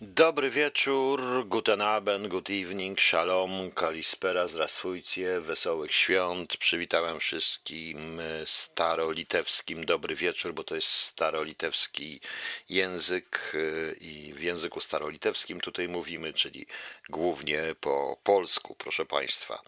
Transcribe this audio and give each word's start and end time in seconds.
Dobry 0.00 0.50
wieczór, 0.50 1.46
guten 1.46 1.82
Abend, 1.82 2.28
good 2.28 2.50
evening, 2.50 3.00
shalom, 3.00 3.70
kalispera, 3.70 4.48
zdrastwujcie, 4.48 5.40
wesołych 5.40 5.94
świąt. 5.94 6.56
Przywitałem 6.56 7.20
wszystkim 7.20 8.20
starolitewskim 8.44 9.84
dobry 9.84 10.14
wieczór, 10.14 10.54
bo 10.54 10.64
to 10.64 10.74
jest 10.74 10.88
starolitewski 10.88 12.20
język 12.68 13.52
y, 13.54 13.96
i 14.00 14.32
w 14.32 14.42
języku 14.42 14.80
starolitewskim 14.80 15.60
tutaj 15.60 15.88
mówimy, 15.88 16.32
czyli 16.32 16.66
głównie 17.08 17.62
po 17.80 18.16
polsku, 18.24 18.74
proszę 18.78 19.06
Państwa. 19.06 19.62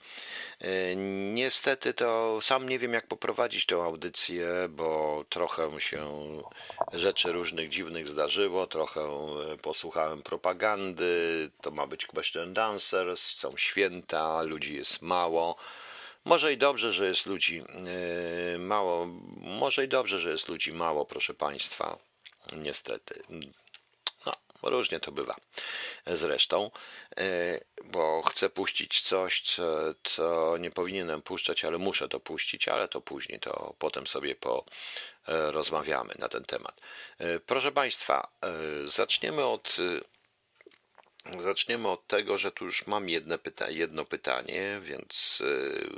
Y, 0.64 0.94
niestety 1.34 1.94
to 1.94 2.38
sam 2.42 2.68
nie 2.68 2.78
wiem, 2.78 2.92
jak 2.92 3.06
poprowadzić 3.06 3.66
tę 3.66 3.76
audycję, 3.76 4.48
bo 4.68 5.24
trochę 5.28 5.80
się 5.80 6.08
rzeczy 6.92 7.32
różnych 7.32 7.68
dziwnych 7.68 8.08
zdarzyło, 8.08 8.66
trochę 8.66 9.00
posłuchałem 9.62 10.17
propagandy, 10.22 11.50
to 11.62 11.70
ma 11.70 11.86
być 11.86 12.06
question 12.06 12.54
dancers, 12.54 13.20
są 13.20 13.56
święta, 13.56 14.42
ludzi 14.42 14.76
jest 14.76 15.02
mało. 15.02 15.56
Może 16.24 16.52
i 16.52 16.58
dobrze, 16.58 16.92
że 16.92 17.08
jest 17.08 17.26
ludzi 17.26 17.62
yy, 18.52 18.58
mało, 18.58 19.06
może 19.36 19.84
i 19.84 19.88
dobrze, 19.88 20.20
że 20.20 20.30
jest 20.30 20.48
ludzi 20.48 20.72
mało, 20.72 21.06
proszę 21.06 21.34
Państwa. 21.34 21.98
Niestety. 22.56 23.22
Różnie 24.62 25.00
to 25.00 25.12
bywa. 25.12 25.36
Zresztą, 26.06 26.70
yy, 27.16 27.24
bo 27.84 28.22
chcę 28.22 28.50
puścić 28.50 29.00
coś, 29.00 29.40
co, 29.40 29.94
co 30.04 30.56
nie 30.58 30.70
powinienem 30.70 31.22
puszczać, 31.22 31.64
ale 31.64 31.78
muszę 31.78 32.08
to 32.08 32.20
puścić, 32.20 32.68
ale 32.68 32.88
to 32.88 33.00
później, 33.00 33.40
to 33.40 33.74
potem 33.78 34.06
sobie 34.06 34.34
po 34.34 34.64
yy, 35.28 35.52
rozmawiamy 35.52 36.14
na 36.18 36.28
ten 36.28 36.44
temat. 36.44 36.80
Proszę 37.46 37.72
Państwa, 37.72 38.28
zaczniemy 38.84 39.44
od 39.44 39.76
Zaczniemy 41.38 41.88
od 41.88 42.06
tego, 42.06 42.38
że 42.38 42.52
tu 42.52 42.64
już 42.64 42.86
mam 42.86 43.08
jedno, 43.08 43.38
pyta 43.38 43.70
jedno 43.70 44.04
pytanie, 44.04 44.80
więc 44.82 45.40
yy, 45.40 45.88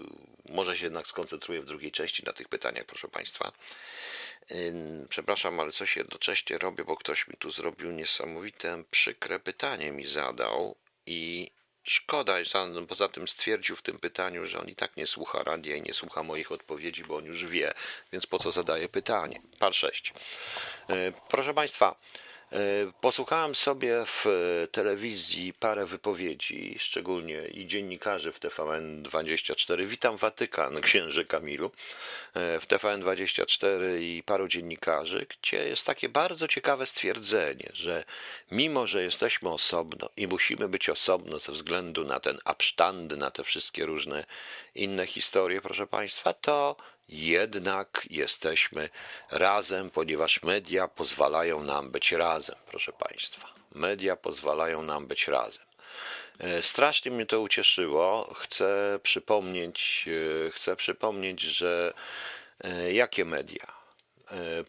może 0.49 0.79
się 0.79 0.87
jednak 0.87 1.07
skoncentruję 1.07 1.61
w 1.61 1.67
drugiej 1.67 1.93
części 1.93 2.23
na 2.27 2.33
tych 2.33 2.49
pytaniach, 2.49 2.85
proszę 2.85 3.09
Państwa. 3.09 3.53
Przepraszam, 5.09 5.61
ale 5.61 5.73
coś 5.73 5.97
jednocześnie 5.97 6.59
robię, 6.59 6.85
bo 6.85 6.97
ktoś 6.97 7.29
mi 7.29 7.37
tu 7.37 7.51
zrobił 7.51 7.91
niesamowite, 7.91 8.85
przykre 8.91 9.41
pytanie 9.41 9.93
mi 9.93 10.07
zadał 10.07 10.77
i 11.07 11.51
szkoda, 11.83 12.33
poza 12.89 13.09
tym 13.09 13.29
stwierdził 13.29 13.77
w 13.77 13.83
tym 13.83 13.99
pytaniu, 13.99 14.47
że 14.47 14.61
on 14.61 14.69
i 14.69 14.75
tak 14.75 14.97
nie 14.97 15.07
słucha 15.07 15.43
radia 15.43 15.77
i 15.77 15.83
nie 15.83 15.95
słucha 15.95 16.23
moich 16.23 16.53
odpowiedzi, 16.53 17.05
bo 17.05 17.17
on 17.17 17.25
już 17.25 17.47
wie, 17.47 17.73
więc 18.13 18.27
po 18.27 18.39
co 18.39 18.53
zadaje 18.53 18.89
pytanie. 18.89 19.43
Par 19.59 19.75
6. 19.75 20.13
Yy, 20.89 21.13
proszę 21.29 21.55
Państwa, 21.55 21.97
posłuchałem 23.01 23.55
sobie 23.55 24.03
w 24.07 24.27
telewizji 24.73 25.53
parę 25.53 25.87
wypowiedzi, 25.87 26.77
szczególnie 26.79 27.47
i 27.47 27.67
dziennikarzy 27.67 28.33
w 28.33 28.41
TVN24. 28.41 29.87
Witam 29.87 30.17
Watykan, 30.17 30.81
księży 30.83 31.25
Kamilu. 31.25 31.71
E, 32.35 32.61
w 32.61 32.67
TVN24 32.67 34.01
i 34.01 34.23
paru 34.23 34.49
dziennikarzy, 34.49 35.27
gdzie 35.29 35.69
jest 35.69 35.87
takie 35.87 36.09
bardzo 36.09 36.49
ciekawe 36.49 36.87
stwierdzenie, 36.87 37.71
że 37.75 38.05
mimo, 38.51 38.87
że 38.87 39.03
jesteśmy 39.03 39.51
osobno 39.51 40.09
i 40.17 40.27
musimy 40.27 40.69
być 40.69 40.89
osobno 40.89 41.39
ze 41.39 41.53
względu 41.53 42.05
na 42.05 42.21
ten 42.21 42.39
absztandy, 42.45 43.17
na 43.17 43.31
te 43.31 43.45
wszystkie 43.45 43.87
różne 43.87 44.25
inne 44.75 45.07
historie, 45.07 45.61
proszę 45.61 45.87
Państwa, 45.87 46.33
to 46.33 46.77
jednak 47.11 48.07
jesteśmy 48.11 48.89
razem, 49.31 49.91
ponieważ 49.91 50.43
media 50.43 50.89
pozwalają 50.89 51.63
nam 51.63 51.91
być 51.91 52.13
razem, 52.13 52.57
proszę 52.67 52.93
Państwa. 52.93 53.49
Media 53.75 54.17
pozwalają 54.17 54.83
nam 54.83 55.07
być 55.07 55.29
razem. 55.29 55.63
E, 56.41 56.63
strasznie 56.63 57.11
mnie 57.11 57.27
to 57.27 57.41
ucieszyło. 57.41 58.35
Chcę 58.35 58.99
przypomnieć, 59.03 60.09
e, 60.47 60.51
chcę 60.51 60.77
przypomnieć, 60.77 61.41
że 61.41 61.93
e, 62.65 62.93
jakie 62.93 63.25
media? 63.25 63.81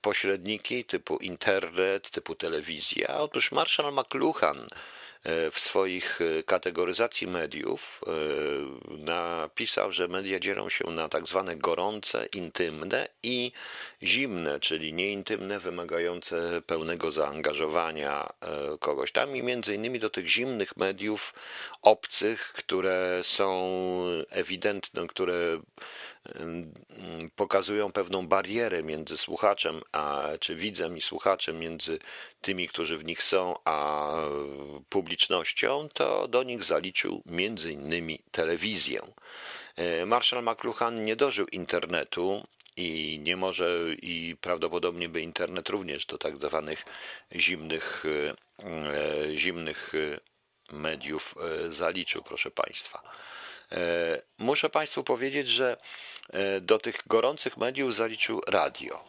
Pośredniki 0.02 0.86
typu 0.86 1.18
internet, 1.18 2.10
typu 2.10 2.36
telewizja. 2.36 3.08
Otóż 3.08 3.52
Marshall 3.52 3.94
McLuhan 3.94 4.68
w 5.52 5.60
swoich 5.60 6.20
e, 6.22 6.44
kategoryzacji 6.44 7.28
mediów 7.28 8.02
e, 8.08 8.12
napisał, 8.98 9.92
że 9.92 10.08
media 10.08 10.40
dzielą 10.40 10.70
się 10.70 10.84
na 10.88 11.10
tak 11.10 11.28
zwane 11.28 11.56
gorące, 11.56 12.26
intymne 12.26 13.08
i 13.24 13.52
zimne, 14.04 14.60
czyli 14.60 14.94
nieintymne, 14.94 15.60
wymagające 15.60 16.62
pełnego 16.68 17.12
zaangażowania 17.12 18.34
e, 18.42 18.78
kogoś. 18.78 19.12
Tam 19.12 19.36
i 19.36 19.44
między 19.44 19.76
innymi 19.76 20.00
do 20.00 20.10
tych 20.10 20.28
zimnych 20.28 20.78
mediów 20.78 21.34
obcych, 21.82 22.54
które 22.54 23.20
są 23.24 23.72
ewidentne, 24.30 25.08
które 25.08 25.62
pokazują 27.36 27.92
pewną 27.92 28.28
barierę 28.28 28.84
między 28.84 29.18
słuchaczem, 29.18 29.82
a, 29.92 30.28
czy 30.40 30.56
widzem 30.56 30.98
i 30.98 31.02
słuchaczem, 31.02 31.60
między 31.60 32.00
tymi, 32.42 32.68
którzy 32.68 32.98
w 32.98 33.06
nich 33.06 33.24
są, 33.24 33.56
a 33.66 34.12
publicznością, 34.90 35.90
to 35.94 36.28
do 36.28 36.44
nich 36.44 36.64
zaliczył 36.64 37.24
między 37.26 37.72
innymi 37.72 38.20
telewizję. 38.32 39.02
E, 39.76 40.06
Marshall 40.06 40.44
McLuhan 40.44 41.06
nie 41.06 41.16
dożył 41.16 41.48
internetu 41.48 42.48
i 42.78 43.20
nie 43.24 43.38
może, 43.38 43.80
i 44.02 44.36
prawdopodobnie 44.42 45.10
by 45.10 45.22
internet 45.22 45.70
również 45.70 46.06
do 46.06 46.18
tak 46.18 46.38
zwanych 46.38 46.84
zimnych, 47.36 48.04
e, 48.06 49.38
zimnych 49.38 49.94
mediów 50.72 51.36
e, 51.38 51.70
zaliczył, 51.70 52.24
proszę 52.24 52.52
Państwa. 52.52 53.02
Muszę 54.38 54.70
Państwu 54.70 55.04
powiedzieć, 55.04 55.48
że 55.48 55.78
do 56.62 56.80
tych 56.80 57.08
gorących 57.08 57.58
mediów 57.58 57.96
zaliczył 57.96 58.42
radio. 58.48 59.04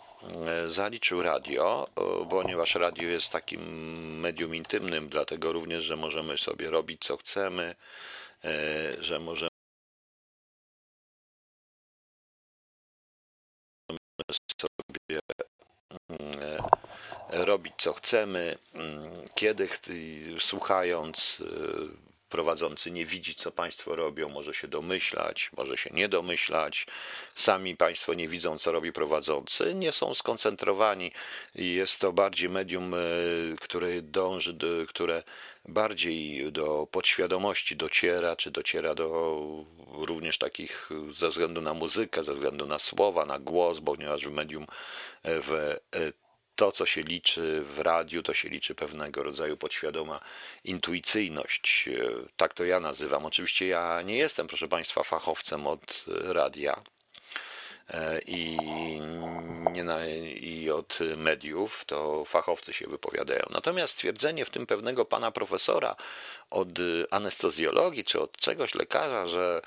Zaliczył 0.67 1.23
radio, 1.23 1.89
ponieważ 2.31 2.75
radio 2.75 3.09
jest 3.09 3.33
takim 3.33 3.61
medium 4.21 4.55
intymnym, 4.55 5.09
dlatego 5.09 5.53
również, 5.53 5.85
że 5.85 5.97
możemy 5.97 6.39
sobie 6.39 6.71
robić 6.71 7.05
co 7.05 7.17
chcemy, 7.17 7.75
że 9.01 9.19
możemy 9.19 9.51
sobie 14.61 15.21
robić 17.31 17.73
co 17.79 17.93
chcemy, 17.93 18.59
kiedy 19.35 19.69
słuchając 20.39 21.43
prowadzący 22.33 22.91
nie 22.91 23.07
widzi, 23.07 23.35
co 23.35 23.53
Państwo 23.53 23.97
robią, 23.97 24.29
może 24.29 24.55
się 24.55 24.69
domyślać, 24.69 25.51
może 25.57 25.77
się 25.77 25.91
nie 25.93 26.09
domyślać. 26.09 26.87
Sami 27.35 27.77
Państwo 27.77 28.15
nie 28.15 28.29
widzą, 28.29 28.59
co 28.59 28.73
robi 28.73 28.93
prowadzący, 28.93 29.75
nie 29.75 29.93
są 29.93 30.15
skoncentrowani. 30.15 31.13
Jest 31.55 32.01
to 32.01 32.13
bardziej 32.13 32.49
medium, 32.49 32.95
e, 32.95 32.99
które 33.61 34.03
dąży, 34.03 34.53
do, 34.53 34.67
które 34.89 35.23
bardziej 35.69 36.53
do 36.53 36.87
podświadomości 36.91 37.77
dociera, 37.77 38.37
czy 38.37 38.51
dociera 38.51 38.95
do 38.95 39.07
również 39.93 40.39
takich 40.39 40.91
ze 41.11 41.29
względu 41.29 41.61
na 41.61 41.75
muzykę, 41.75 42.23
ze 42.23 42.35
względu 42.35 42.67
na 42.67 42.79
słowa, 42.79 43.27
na 43.27 43.39
głos, 43.39 43.81
ponieważ 43.81 44.27
w 44.27 44.33
medium 44.33 44.67
e, 45.23 45.41
w 45.41 45.51
e, 45.53 46.22
to, 46.63 46.73
co 46.73 46.87
się 46.87 47.03
liczy 47.03 47.63
w 47.65 47.79
radiu, 47.79 48.23
to 48.23 48.35
się 48.35 48.49
liczy 48.49 48.75
pewnego 48.75 49.23
rodzaju 49.23 49.57
podświadoma 49.57 50.21
intuicyjność. 50.65 51.89
E, 51.89 52.11
tak 52.37 52.55
to 52.55 52.65
ja 52.65 52.81
nazywam. 52.81 53.27
Oczywiście 53.27 53.67
ja 53.67 54.03
nie 54.03 54.17
jestem, 54.17 54.47
proszę 54.47 54.69
Państwa, 54.69 55.03
fachowcem 55.03 55.67
od 55.67 56.05
radia 56.25 56.83
e, 57.89 58.21
i, 58.27 58.59
nie 59.73 59.85
na, 59.85 60.07
i 60.41 60.71
od 60.71 60.99
mediów, 61.17 61.85
to 61.85 62.25
fachowcy 62.25 62.73
się 62.73 62.87
wypowiadają. 62.87 63.43
Natomiast 63.51 63.93
stwierdzenie 63.93 64.45
w 64.45 64.51
tym 64.51 64.67
pewnego 64.67 65.05
pana 65.05 65.31
profesora 65.31 65.97
od 66.51 66.69
anestezjologii 67.11 68.05
czy 68.05 68.21
od 68.21 68.37
czegoś 68.37 68.75
lekarza, 68.75 69.27
że 69.27 69.63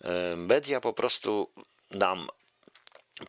e, 0.00 0.36
media 0.36 0.80
po 0.80 0.92
prostu 0.92 1.50
nam 1.90 2.28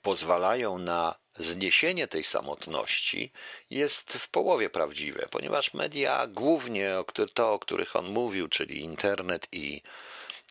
pozwalają 0.01 0.77
na 0.77 1.15
zniesienie 1.39 2.07
tej 2.07 2.23
samotności 2.23 3.31
jest 3.69 4.13
w 4.13 4.29
połowie 4.29 4.69
prawdziwe, 4.69 5.25
ponieważ 5.31 5.73
media, 5.73 6.27
głównie 6.27 6.95
to, 7.33 7.53
o 7.53 7.59
których 7.59 7.95
on 7.95 8.05
mówił, 8.05 8.47
czyli 8.47 8.79
internet 8.79 9.47
i 9.51 9.81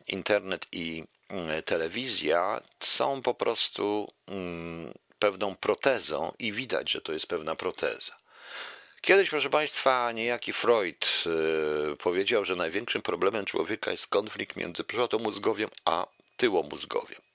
internet 0.07 0.67
i 0.71 1.03
mm, 1.29 1.63
telewizja, 1.63 2.61
są 2.79 3.21
po 3.21 3.33
prostu 3.33 4.13
mm, 4.27 4.93
pewną 5.19 5.55
protezą 5.55 6.33
i 6.39 6.51
widać, 6.51 6.91
że 6.91 7.01
to 7.01 7.13
jest 7.13 7.27
pewna 7.27 7.55
proteza. 7.55 8.17
Kiedyś, 9.01 9.29
proszę 9.29 9.49
Państwa, 9.49 10.11
niejaki 10.11 10.53
Freud 10.53 11.23
y, 11.93 11.97
powiedział, 11.97 12.45
że 12.45 12.55
największym 12.55 13.01
problemem 13.01 13.45
człowieka 13.45 13.91
jest 13.91 14.07
konflikt 14.07 14.55
między 14.55 14.83
przodomózgowiem 14.83 15.69
a 15.85 16.07
tyłomózgowiem. 16.37 17.26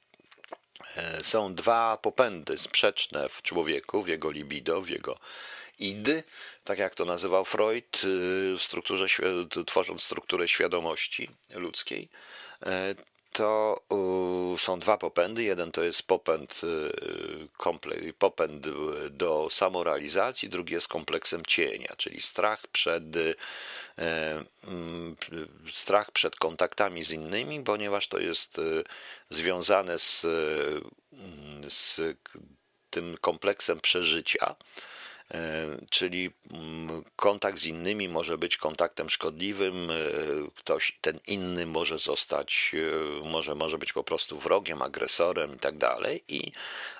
E, 0.97 1.25
są 1.25 1.55
dwa 1.55 1.97
popędy 1.97 2.59
sprzeczne 2.59 3.29
w 3.29 3.43
człowieku, 3.43 4.03
w 4.03 4.09
jego 4.09 4.31
libido, 4.31 4.83
w 4.83 4.89
jego 4.89 5.19
id, 5.79 6.09
tak 6.65 6.79
jak 6.79 6.95
to 6.95 7.05
nazywał 7.05 7.45
Freud, 7.45 8.01
w 8.59 8.63
strukturze, 8.63 9.07
tworząc 9.67 10.03
strukturę 10.03 10.49
świadomości 10.49 11.31
ludzkiej, 11.55 12.09
to 13.33 13.81
są 14.59 14.79
dwa 14.79 14.99
popędy. 14.99 15.43
Jeden 15.43 15.73
to 15.73 15.83
jest 15.83 16.03
popęd, 16.03 16.61
y, 16.65 18.13
popęd 18.19 18.67
do 19.11 19.49
samorealizacji, 19.51 20.49
drugi 20.49 20.75
jest 20.75 20.89
kompleksem 20.89 21.43
cienia, 21.47 21.95
czyli 21.97 22.21
strach 22.21 22.67
przed, 22.67 23.17
y, 23.17 23.35
strach 25.73 26.11
przed 26.11 26.37
kontaktami 26.37 27.05
z 27.05 27.11
innymi, 27.11 27.65
ponieważ 27.65 28.09
to 28.09 28.19
jest 28.19 28.59
y, 28.59 28.85
związane 29.31 29.99
z, 29.99 30.21
z 31.69 32.01
tym 32.91 33.17
kompleksem 33.21 33.81
przeżycia 33.81 34.57
czyli 35.91 36.31
mm, 36.51 37.05
kontakt 37.17 37.59
z 37.59 37.67
innymi 37.67 38.09
może 38.09 38.39
być 38.39 38.57
kontaktem 38.57 39.11
szkodliwym, 39.11 39.91
e, 39.91 39.95
ktoś 40.55 40.99
ten 41.01 41.21
inny 41.27 41.67
może 41.67 41.99
zostać, 41.99 42.73
e, 43.23 43.29
może, 43.29 43.55
może 43.55 43.79
być 43.79 43.93
po 43.93 44.05
prostu 44.05 44.39
wrogiem, 44.39 44.83
agresorem 44.83 45.55
i 45.55 45.59
tak 45.59 45.79
dalej, 45.79 46.25
i, 46.29 46.53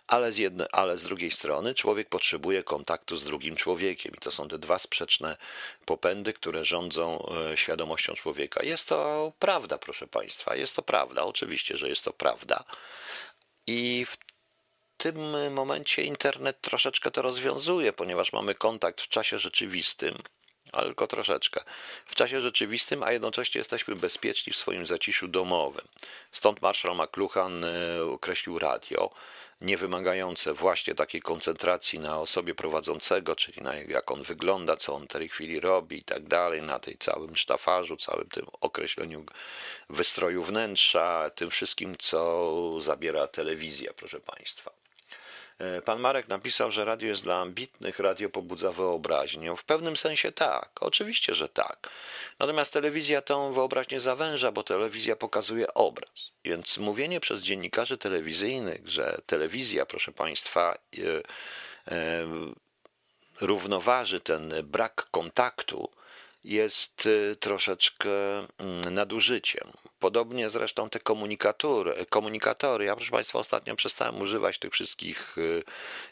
ale, 0.07 0.33
z 0.33 0.39
jedno, 0.39 0.67
ale 0.73 0.97
z 0.97 1.03
drugiej 1.03 1.31
strony 1.31 1.75
człowiek 1.75 2.09
potrzebuje 2.09 2.63
kontaktu 2.63 3.17
z 3.17 3.25
drugim 3.25 3.57
człowiekiem 3.57 4.13
i 4.17 4.19
to 4.19 4.31
są 4.31 4.49
te 4.49 4.59
dwa 4.59 4.79
sprzeczne 4.79 5.37
popędy, 5.85 6.33
które 6.33 6.65
rządzą 6.65 7.33
świadomością 7.55 8.15
człowieka. 8.15 8.63
Jest 8.63 8.89
to 8.89 9.33
prawda, 9.39 9.79
proszę 9.79 10.07
Państwa, 10.07 10.57
jest 10.57 10.77
to 10.77 10.83
prawda, 10.83 11.25
oczywiście, 11.25 11.77
że 11.77 11.89
jest 11.89 12.05
to 12.05 12.13
prawda. 12.13 12.65
I 13.67 14.05
w 14.05 14.17
tym 15.03 15.53
momencie 15.53 16.03
internet 16.03 16.61
troszeczkę 16.61 17.11
to 17.11 17.23
rozwiązuje, 17.23 17.93
ponieważ 17.93 18.33
mamy 18.33 18.55
kontakt 18.55 19.01
w 19.01 19.09
czasie 19.09 19.39
rzeczywistym, 19.39 20.19
ale 20.73 20.87
tylko 20.87 21.07
troszeczkę. 21.07 21.65
W 22.07 22.15
czasie 22.15 22.41
rzeczywistym, 22.41 23.03
a 23.03 23.13
jednocześnie 23.13 23.59
jesteśmy 23.59 23.97
bezpieczni 23.97 24.53
w 24.53 24.57
swoim 24.57 24.87
zaciszu 24.87 25.29
domowym. 25.29 25.85
Stąd 26.33 26.63
Marshall 26.63 26.97
McLuhan 26.97 27.65
e, 27.65 28.05
określił 28.05 28.59
radio, 28.59 29.11
nie 29.61 29.77
wymagające 29.77 30.55
właśnie 30.55 30.95
takiej 30.95 31.23
koncentracji 31.23 31.99
na 31.99 32.21
osobie 32.21 32.55
prowadzącego, 32.55 33.37
czyli 33.37 33.63
na 33.63 33.75
jak 33.75 34.11
on 34.11 34.23
wygląda, 34.23 34.77
co 34.77 34.95
on 34.95 35.05
w 35.05 35.09
tej 35.09 35.29
chwili 35.29 35.61
robi 35.61 35.99
i 35.99 36.05
tak 36.05 36.29
dalej, 36.29 36.63
na 36.63 36.79
tej 36.79 36.99
całym 36.99 37.37
sztafarzu, 37.37 37.97
całym 37.97 38.29
tym 38.29 38.47
określeniu 38.61 39.25
wystroju 39.91 40.43
wnętrza, 40.43 41.31
tym 41.31 41.51
wszystkim, 41.51 41.97
co 41.99 42.81
zabiera 42.81 43.27
telewizja, 43.27 43.93
proszę 43.97 44.21
Państwa. 44.21 44.82
E, 45.63 45.83
pan 45.83 46.01
Marek 46.01 46.29
napisał, 46.29 46.71
że 46.71 46.85
radio 46.85 47.09
jest 47.09 47.23
dla 47.23 47.41
ambitnych, 47.41 47.99
radio 47.99 48.31
pobudza 48.31 48.73
wyobraźnię. 48.73 49.57
W 49.57 49.65
pewnym 49.65 49.97
sensie 49.97 50.33
tak, 50.33 50.71
oczywiście, 50.81 51.35
że 51.35 51.49
tak. 51.49 51.91
Natomiast 52.39 52.73
telewizja 52.73 53.23
tą 53.23 53.53
wyobraźnię 53.53 54.01
zawęża, 54.01 54.53
bo 54.53 54.63
telewizja 54.63 55.17
pokazuje 55.17 55.75
obraz. 55.75 56.31
Więc 56.45 56.79
mówienie 56.79 57.21
przez 57.21 57.41
dziennikarzy 57.41 57.99
telewizyjnych, 57.99 58.89
że 58.89 59.19
telewizja, 59.27 59.87
proszę 59.87 60.13
Państwa, 60.13 60.79
e, 60.99 61.01
e, 61.95 62.27
równoważy 63.41 64.21
ten 64.21 64.55
brak 64.65 65.07
kontaktu, 65.11 65.91
jest 66.45 67.07
y, 67.07 67.37
troszeczkę 67.41 68.11
mm, 68.39 68.95
nadużyciem. 68.95 69.73
Podobnie 69.99 70.51
zresztą 70.51 70.91
te 70.91 71.01
komunikatory. 71.01 72.07
komunikatory. 72.07 72.85
Ja, 72.85 72.97
proszę 72.97 73.11
Państwa, 73.11 73.39
ostatnio 73.39 73.77
przestałem 73.77 74.21
używać 74.21 74.59
tych 74.59 74.73
wszystkich, 74.73 75.39
y, 75.39 75.63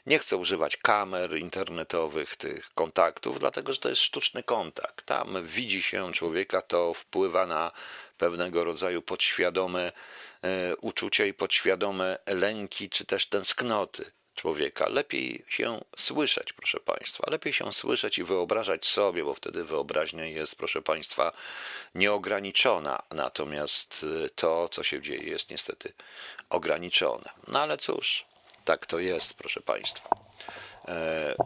nie 0.06 0.18
chcę 0.18 0.36
używać 0.36 0.76
kamer 0.76 1.38
internetowych, 1.38 2.36
tych 2.36 2.70
kontaktów, 2.74 3.40
dlatego 3.40 3.72
że 3.72 3.78
to 3.78 3.88
jest 3.88 4.02
sztuczny 4.02 4.42
kontakt. 4.42 5.06
Tam 5.06 5.46
widzi 5.46 5.82
się 5.82 6.12
człowieka, 6.12 6.62
to 6.62 6.94
wpływa 6.94 7.46
na 7.46 7.72
pewnego 8.18 8.64
rodzaju 8.64 9.02
podświadome 9.02 9.92
y, 10.72 10.76
uczucia 10.76 11.26
i 11.26 11.34
podświadome 11.34 12.18
lęki, 12.26 12.90
czy 12.90 13.04
też 13.04 13.26
tęsknoty 13.26 14.12
człowieka. 14.34 14.88
Lepiej 14.88 15.44
się 15.48 15.80
słyszeć, 15.96 16.52
proszę 16.52 16.80
Państwa. 16.80 17.30
Lepiej 17.30 17.52
się 17.52 17.72
słyszeć 17.72 18.18
i 18.18 18.24
wyobrażać 18.24 18.86
sobie, 18.86 19.24
bo 19.24 19.34
wtedy 19.34 19.64
wyobraźnia 19.64 20.24
jest, 20.24 20.56
proszę 20.56 20.82
Państwa, 20.82 21.32
nieograniczona. 21.94 23.02
Natomiast 23.10 24.02
y, 24.24 24.30
to, 24.30 24.68
co 24.68 24.82
się 24.82 25.02
dzieje, 25.02 25.22
jest 25.22 25.50
niestety 25.50 25.92
ograniczone. 26.50 27.30
No 27.48 27.60
ale 27.60 27.78
cóż, 27.78 28.24
tak 28.64 28.86
to 28.86 28.98
jest, 28.98 29.34
proszę 29.34 29.60
Państwa. 29.60 30.29
E, 30.88 31.30
e, 31.30 31.36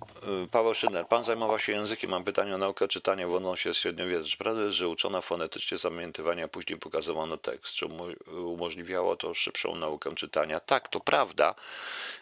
Paweł 0.50 0.74
Szyner, 0.74 1.08
pan 1.08 1.24
zajmował 1.24 1.58
się 1.58 1.72
językiem, 1.72 2.10
mam 2.10 2.24
pytanie 2.24 2.54
o 2.54 2.58
naukę 2.58 2.88
czytania 2.88 3.28
w 3.28 3.34
odnośnie 3.34 3.74
średniowiecza. 3.74 4.28
Czy 4.28 4.36
prawda 4.36 4.62
jest, 4.62 4.76
że 4.76 4.88
uczono 4.88 5.22
fonetycznie 5.22 5.78
zapamiętywania, 5.78 6.48
później 6.48 6.78
pokazywano 6.78 7.36
tekst? 7.36 7.74
Czy 7.74 7.86
umożliwiało 8.26 9.16
to 9.16 9.34
szybszą 9.34 9.74
naukę 9.74 10.14
czytania? 10.14 10.60
Tak, 10.60 10.88
to 10.88 11.00
prawda 11.00 11.54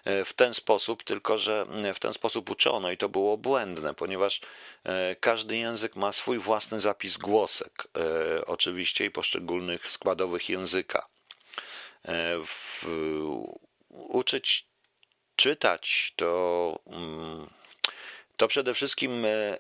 e, 0.05 0.25
w 0.25 0.33
ten 0.33 0.55
sposób, 0.55 1.03
tylko 1.03 1.39
że 1.39 1.67
w 1.95 1.99
ten 1.99 2.13
sposób 2.15 2.51
uczono 2.51 2.91
i 2.91 2.97
to 2.97 3.09
było 3.09 3.37
błędne, 3.37 3.95
ponieważ 3.95 4.41
każdy 5.21 5.57
język 5.57 5.97
ma 5.97 6.13
swój 6.13 6.39
własny 6.39 6.81
zapis 6.81 7.19
głosek, 7.19 7.89
oczywiście 8.47 9.05
i 9.05 9.11
poszczególnych 9.11 9.89
składowych 9.89 10.49
języka. 10.49 11.07
W, 12.45 12.87
uczyć 13.91 14.72
czytać, 15.43 16.13
to, 16.17 16.79
mm, 16.87 17.51
to 18.37 18.49
przede 18.49 18.75
wszystkim 18.75 19.25
e, 19.25 19.59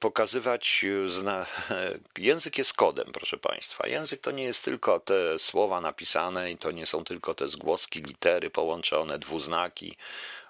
pokazywać, 0.00 0.84
zna... 1.06 1.46
język 2.18 2.58
jest 2.58 2.74
kodem, 2.74 3.12
proszę 3.12 3.36
Państwa. 3.36 3.86
Język 3.86 4.20
to 4.20 4.30
nie 4.30 4.44
jest 4.44 4.64
tylko 4.64 5.00
te 5.00 5.38
słowa 5.38 5.80
napisane 5.80 6.52
i 6.52 6.56
to 6.56 6.70
nie 6.70 6.86
są 6.86 7.04
tylko 7.04 7.34
te 7.34 7.48
zgłoski, 7.48 8.02
litery 8.02 8.50
połączone, 8.50 9.18
dwuznaki, 9.18 9.96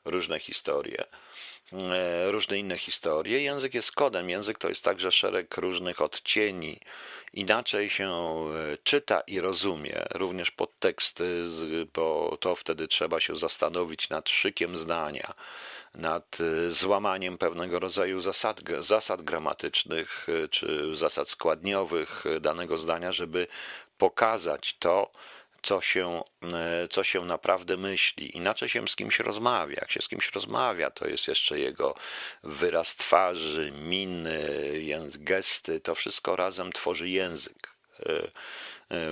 różne 0.05 0.39
historie, 0.41 1.05
e, 1.73 2.31
różne 2.31 2.59
inne 2.59 2.79
historie. 2.79 3.43
Język 3.43 3.75
jest 3.75 3.93
kodem. 3.93 4.31
Język 4.31 4.59
to 4.59 4.69
jest 4.69 4.85
także 4.85 5.13
szereg 5.13 5.57
różnych 5.57 6.01
odcieni. 6.01 6.81
Inaczej 7.37 7.91
się 7.91 8.11
e, 8.11 8.77
czyta 8.83 9.21
i 9.21 9.41
rozumie, 9.41 10.07
również 10.15 10.51
podteksty, 10.51 11.45
bo 11.95 12.37
to 12.41 12.55
wtedy 12.55 12.89
trzeba 12.89 13.21
się 13.21 13.37
zastanowić 13.37 14.11
nad 14.11 14.29
szykiem 14.29 14.77
zdania 14.77 15.35
nad 15.97 16.41
y, 16.41 16.73
złamaniem 16.73 17.39
pewnego 17.39 17.79
rodzaju 17.79 18.21
zasad, 18.21 18.61
zasad 18.81 19.23
gramatycznych 19.23 20.29
y, 20.29 20.49
czy 20.49 20.97
zasad 20.97 21.29
składniowych 21.29 22.25
danego 22.41 22.77
zdania, 22.77 23.13
żeby 23.13 23.47
pokazać 23.99 24.77
to, 24.79 25.11
co 25.63 25.81
się, 25.81 26.23
co 26.91 27.05
się 27.05 27.25
naprawdę 27.25 27.77
myśli. 27.77 28.37
Inaczej 28.37 28.69
się 28.69 28.89
z 28.89 28.97
kimś 28.97 29.19
rozmawia. 29.19 29.77
Jak 29.81 29.91
się 29.91 30.03
z 30.03 30.09
kimś 30.09 30.33
rozmawia, 30.33 30.91
to 30.91 31.09
jest 31.09 31.29
jeszcze 31.29 31.59
jego 31.59 31.95
wyraz 32.43 32.97
twarzy, 32.97 33.73
miny, 33.73 34.49
gesty, 35.19 35.81
to 35.81 35.95
wszystko 35.95 36.37
razem 36.37 36.73
tworzy 36.73 37.09
język. 37.09 37.77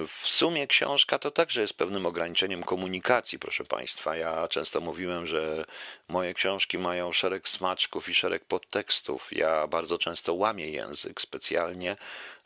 W 0.08 0.26
sumie 0.28 0.66
książka 0.66 1.18
to 1.18 1.30
także 1.30 1.60
jest 1.60 1.74
pewnym 1.74 2.06
ograniczeniem 2.06 2.62
komunikacji, 2.62 3.38
proszę 3.38 3.64
Państwa. 3.64 4.16
Ja 4.16 4.48
często 4.48 4.80
mówiłem, 4.80 5.26
że 5.26 5.64
moje 6.08 6.34
książki 6.34 6.78
mają 6.78 7.12
szereg 7.12 7.48
smaczków 7.48 8.08
i 8.08 8.14
szereg 8.14 8.44
podtekstów. 8.44 9.28
Ja 9.32 9.66
bardzo 9.66 9.98
często 9.98 10.34
łamię 10.34 10.70
język 10.70 11.20
specjalnie, 11.20 11.96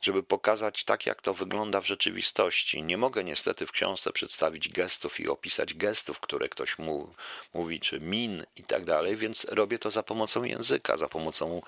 żeby 0.01 0.23
pokazać 0.23 0.85
tak, 0.85 1.07
jak 1.07 1.23
to 1.23 1.35
wygląda 1.35 1.81
w 1.81 1.87
rzeczywistości. 1.87 2.83
Nie 2.83 2.97
mogę 2.97 3.25
niestety 3.25 3.67
w 3.67 3.73
książce 3.73 4.13
przedstawić 4.13 4.69
gestów 4.69 5.21
i 5.21 5.29
opisać 5.29 5.75
gestów, 5.75 6.21
które 6.21 6.49
ktoś 6.49 6.79
mu, 6.79 7.15
mówi, 7.55 7.81
czy 7.81 8.01
min 8.01 8.45
i 8.57 8.63
tak 8.63 8.85
dalej, 8.85 9.17
więc 9.17 9.45
robię 9.45 9.79
to 9.79 9.91
za 9.91 10.03
pomocą 10.03 10.45
języka, 10.45 10.97
za 10.97 11.09
pomocą 11.09 11.63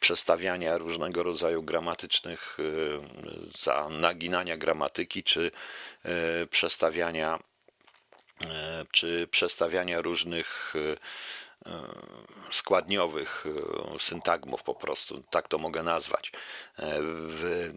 przestawiania 0.00 0.78
różnego 0.78 1.22
rodzaju 1.22 1.62
gramatycznych, 1.62 2.56
y, 2.60 2.98
za 3.62 3.88
naginania 3.88 4.56
gramatyki, 4.56 5.22
czy 5.22 5.50
y, 6.42 6.46
przestawiania 6.46 7.38
y, 8.42 8.46
czy 8.90 9.28
przestawiania 9.30 10.00
różnych 10.00 10.74
składniowych 12.50 13.44
syntagmów 14.00 14.62
po 14.62 14.74
prostu, 14.74 15.22
tak 15.30 15.48
to 15.48 15.58
mogę 15.58 15.82
nazwać. 15.82 16.32
W, 16.78 17.70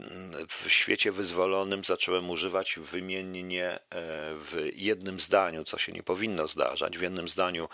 w 0.50 0.72
świecie 0.72 1.12
wyzwolonym 1.12 1.84
zacząłem 1.84 2.30
używać 2.30 2.80
wymiennie 2.82 3.70
e, 3.70 3.80
w 4.36 4.70
jednym 4.76 5.20
zdaniu, 5.20 5.64
co 5.64 5.78
się 5.78 5.92
nie 5.92 6.04
powinno 6.04 6.48
zdarzać, 6.48 6.98
w 6.98 7.02
jednym 7.02 7.28
zdaniu 7.28 7.70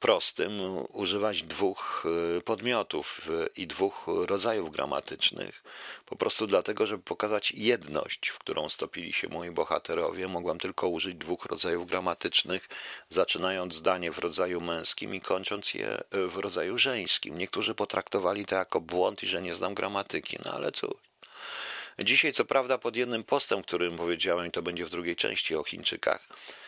prostym 0.00 0.60
używać 0.88 1.42
dwóch 1.42 2.04
e, 2.38 2.40
podmiotów 2.40 3.28
i 3.56 3.66
dwóch 3.66 4.06
rodzajów 4.26 4.70
gramatycznych, 4.70 5.62
po 6.06 6.16
prostu 6.16 6.46
dlatego, 6.46 6.86
żeby 6.86 7.02
pokazać 7.02 7.52
jedność, 7.52 8.28
w 8.28 8.38
którą 8.38 8.68
stopili 8.68 9.12
się 9.12 9.28
moi 9.28 9.50
bohaterowie. 9.50 10.28
Mogłem 10.28 10.58
tylko 10.58 10.88
użyć 10.88 11.14
dwóch 11.14 11.46
rodzajów 11.46 11.86
gramatycznych, 11.86 12.68
zaczynając 13.08 13.74
zdanie 13.74 14.12
w 14.12 14.18
rodzaju 14.18 14.60
męskim 14.60 15.14
i 15.14 15.20
kończąc 15.20 15.74
je 15.74 15.88
e, 15.88 16.26
w 16.26 16.36
rodzaju 16.36 16.78
żeńskim. 16.78 17.38
Niektórzy 17.38 17.74
potraktowali 17.74 18.46
to 18.46 18.54
jako 18.54 18.80
błąd 18.80 19.22
i 19.22 19.28
że 19.28 19.42
nie 19.42 19.54
znam 19.54 19.74
gramatyki, 19.74 20.38
no 20.44 20.52
ale 20.52 20.72
cóż. 20.72 20.94
Dzisiaj, 21.98 22.32
co 22.32 22.44
prawda, 22.44 22.78
pod 22.78 22.96
jednym 22.96 23.24
postem, 23.24 23.62
którym 23.62 23.96
powiedziałem, 23.96 24.50
to 24.50 24.62
będzie 24.62 24.84
w 24.84 24.90
drugiej 24.90 25.16
części 25.16 25.56
o 25.56 25.64
Chińczykach, 25.64 26.28
E, 26.28 26.61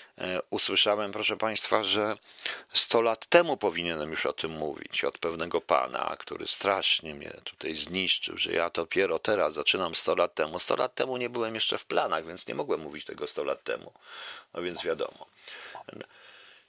usłyszałem, 0.51 1.13
proszę 1.13 1.37
Państwa, 1.37 1.85
że 1.85 2.17
100 2.73 3.01
lat 3.03 3.27
temu 3.27 3.57
powinienem 3.57 4.11
już 4.11 4.27
o 4.27 4.33
tym 4.33 4.51
mówić, 4.51 5.05
od 5.05 5.19
pewnego 5.19 5.61
pana, 5.61 6.17
który 6.19 6.47
strasznie 6.47 7.15
mnie 7.15 7.41
tutaj 7.45 7.75
zniszczył, 7.75 8.39
że 8.39 8.53
ja 8.53 8.71
dopiero 8.71 9.19
teraz 9.19 9.55
zaczynam 9.55 9.95
100 9.95 10.15
lat 10.15 10.35
temu. 10.35 10.59
100 10.59 10.77
lat 10.77 10.95
temu 10.95 11.17
nie 11.17 11.31
byłem 11.31 11.55
jeszcze 11.55 11.79
w 11.79 11.85
planach, 11.85 12.27
więc 12.27 12.49
nie 12.49 12.55
mogłem 12.55 12.81
mówić 12.81 13.05
tego 13.05 13.27
100 13.27 13.45
lat 13.45 13.65
temu. 13.65 13.93
No 14.55 14.63
więc 14.63 14.83
wiadomo. 14.83 15.27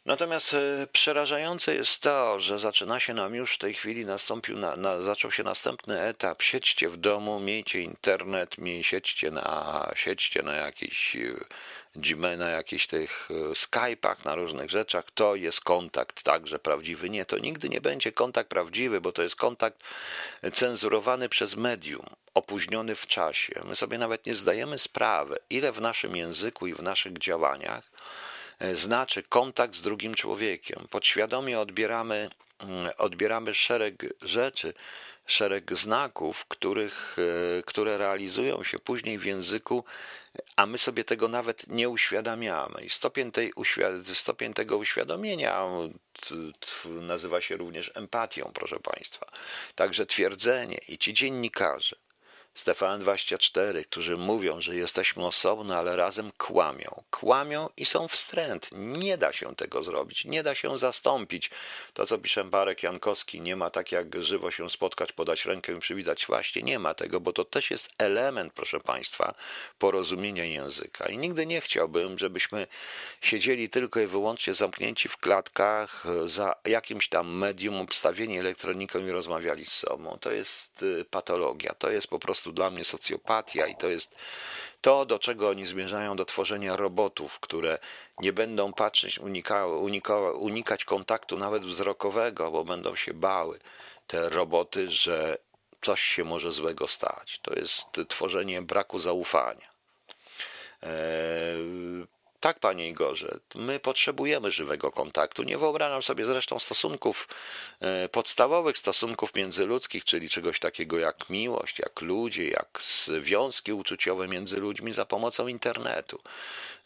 Natomiast 0.06 0.54
e, 0.54 0.88
przerażające 0.92 1.76
jest 1.76 2.02
to, 2.02 2.40
że 2.40 2.60
zaczyna 2.60 3.00
się 3.00 3.14
nam 3.14 3.36
już 3.36 3.56
w 3.56 3.58
tej 3.58 3.74
chwili 3.74 4.06
nastąpił, 4.06 4.58
na, 4.58 4.76
na, 4.76 5.02
zaczął 5.02 5.32
się 5.32 5.44
następny 5.44 6.02
etap. 6.02 6.42
Siedźcie 6.42 6.90
w 6.90 6.98
domu, 6.98 7.40
miejcie 7.40 7.82
internet, 7.82 8.58
miej, 8.58 8.84
siedźcie 8.84 9.32
na, 9.32 9.92
siedźcie 9.96 10.44
na 10.44 10.54
jakiś 10.56 11.18
Gmail, 11.96 12.38
na 12.38 12.50
jakichś 12.50 12.88
tych 12.88 13.28
e, 13.32 13.34
Skype'ach, 13.34 14.26
na 14.26 14.36
różnych 14.36 14.70
rzeczach, 14.70 15.12
to 15.12 15.36
jest 15.36 15.62
kontakt 15.62 16.24
także 16.24 16.60
prawdziwy. 16.60 17.10
Nie, 17.10 17.26
to 17.26 17.38
nigdy 17.38 17.70
nie 17.70 17.82
będzie 17.82 18.12
kontakt 18.12 18.50
prawdziwy, 18.50 19.02
bo 19.02 19.12
to 19.12 19.24
jest 19.24 19.36
kontakt 19.36 19.84
cenzurowany 20.54 21.30
przez 21.30 21.56
medium, 21.56 22.06
opóźniony 22.34 22.96
w 22.96 23.08
czasie. 23.08 23.62
My 23.66 23.76
sobie 23.76 23.98
nawet 23.98 24.26
nie 24.26 24.36
zdajemy 24.36 24.80
sprawy, 24.80 25.38
ile 25.50 25.72
w 25.72 25.82
naszym 25.82 26.16
języku 26.16 26.68
i 26.68 26.74
w 26.74 26.82
naszych 26.82 27.18
działaniach 27.18 27.92
e, 28.60 28.76
znaczy 28.76 29.24
kontakt 29.24 29.76
z 29.76 29.82
drugim 29.82 30.16
człowiekiem. 30.16 30.88
Podświadomie 30.90 31.60
odbieramy, 31.60 32.30
odbieramy 32.98 33.54
szereg 33.54 34.06
rzeczy, 34.22 34.74
szereg 35.26 35.74
znaków, 35.74 36.46
których, 36.46 37.16
e, 37.60 37.64
które 37.64 37.98
realizują 37.98 38.64
się 38.64 38.80
później 38.80 39.18
w 39.18 39.26
języku, 39.26 39.84
a 40.56 40.66
my 40.66 40.78
sobie 40.78 41.04
tego 41.04 41.28
nawet 41.28 41.68
nie 41.68 41.90
uświadamiamy. 41.90 42.82
I 42.82 42.90
stopień, 42.90 43.32
tej, 43.32 43.54
stopień 44.14 44.54
tego 44.54 44.78
uświadomienia 44.78 45.66
nazywa 46.86 47.42
się 47.42 47.58
również 47.58 47.92
empatią, 47.96 48.52
proszę 48.54 48.80
Państwa. 48.80 49.32
Także 49.76 50.06
twierdzenie 50.06 50.78
i 50.88 50.98
ci 50.98 51.14
dziennikarze, 51.14 51.96
Stefan 52.56 53.00
24, 53.00 53.86
którzy 53.86 54.18
mówią, 54.18 54.62
że 54.62 54.76
jesteśmy 54.76 55.26
osobno, 55.26 55.78
ale 55.78 55.96
razem 55.96 56.32
kłamią. 56.38 57.04
Kłamią 57.12 57.70
i 57.78 57.86
są 57.86 58.08
wstręt. 58.08 58.70
Nie 58.72 59.18
da 59.18 59.34
się 59.34 59.56
tego 59.56 59.84
zrobić, 59.84 60.26
nie 60.26 60.44
da 60.44 60.56
się 60.56 60.78
zastąpić. 60.78 61.50
To, 61.94 62.06
co 62.06 62.18
pisze 62.18 62.44
Barek 62.44 62.84
Jankowski, 62.84 63.42
nie 63.42 63.56
ma 63.56 63.70
tak 63.70 63.92
jak 63.92 64.22
żywo 64.22 64.52
się 64.52 64.70
spotkać, 64.70 65.12
podać 65.12 65.46
rękę 65.46 65.74
i 65.74 65.80
przywitać. 65.80 66.26
Właśnie 66.26 66.62
nie 66.62 66.80
ma 66.80 66.94
tego, 66.94 67.20
bo 67.20 67.34
to 67.34 67.46
też 67.46 67.72
jest 67.72 67.90
element, 67.98 68.54
proszę 68.54 68.80
Państwa, 68.80 69.36
porozumienia 69.80 70.46
języka. 70.46 71.06
I 71.06 71.18
nigdy 71.18 71.46
nie 71.46 71.62
chciałbym, 71.62 72.20
żebyśmy 72.20 72.68
siedzieli 73.22 73.70
tylko 73.70 74.00
i 74.00 74.08
wyłącznie 74.08 74.54
zamknięci 74.54 75.10
w 75.10 75.18
klatkach 75.18 76.04
za 76.26 76.56
jakimś 76.66 77.10
tam 77.10 77.38
medium, 77.38 77.82
obstawieni 77.82 78.40
elektroniką 78.40 79.00
i 79.00 79.12
rozmawiali 79.12 79.66
z 79.66 79.74
sobą. 79.74 80.18
To 80.22 80.32
jest 80.32 80.84
y, 80.84 81.06
patologia, 81.10 81.74
to 81.80 81.90
jest 81.90 82.08
po 82.08 82.20
prostu 82.20 82.45
prostu 82.46 82.52
dla 82.52 82.70
mnie 82.70 82.86
socjopatia 82.86 83.68
i 83.68 83.76
to 83.76 83.90
jest 83.90 84.16
to, 84.82 85.06
do 85.06 85.20
czego 85.20 85.50
oni 85.50 85.66
zmierzają, 85.66 86.16
do 86.16 86.26
tworzenia 86.26 86.76
robotów, 86.76 87.40
które 87.40 87.80
nie 88.20 88.34
będą 88.34 88.74
patrzeć, 88.74 89.20
unikały, 89.20 89.78
unikały, 89.78 90.34
unikać 90.34 90.86
kontaktu 90.86 91.38
nawet 91.38 91.66
wzrokowego, 91.66 92.52
bo 92.52 92.64
będą 92.64 92.96
się 92.96 93.14
bały 93.14 93.60
te 94.08 94.30
roboty, 94.30 94.90
że 94.90 95.38
coś 95.82 96.02
się 96.02 96.24
może 96.24 96.52
złego 96.52 96.88
stać. 96.88 97.40
To 97.42 97.54
jest 97.54 97.88
tworzenie 98.08 98.62
braku 98.62 99.00
zaufania. 99.00 99.70
Tak, 102.46 102.60
panie 102.60 102.90
Igorze, 102.90 103.40
my 103.56 103.80
potrzebujemy 103.80 104.52
żywego 104.52 104.92
kontaktu. 104.92 105.44
Nie 105.44 105.58
wyobrażam 105.58 106.04
sobie 106.04 106.26
zresztą 106.26 106.60
stosunków, 106.60 107.28
e, 107.80 108.10
podstawowych 108.10 108.78
stosunków 108.78 109.36
międzyludzkich, 109.36 110.06
czyli 110.06 110.30
czegoś 110.30 110.60
takiego 110.60 111.00
jak 111.00 111.30
miłość, 111.30 111.80
jak 111.80 112.02
ludzie, 112.02 112.50
jak 112.50 112.80
związki 112.82 113.74
uczuciowe 113.74 114.28
między 114.28 114.58
ludźmi 114.58 114.94
za 114.94 115.06
pomocą 115.06 115.48
internetu. 115.48 116.20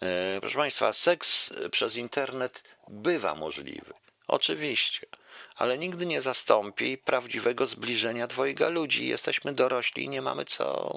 E, 0.01 0.37
proszę 0.39 0.57
państwa, 0.57 0.93
seks 0.93 1.53
przez 1.71 1.95
internet 1.95 2.63
bywa 2.87 3.35
możliwy. 3.35 3.93
Oczywiście 4.27 5.07
ale 5.55 5.77
nigdy 5.77 6.05
nie 6.05 6.21
zastąpi 6.21 6.97
prawdziwego 6.97 7.65
zbliżenia 7.65 8.27
dwojga 8.27 8.69
ludzi. 8.69 9.07
Jesteśmy 9.07 9.53
dorośli 9.53 10.03
i 10.03 10.09
nie 10.09 10.21
mamy 10.21 10.45
co 10.45 10.91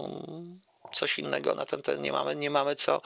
coś 0.93 1.19
innego 1.19 1.55
na 1.55 1.67
ten 1.67 1.83
temat, 1.83 2.01
nie 2.01 2.13
mamy, 2.13 2.37
nie 2.37 2.51
mamy 2.51 2.77
co 2.77 3.01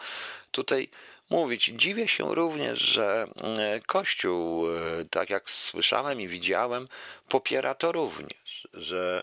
tutaj 0.50 0.88
mówić. 1.30 1.64
Dziwię 1.64 2.08
się 2.08 2.34
również, 2.34 2.78
że 2.78 3.26
e, 3.36 3.80
Kościół, 3.86 4.66
e, 4.70 5.04
tak 5.10 5.30
jak 5.30 5.50
słyszałem 5.50 6.20
i 6.20 6.28
widziałem, 6.28 6.88
popiera 7.28 7.74
to 7.74 7.92
również, 7.92 8.68
że 8.74 9.22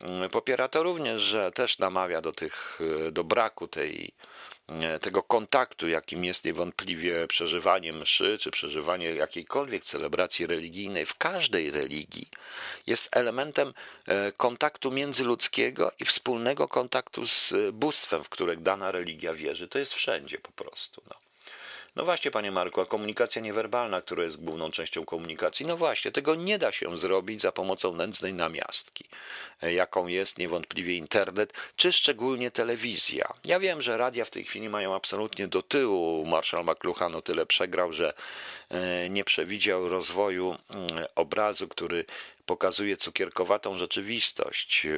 mm, 0.00 0.30
popiera 0.30 0.68
to 0.68 0.82
również, 0.82 1.22
że 1.22 1.52
też 1.52 1.78
namawia 1.78 2.20
do 2.20 2.32
tych, 2.32 2.78
e, 3.06 3.12
do 3.12 3.24
braku 3.24 3.68
tej, 3.68 4.12
tego 5.00 5.22
kontaktu, 5.22 5.88
jakim 5.88 6.24
jest 6.24 6.44
niewątpliwie 6.44 7.26
przeżywanie 7.26 7.92
mszy, 7.92 8.38
czy 8.38 8.50
przeżywanie 8.50 9.06
jakiejkolwiek 9.06 9.84
celebracji 9.84 10.46
religijnej 10.46 11.06
w 11.06 11.14
każdej 11.14 11.70
religii, 11.70 12.28
jest 12.86 13.16
elementem 13.16 13.74
kontaktu 14.36 14.90
międzyludzkiego 14.90 15.92
i 16.00 16.04
wspólnego 16.04 16.68
kontaktu 16.68 17.26
z 17.26 17.54
bóstwem, 17.72 18.24
w 18.24 18.28
które 18.28 18.56
dana 18.56 18.92
religia 18.92 19.34
wierzy. 19.34 19.68
To 19.68 19.78
jest 19.78 19.94
wszędzie 19.94 20.38
po 20.38 20.52
prostu. 20.52 21.02
No. 21.10 21.27
No 21.98 22.04
właśnie, 22.04 22.30
panie 22.30 22.50
Marku, 22.50 22.80
a 22.80 22.86
komunikacja 22.86 23.42
niewerbalna, 23.42 24.02
która 24.02 24.22
jest 24.22 24.44
główną 24.44 24.70
częścią 24.70 25.04
komunikacji, 25.04 25.66
no 25.66 25.76
właśnie, 25.76 26.12
tego 26.12 26.34
nie 26.34 26.58
da 26.58 26.72
się 26.72 26.96
zrobić 26.96 27.40
za 27.42 27.52
pomocą 27.52 27.94
nędznej 27.94 28.34
namiastki, 28.34 29.04
e, 29.62 29.72
jaką 29.72 30.06
jest 30.06 30.38
niewątpliwie 30.38 30.96
internet, 30.96 31.52
czy 31.76 31.92
szczególnie 31.92 32.50
telewizja. 32.50 33.32
Ja 33.44 33.60
wiem, 33.60 33.82
że 33.82 33.96
radia 33.96 34.24
w 34.24 34.30
tej 34.30 34.44
chwili 34.44 34.68
mają 34.68 34.94
absolutnie 34.94 35.48
do 35.48 35.62
tyłu. 35.62 36.26
Marszał 36.26 36.64
McLuhan 36.64 37.14
o 37.14 37.22
tyle 37.22 37.46
przegrał, 37.46 37.92
że 37.92 38.12
e, 38.70 39.08
nie 39.08 39.24
przewidział 39.24 39.88
rozwoju 39.88 40.56
mm, 40.70 41.06
obrazu, 41.14 41.68
który 41.68 42.04
pokazuje 42.48 42.96
cukierkowatą 42.96 43.78
rzeczywistość 43.78 44.86
e, 44.86 44.90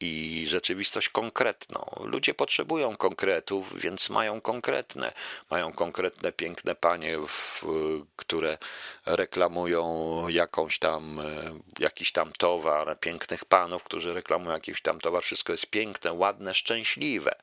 i 0.00 0.44
rzeczywistość 0.48 1.08
konkretną. 1.08 1.80
Ludzie 2.00 2.34
potrzebują 2.34 2.96
konkretów, 2.96 3.80
więc 3.80 4.10
mają 4.10 4.40
konkretne. 4.40 5.12
Mają 5.50 5.72
konkretne, 5.72 6.32
piękne 6.32 6.74
panie, 6.74 7.18
które 8.16 8.58
reklamują 9.06 9.84
jakąś 10.28 10.78
tam, 10.78 11.20
e, 11.20 11.24
jakiś 11.78 12.12
tam 12.12 12.32
towar, 12.38 13.00
pięknych 13.00 13.44
panów, 13.44 13.84
którzy 13.84 14.12
reklamują 14.12 14.52
jakiś 14.52 14.82
tam 14.82 15.00
towar. 15.00 15.22
Wszystko 15.22 15.52
jest 15.52 15.66
piękne, 15.66 16.12
ładne, 16.12 16.54
szczęśliwe. 16.54 17.34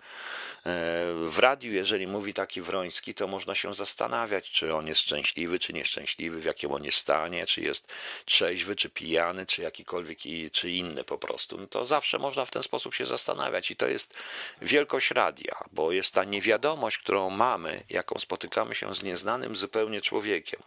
W 1.30 1.40
radiu, 1.40 1.74
jeżeli 1.74 2.08
mówi 2.08 2.34
taki 2.34 2.62
Wroński, 2.62 3.14
to 3.14 3.28
można 3.28 3.56
się 3.56 3.76
zastanawiać, 3.76 4.52
czy 4.52 4.76
on 4.76 4.88
jest 4.88 5.02
szczęśliwy, 5.02 5.60
czy 5.60 5.74
nieszczęśliwy, 5.74 6.42
w 6.42 6.46
jakim 6.46 6.72
on 6.72 6.84
jest 6.84 6.98
stanie, 6.98 7.46
czy 7.46 7.62
jest 7.62 7.88
trzeźwy, 8.26 8.76
czy 8.76 8.90
pijany, 8.90 9.46
czy 9.46 9.62
jakikolwiek, 9.62 10.20
czy 10.52 10.72
inny 10.72 11.04
po 11.04 11.18
prostu. 11.18 11.58
No 11.58 11.68
to 11.68 11.86
zawsze 11.86 12.20
można 12.20 12.46
w 12.46 12.52
ten 12.52 12.64
sposób 12.64 12.96
się 12.96 13.06
zastanawiać 13.06 13.72
i 13.72 13.76
to 13.76 13.88
jest 13.88 14.14
wielkość 14.62 15.12
radia, 15.12 15.64
bo 15.72 15.92
jest 15.92 16.14
ta 16.14 16.24
niewiadomość, 16.24 16.98
którą 16.98 17.30
mamy, 17.30 17.84
jaką 17.90 18.20
spotykamy 18.20 18.76
się 18.76 18.96
z 18.96 19.04
nieznanym 19.04 19.56
zupełnie 19.56 20.02
człowiekiem. 20.02 20.60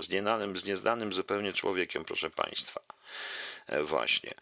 Z 0.00 0.08
nieznanym, 0.08 0.56
z 0.56 0.64
nieznanym 0.64 1.12
zupełnie 1.12 1.52
człowiekiem, 1.52 2.04
proszę 2.04 2.30
Państwa. 2.30 2.80
E, 3.66 3.82
właśnie. 3.82 4.34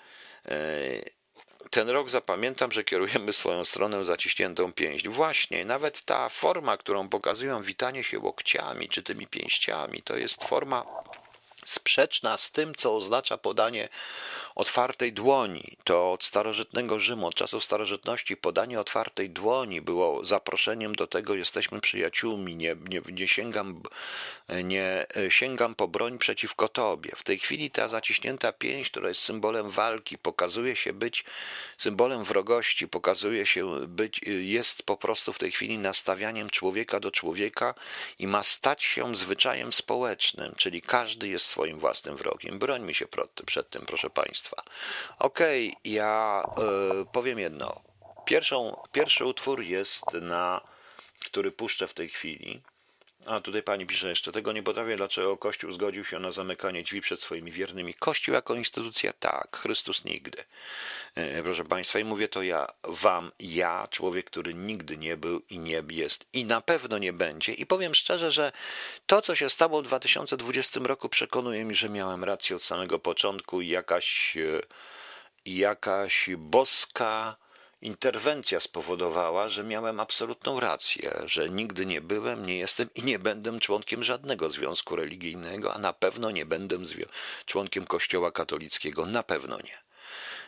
Ten 1.71 1.89
rok 1.89 2.11
zapamiętam, 2.11 2.73
że 2.73 2.85
kierujemy 2.85 3.33
swoją 3.33 3.65
stronę 3.65 4.05
zaciśniętą 4.05 4.73
pięść. 4.73 5.09
Właśnie, 5.09 5.65
nawet 5.65 6.03
ta 6.03 6.29
forma, 6.29 6.77
którą 6.77 7.09
pokazują 7.09 7.63
witanie 7.63 8.05
się 8.05 8.19
łokciami 8.19 8.89
czy 8.89 9.03
tymi 9.03 9.27
pięściami, 9.27 10.03
to 10.03 10.17
jest 10.17 10.45
forma 10.45 10.85
sprzeczna 11.65 12.37
z 12.37 12.51
tym, 12.51 12.75
co 12.75 12.97
oznacza 12.97 13.39
podanie 13.39 13.89
otwartej 14.55 15.13
dłoni. 15.13 15.77
To 15.85 16.13
od 16.13 16.25
starożytnego 16.25 16.99
Rzymu, 16.99 17.27
od 17.27 17.35
czasów 17.35 17.65
starożytności 17.65 18.37
podanie 18.37 18.81
otwartej 18.81 19.31
dłoni 19.31 19.81
było 19.81 20.25
zaproszeniem 20.25 20.95
do 20.95 21.07
tego, 21.07 21.35
jesteśmy 21.35 21.81
przyjaciółmi, 21.81 22.57
nie, 22.57 22.77
nie, 22.89 23.01
nie, 23.13 23.29
sięgam, 23.29 23.83
nie 24.65 25.07
sięgam 25.29 25.75
po 25.75 25.89
broń 25.89 26.19
przeciwko 26.19 26.69
tobie. 26.69 27.11
W 27.17 27.23
tej 27.23 27.39
chwili 27.39 27.71
ta 27.71 27.89
zaciśnięta 27.89 28.53
pięść, 28.53 28.91
która 28.91 29.09
jest 29.09 29.21
symbolem 29.21 29.71
walki, 29.71 30.19
pokazuje 30.19 30.77
się 30.77 30.93
być 30.93 31.25
symbolem 31.79 32.25
wrogości, 32.25 32.89
pokazuje 32.89 33.47
się 33.47 33.87
być, 33.87 34.21
jest 34.27 34.83
po 34.83 34.97
prostu 34.97 35.33
w 35.33 35.39
tej 35.39 35.53
chwili 35.53 35.79
nastawianiem 35.79 36.51
człowieka 36.51 37.01
do 37.01 37.11
człowieka 37.11 37.75
i 38.19 38.27
ma 38.27 38.43
stać 38.43 38.83
się 38.83 39.17
zwyczajem 39.17 39.73
społecznym, 39.73 40.55
czyli 40.57 40.83
każdy 40.83 41.29
jest 41.29 41.47
swoim 41.47 41.79
własnym 41.79 42.17
wrogiem. 42.17 42.59
Brońmy 42.59 42.95
się 42.95 43.07
przed 43.47 43.71
tym, 43.71 43.87
proszę 43.87 44.11
Państwa. 44.11 44.44
Okej, 45.19 45.69
okay, 45.69 45.93
ja 45.93 46.45
y, 47.03 47.07
powiem 47.13 47.39
jedno. 47.39 47.81
Pierwszą, 48.25 48.83
pierwszy 48.93 49.25
utwór 49.25 49.63
jest 49.63 50.13
na, 50.13 50.61
który 51.27 51.53
puszczę 51.53 51.87
w 51.87 51.95
tej 51.95 52.09
chwili. 52.09 52.63
A 53.27 53.41
tutaj 53.41 53.63
pani 53.63 53.87
pisze 53.87 54.09
jeszcze, 54.09 54.33
tego 54.33 54.53
nie 54.53 54.63
potrafię, 54.63 54.97
dlaczego 54.97 55.37
Kościół 55.37 55.73
zgodził 55.73 56.05
się 56.05 56.19
na 56.19 56.33
zamykanie 56.33 56.83
drzwi 56.83 57.01
przed 57.01 57.21
swoimi 57.21 57.53
wiernymi. 57.53 57.95
Kościół 57.95 58.35
jako 58.35 58.55
instytucja 58.55 59.13
tak, 59.13 59.57
Chrystus 59.57 60.05
nigdy. 60.05 60.45
E, 61.15 61.43
proszę 61.43 61.65
państwa, 61.65 61.99
i 61.99 62.05
mówię 62.05 62.29
to 62.29 62.43
ja 62.43 62.67
wam, 62.83 63.33
ja, 63.39 63.89
człowiek, 63.91 64.27
który 64.27 64.55
nigdy 64.55 64.97
nie 64.97 65.17
był 65.17 65.43
i 65.51 65.59
nie 65.59 65.83
jest 65.91 66.27
i 66.33 66.45
na 66.45 66.61
pewno 66.61 66.99
nie 66.99 67.13
będzie. 67.13 67.53
I 67.53 67.67
powiem 67.67 67.95
szczerze, 67.95 68.31
że 68.31 68.53
to, 69.07 69.23
co 69.23 69.35
się 69.35 69.51
stało 69.51 69.83
w 69.83 69.85
2020 69.85 70.81
roku, 70.83 71.09
przekonuje 71.09 71.65
mi, 71.65 71.75
że 71.75 71.89
miałem 71.89 72.25
rację 72.25 72.57
od 72.57 72.63
samego 72.63 72.99
początku 72.99 73.61
i 73.61 73.69
jakaś, 73.69 74.37
e, 74.37 74.61
jakaś 75.45 76.31
boska 76.37 77.44
interwencja 77.85 78.61
spowodowała, 78.61 79.49
że 79.49 79.65
miałem 79.65 80.01
absolutną 80.01 80.61
rację, 80.61 81.23
że 81.27 81.51
nigdy 81.51 81.87
nie 81.87 82.01
byłem, 82.01 82.47
nie 82.47 82.59
jestem 82.59 82.89
i 82.95 83.03
nie 83.03 83.19
będę 83.19 83.61
członkiem 83.61 84.05
żadnego 84.05 84.51
związku 84.51 84.97
religijnego, 84.97 85.75
a 85.75 85.79
na 85.79 85.93
pewno 85.93 86.31
nie 86.31 86.47
będę 86.47 86.79
członkiem 87.47 87.87
Kościoła 87.87 88.33
katolickiego, 88.33 89.07
na 89.07 89.23
pewno 89.23 89.57
nie. 89.57 89.85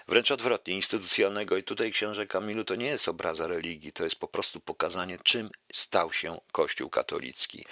Wręcz 0.08 0.30
odwrotnie, 0.30 0.74
instytucjonalnego. 0.74 1.56
I 1.56 1.62
tutaj, 1.62 1.92
księże 1.92 2.26
Kamilu, 2.26 2.64
to 2.64 2.74
nie 2.74 2.86
jest 2.86 3.08
obraza 3.08 3.46
religii, 3.46 3.92
to 3.92 4.04
jest 4.04 4.16
po 4.16 4.28
prostu 4.28 4.60
pokazanie, 4.60 5.18
czym 5.22 5.50
stał 5.72 6.12
się 6.12 6.40
Kościół 6.52 6.90
katolicki. 6.90 7.64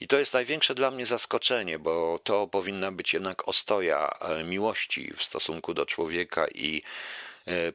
I 0.00 0.08
to 0.08 0.18
jest 0.18 0.34
największe 0.34 0.74
dla 0.74 0.90
mnie 0.90 1.06
zaskoczenie, 1.06 1.78
bo 1.78 2.18
to 2.24 2.46
powinna 2.46 2.92
być 2.92 3.14
jednak 3.14 3.48
ostoja 3.48 4.08
e, 4.20 4.44
miłości 4.44 5.12
w 5.16 5.22
stosunku 5.22 5.74
do 5.74 5.86
człowieka 5.86 6.46
i 6.48 6.82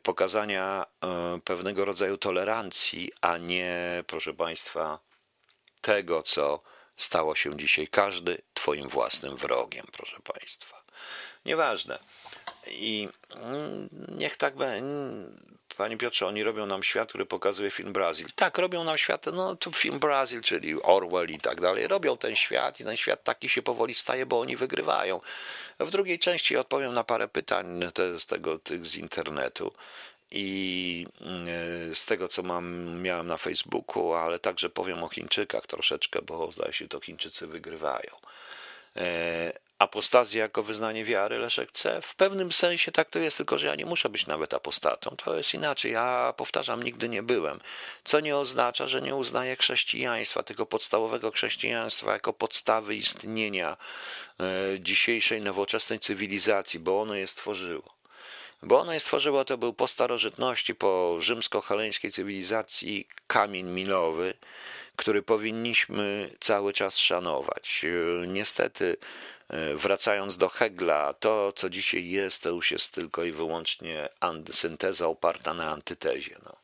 pokazania 0.03 0.85
e, 1.03 1.39
pewnego 1.43 1.85
rodzaju 1.85 2.17
tolerancji, 2.17 3.11
a 3.21 3.37
nie, 3.37 4.03
proszę 4.07 4.33
Państwa, 4.33 4.99
tego, 5.81 6.23
co 6.23 6.61
stało 6.97 7.35
się 7.35 7.57
dzisiaj 7.57 7.87
każdy 7.87 8.37
Twoim 8.53 8.89
własnym 8.89 9.35
wrogiem, 9.35 9.85
proszę 9.91 10.17
Państwa. 10.33 10.83
Nieważne. 11.45 11.99
I 12.67 13.09
mm, 13.29 13.89
niech 14.07 14.37
tak 14.37 14.55
będzie. 14.55 15.47
Panie 15.77 15.97
Piotrze, 15.97 16.27
oni 16.27 16.43
robią 16.43 16.65
nam 16.65 16.83
świat, 16.83 17.09
który 17.09 17.25
pokazuje 17.25 17.71
film 17.71 17.93
Brazil. 17.93 18.27
Tak, 18.35 18.57
robią 18.57 18.83
nam 18.83 18.97
świat, 18.97 19.25
no 19.33 19.55
to 19.55 19.71
film 19.71 19.99
Brazil, 19.99 20.41
czyli 20.41 20.81
Orwell 20.81 21.29
i 21.29 21.39
tak 21.39 21.61
dalej. 21.61 21.87
Robią 21.87 22.17
ten 22.17 22.35
świat 22.35 22.79
i 22.79 22.83
ten 22.83 22.97
świat 22.97 23.23
taki 23.23 23.49
się 23.49 23.61
powoli 23.61 23.93
staje, 23.93 24.25
bo 24.25 24.39
oni 24.39 24.55
wygrywają. 24.55 25.21
W 25.79 25.91
drugiej 25.91 26.19
części 26.19 26.57
odpowiem 26.57 26.93
na 26.93 27.03
parę 27.03 27.27
pytań 27.27 27.79
te, 27.93 28.19
z 28.19 28.25
tego, 28.25 28.59
tych 28.59 28.87
z 28.87 28.95
internetu 28.95 29.73
i 30.31 31.07
mm, 31.21 31.95
z 31.95 32.05
tego, 32.05 32.27
co 32.27 32.43
mam, 32.43 32.95
miałem 33.01 33.27
na 33.27 33.37
Facebooku, 33.37 34.13
ale 34.13 34.39
także 34.39 34.69
powiem 34.69 35.03
o 35.03 35.09
Chińczykach 35.09 35.67
troszeczkę, 35.67 36.21
bo 36.21 36.51
zdaje 36.51 36.73
się, 36.73 36.87
to 36.87 36.99
Chińczycy 36.99 37.47
wygrywają. 37.47 38.11
Apostazję 39.79 40.39
jako 40.39 40.63
wyznanie 40.63 41.05
wiary 41.05 41.37
Leszek 41.37 41.71
C. 41.71 42.01
W 42.01 42.15
pewnym 42.15 42.51
sensie 42.51 42.91
tak 42.91 43.09
to 43.09 43.19
jest, 43.19 43.37
tylko 43.37 43.57
że 43.57 43.67
ja 43.67 43.75
nie 43.75 43.85
muszę 43.85 44.09
być 44.09 44.27
nawet 44.27 44.53
apostatą. 44.53 45.15
To 45.15 45.37
jest 45.37 45.53
inaczej. 45.53 45.91
Ja 45.91 46.33
powtarzam, 46.37 46.83
nigdy 46.83 47.09
nie 47.09 47.23
byłem. 47.23 47.59
Co 48.03 48.19
nie 48.19 48.37
oznacza, 48.37 48.87
że 48.87 49.01
nie 49.01 49.15
uznaję 49.15 49.55
chrześcijaństwa, 49.55 50.43
tego 50.43 50.65
podstawowego 50.65 51.31
chrześcijaństwa 51.31 52.13
jako 52.13 52.33
podstawy 52.33 52.95
istnienia 52.95 53.77
e, 54.39 54.43
dzisiejszej 54.79 55.41
nowoczesnej 55.41 55.99
cywilizacji, 55.99 56.79
bo 56.79 57.01
ono 57.01 57.15
je 57.15 57.27
stworzyło. 57.27 57.97
Bo 58.63 58.79
ono 58.79 58.93
je 58.93 58.99
stworzyło, 58.99 59.45
to 59.45 59.57
był 59.57 59.73
po 59.73 59.87
starożytności, 59.87 60.75
po 60.75 61.17
rzymsko-heleńskiej 61.19 62.11
cywilizacji 62.11 63.07
kamień 63.27 63.65
milowy, 63.65 64.33
który 64.95 65.21
powinniśmy 65.21 66.29
cały 66.39 66.73
czas 66.73 66.97
szanować. 66.97 67.85
E, 68.23 68.27
niestety, 68.27 68.97
wracając 69.75 70.37
do 70.37 70.49
Hegla, 70.49 71.13
to 71.13 71.53
co 71.55 71.69
dzisiaj 71.69 72.09
jest, 72.09 72.43
to 72.43 72.49
już 72.49 72.71
jest 72.71 72.93
tylko 72.93 73.23
i 73.23 73.31
wyłącznie 73.31 74.09
synteza 74.51 75.07
oparta 75.07 75.53
na 75.53 75.71
antytezie. 75.71 76.35
No. 76.45 76.57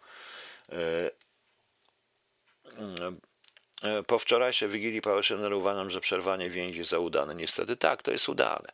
E, 3.83 4.03
po 4.07 4.19
wczorajszej 4.19 4.69
Wigilii 4.69 5.01
Pałeszyner 5.01 5.53
uważam, 5.53 5.89
że 5.89 6.01
przerwanie 6.01 6.49
więzi 6.49 6.83
za 6.83 6.99
udane. 6.99 7.35
Niestety 7.35 7.75
tak, 7.77 8.03
to 8.03 8.11
jest 8.11 8.29
udane. 8.29 8.71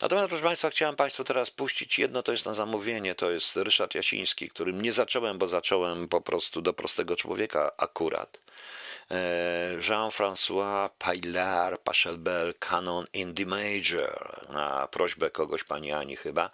Natomiast, 0.00 0.28
proszę 0.28 0.44
Państwa, 0.44 0.70
chciałem 0.70 0.96
Państwu 0.96 1.24
teraz 1.24 1.50
puścić 1.50 1.98
jedno, 1.98 2.22
to 2.22 2.32
jest 2.32 2.46
na 2.46 2.54
zamówienie, 2.54 3.14
to 3.14 3.30
jest 3.30 3.56
Ryszard 3.56 3.94
Jasiński, 3.94 4.50
którym 4.50 4.82
nie 4.82 4.92
zacząłem, 4.92 5.38
bo 5.38 5.46
zacząłem 5.46 6.08
po 6.08 6.20
prostu 6.20 6.62
do 6.62 6.72
prostego 6.72 7.16
człowieka 7.16 7.72
akurat. 7.76 8.38
E, 9.10 9.76
Jean-François 9.80 10.90
Paillard, 10.98 11.80
Pachelbel, 11.80 12.54
Canon 12.58 13.06
in 13.12 13.34
D 13.34 13.46
major, 13.46 14.46
na 14.48 14.88
prośbę 14.88 15.30
kogoś, 15.30 15.64
pani 15.64 15.92
Ani 15.92 16.16
chyba. 16.16 16.50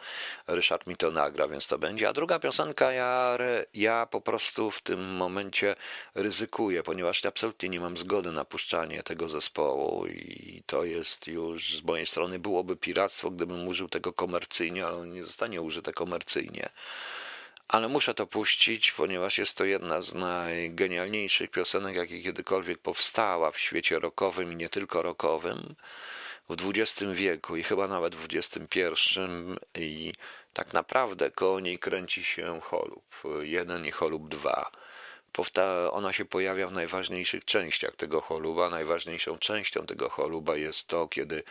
Ryszard 0.47 0.87
mi 0.87 0.97
to 0.97 1.11
nagra, 1.11 1.49
więc 1.49 1.67
to 1.67 1.79
będzie. 1.79 2.09
A 2.09 2.13
druga 2.13 2.39
piosenka, 2.39 2.93
ja, 2.93 3.39
ja 3.75 4.07
po 4.07 4.21
prostu 4.21 4.71
w 4.71 4.83
tym 4.83 5.17
momencie 5.17 5.77
ryzykuję, 6.15 6.83
ponieważ 6.83 7.25
absolutnie 7.25 7.69
nie 7.69 7.81
mam 7.81 7.97
zgody 7.97 8.33
na 8.33 8.45
puszczanie 8.45 9.03
tego 9.03 9.29
zespołu 9.29 10.07
i 10.07 10.63
to 10.67 10.85
jest 10.85 11.27
już 11.27 11.79
z 11.79 11.85
mojej 11.85 12.07
strony 12.07 12.39
byłoby 12.39 12.77
piractwo, 12.77 13.31
gdybym 13.31 13.69
użył 13.69 13.89
tego 13.89 14.13
komercyjnie, 14.13 14.87
ale 14.87 14.97
on 14.97 15.13
nie 15.13 15.25
zostanie 15.25 15.63
użyte 15.63 15.93
komercyjnie 15.93 16.69
ale 17.69 17.89
muszę 17.89 18.15
to 18.15 18.27
puścić, 18.27 18.93
ponieważ 18.93 19.39
jest 19.39 19.57
to 19.57 19.65
jedna 19.65 20.03
z 20.03 20.15
najgenialniejszych 20.15 21.51
piosenek, 21.51 21.97
jakie 21.97 22.23
kiedykolwiek 22.23 22.79
powstała 22.79 23.51
w 23.51 23.59
świecie 23.59 23.99
rockowym 23.99 24.53
i 24.53 24.57
nie 24.57 24.69
tylko 24.69 25.03
rockowym 25.03 25.75
w 26.49 26.57
XX 26.69 27.03
wieku 27.13 27.57
i 27.57 27.63
chyba 27.63 27.89
nawet 27.89 28.15
w 28.15 28.27
XXI 28.33 29.21
i 29.75 30.13
tak 30.53 30.73
naprawdę 30.73 31.31
koło 31.31 31.61
niej 31.61 31.79
kręci 31.79 32.25
się 32.25 32.61
Holub 32.61 33.23
jeden 33.43 33.87
i 33.87 33.91
Holub 33.91 34.29
dwa. 34.29 34.71
Powta 35.33 35.93
ona 35.93 36.13
się 36.13 36.25
pojawia 36.25 36.67
w 36.67 36.73
najważniejszych 36.73 37.45
częściach 37.45 37.97
tego 37.97 38.21
choluba. 38.21 38.71
Najważniejszą 38.71 39.39
częścią 39.39 39.87
tego 39.87 40.09
choluba 40.09 40.57
jest 40.57 40.89
to, 40.89 41.09
kiedy 41.09 41.43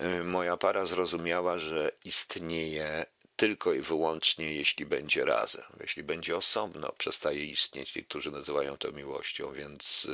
y, 0.00 0.24
moja 0.24 0.56
para 0.56 0.86
zrozumiała, 0.86 1.58
że 1.58 1.90
istnieje 2.04 3.06
tylko 3.36 3.72
i 3.72 3.80
wyłącznie 3.80 4.54
jeśli 4.54 4.86
będzie 4.86 5.24
razem. 5.24 5.64
Jeśli 5.80 6.02
będzie 6.02 6.36
osobno, 6.36 6.92
przestaje 6.92 7.44
istnieć. 7.44 7.94
Niektórzy 7.94 8.30
nazywają 8.30 8.76
to 8.76 8.92
miłością, 8.92 9.52
więc 9.52 10.08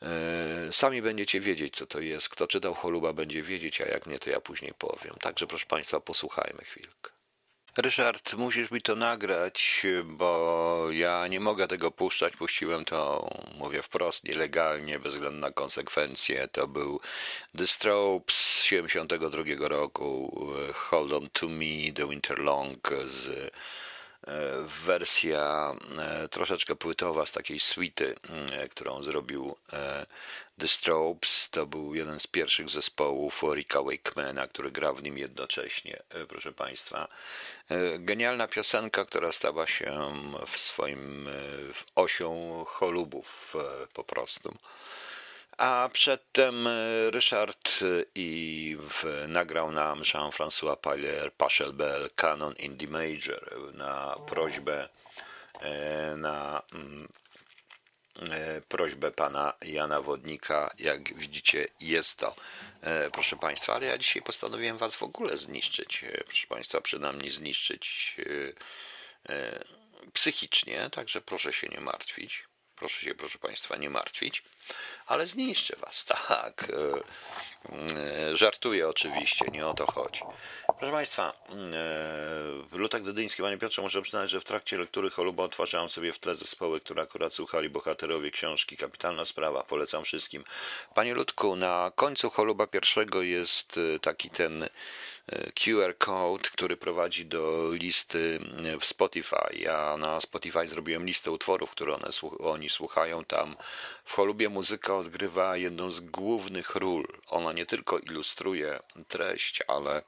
yy, 0.00 0.72
sami 0.72 1.02
będziecie 1.02 1.40
wiedzieć, 1.40 1.76
co 1.76 1.86
to 1.86 2.00
jest. 2.00 2.28
Kto 2.28 2.46
czytał 2.46 2.74
Choluba, 2.74 3.12
będzie 3.12 3.42
wiedzieć, 3.42 3.80
a 3.80 3.84
jak 3.84 4.06
nie, 4.06 4.18
to 4.18 4.30
ja 4.30 4.40
później 4.40 4.72
powiem. 4.78 5.14
Także, 5.20 5.46
proszę 5.46 5.66
Państwa, 5.66 6.00
posłuchajmy 6.00 6.64
chwilkę. 6.64 7.13
Ryszard, 7.76 8.34
musisz 8.34 8.70
mi 8.70 8.82
to 8.82 8.94
nagrać, 8.96 9.86
bo 10.04 10.86
ja 10.90 11.26
nie 11.26 11.40
mogę 11.40 11.68
tego 11.68 11.90
puszczać. 11.90 12.36
Puściłem 12.36 12.84
to, 12.84 13.30
mówię 13.58 13.82
wprost, 13.82 14.24
nielegalnie, 14.24 14.98
bez 14.98 15.14
względu 15.14 15.38
na 15.40 15.50
konsekwencje. 15.50 16.48
To 16.48 16.68
był 16.68 17.00
The 17.58 17.66
Strobes 17.66 18.36
z 18.36 18.62
72 18.62 19.68
roku, 19.68 20.40
Hold 20.74 21.12
On 21.12 21.28
To 21.32 21.48
Me, 21.48 21.92
The 21.94 22.08
Winter 22.08 22.38
Long 22.38 22.90
z 23.04 23.50
wersja 24.86 25.74
e, 25.98 26.28
troszeczkę 26.28 26.76
płytowa 26.76 27.26
z 27.26 27.32
takiej 27.32 27.60
suity, 27.60 28.14
e, 28.52 28.68
którą 28.68 29.02
zrobił 29.02 29.56
e, 29.72 30.06
The 30.58 30.68
Strobes. 30.68 31.50
To 31.50 31.66
był 31.66 31.94
jeden 31.94 32.20
z 32.20 32.26
pierwszych 32.26 32.70
zespołów 32.70 33.42
Ricka 33.54 33.82
Wakemana, 33.82 34.46
który 34.46 34.70
grał 34.70 34.94
w 34.94 35.02
nim 35.02 35.18
jednocześnie, 35.18 36.02
proszę 36.28 36.52
Państwa. 36.52 37.08
Genialna 37.98 38.48
piosenka, 38.48 39.04
która 39.04 39.32
stała 39.32 39.66
się 39.66 40.12
w 40.46 40.56
swoim 40.56 41.28
osią 41.94 42.64
cholubów 42.68 43.54
po 43.94 44.04
prostu. 44.04 44.54
A 45.56 45.88
przedtem 45.92 46.66
e, 46.66 47.10
Ryszard 47.10 47.68
e, 47.82 48.04
i 48.14 48.76
w, 48.80 49.24
nagrał 49.28 49.72
nam 49.72 50.02
Jean-François 50.02 50.76
Pailler 50.76 51.32
Pachelbel 51.32 52.10
Canon 52.16 52.54
in 52.58 52.76
D 52.76 52.86
major 52.86 53.74
na 53.74 54.16
prośbę 54.26 54.88
e, 55.60 56.16
na 56.16 56.62
mm, 56.72 57.08
prośbę 58.68 59.10
pana 59.10 59.52
Jana 59.62 60.00
Wodnika. 60.00 60.74
Jak 60.78 61.14
widzicie, 61.14 61.66
jest 61.80 62.18
to, 62.18 62.34
proszę 63.12 63.36
państwa, 63.36 63.74
ale 63.74 63.86
ja 63.86 63.98
dzisiaj 63.98 64.22
postanowiłem 64.22 64.78
was 64.78 64.96
w 64.96 65.02
ogóle 65.02 65.36
zniszczyć, 65.36 66.04
proszę 66.24 66.46
państwa, 66.46 66.80
przynajmniej 66.80 67.30
zniszczyć 67.30 68.16
psychicznie, 70.12 70.90
także 70.90 71.20
proszę 71.20 71.52
się 71.52 71.68
nie 71.68 71.80
martwić. 71.80 72.44
Proszę 72.84 73.00
się, 73.00 73.14
proszę 73.14 73.38
Państwa, 73.38 73.76
nie 73.76 73.90
martwić, 73.90 74.42
ale 75.06 75.26
zniszczę 75.26 75.76
Was, 75.76 76.04
tak. 76.04 76.66
E, 76.70 78.30
e, 78.30 78.36
żartuję 78.36 78.88
oczywiście, 78.88 79.44
nie 79.52 79.66
o 79.66 79.74
to 79.74 79.92
chodzi. 79.92 80.20
Proszę 80.78 80.92
Państwa, 80.92 81.32
e, 82.72 82.76
Lutek 82.78 83.02
Dydyński, 83.02 83.42
Panie 83.42 83.58
Piotrze, 83.58 83.82
muszę 83.82 84.02
przyznać, 84.02 84.30
że 84.30 84.40
w 84.40 84.44
trakcie 84.44 84.78
lektury 84.78 85.10
Choluba 85.10 85.42
otwarzałem 85.42 85.88
sobie 85.88 86.12
w 86.12 86.18
tle 86.18 86.36
zespoły, 86.36 86.80
które 86.80 87.02
akurat 87.02 87.34
słuchali 87.34 87.68
bohaterowie 87.68 88.30
książki. 88.30 88.76
Kapitalna 88.76 89.24
sprawa, 89.24 89.62
polecam 89.62 90.04
wszystkim. 90.04 90.44
Panie 90.94 91.14
Ludku, 91.14 91.56
na 91.56 91.92
końcu 91.94 92.30
Choluba 92.30 92.66
pierwszego 92.66 93.22
jest 93.22 93.80
taki 94.02 94.30
ten 94.30 94.68
QR 95.64 95.98
code, 95.98 96.48
który 96.52 96.76
prowadzi 96.76 97.26
do 97.26 97.70
listy 97.72 98.38
w 98.80 98.84
Spotify. 98.84 99.56
Ja 99.58 99.96
na 99.96 100.20
Spotify 100.20 100.68
zrobiłem 100.68 101.06
listę 101.06 101.30
utworów, 101.30 101.70
które 101.70 101.94
one, 101.94 102.08
oni 102.38 102.70
słuchają. 102.70 103.24
Tam 103.24 103.56
w 104.04 104.12
Cholubie 104.12 104.48
muzyka 104.48 104.96
odgrywa 104.96 105.56
jedną 105.56 105.90
z 105.90 106.00
głównych 106.00 106.74
ról. 106.74 107.06
Ona 107.26 107.52
nie 107.52 107.66
tylko 107.66 107.98
ilustruje 107.98 108.80
treść, 109.08 109.62
ale 109.68 110.02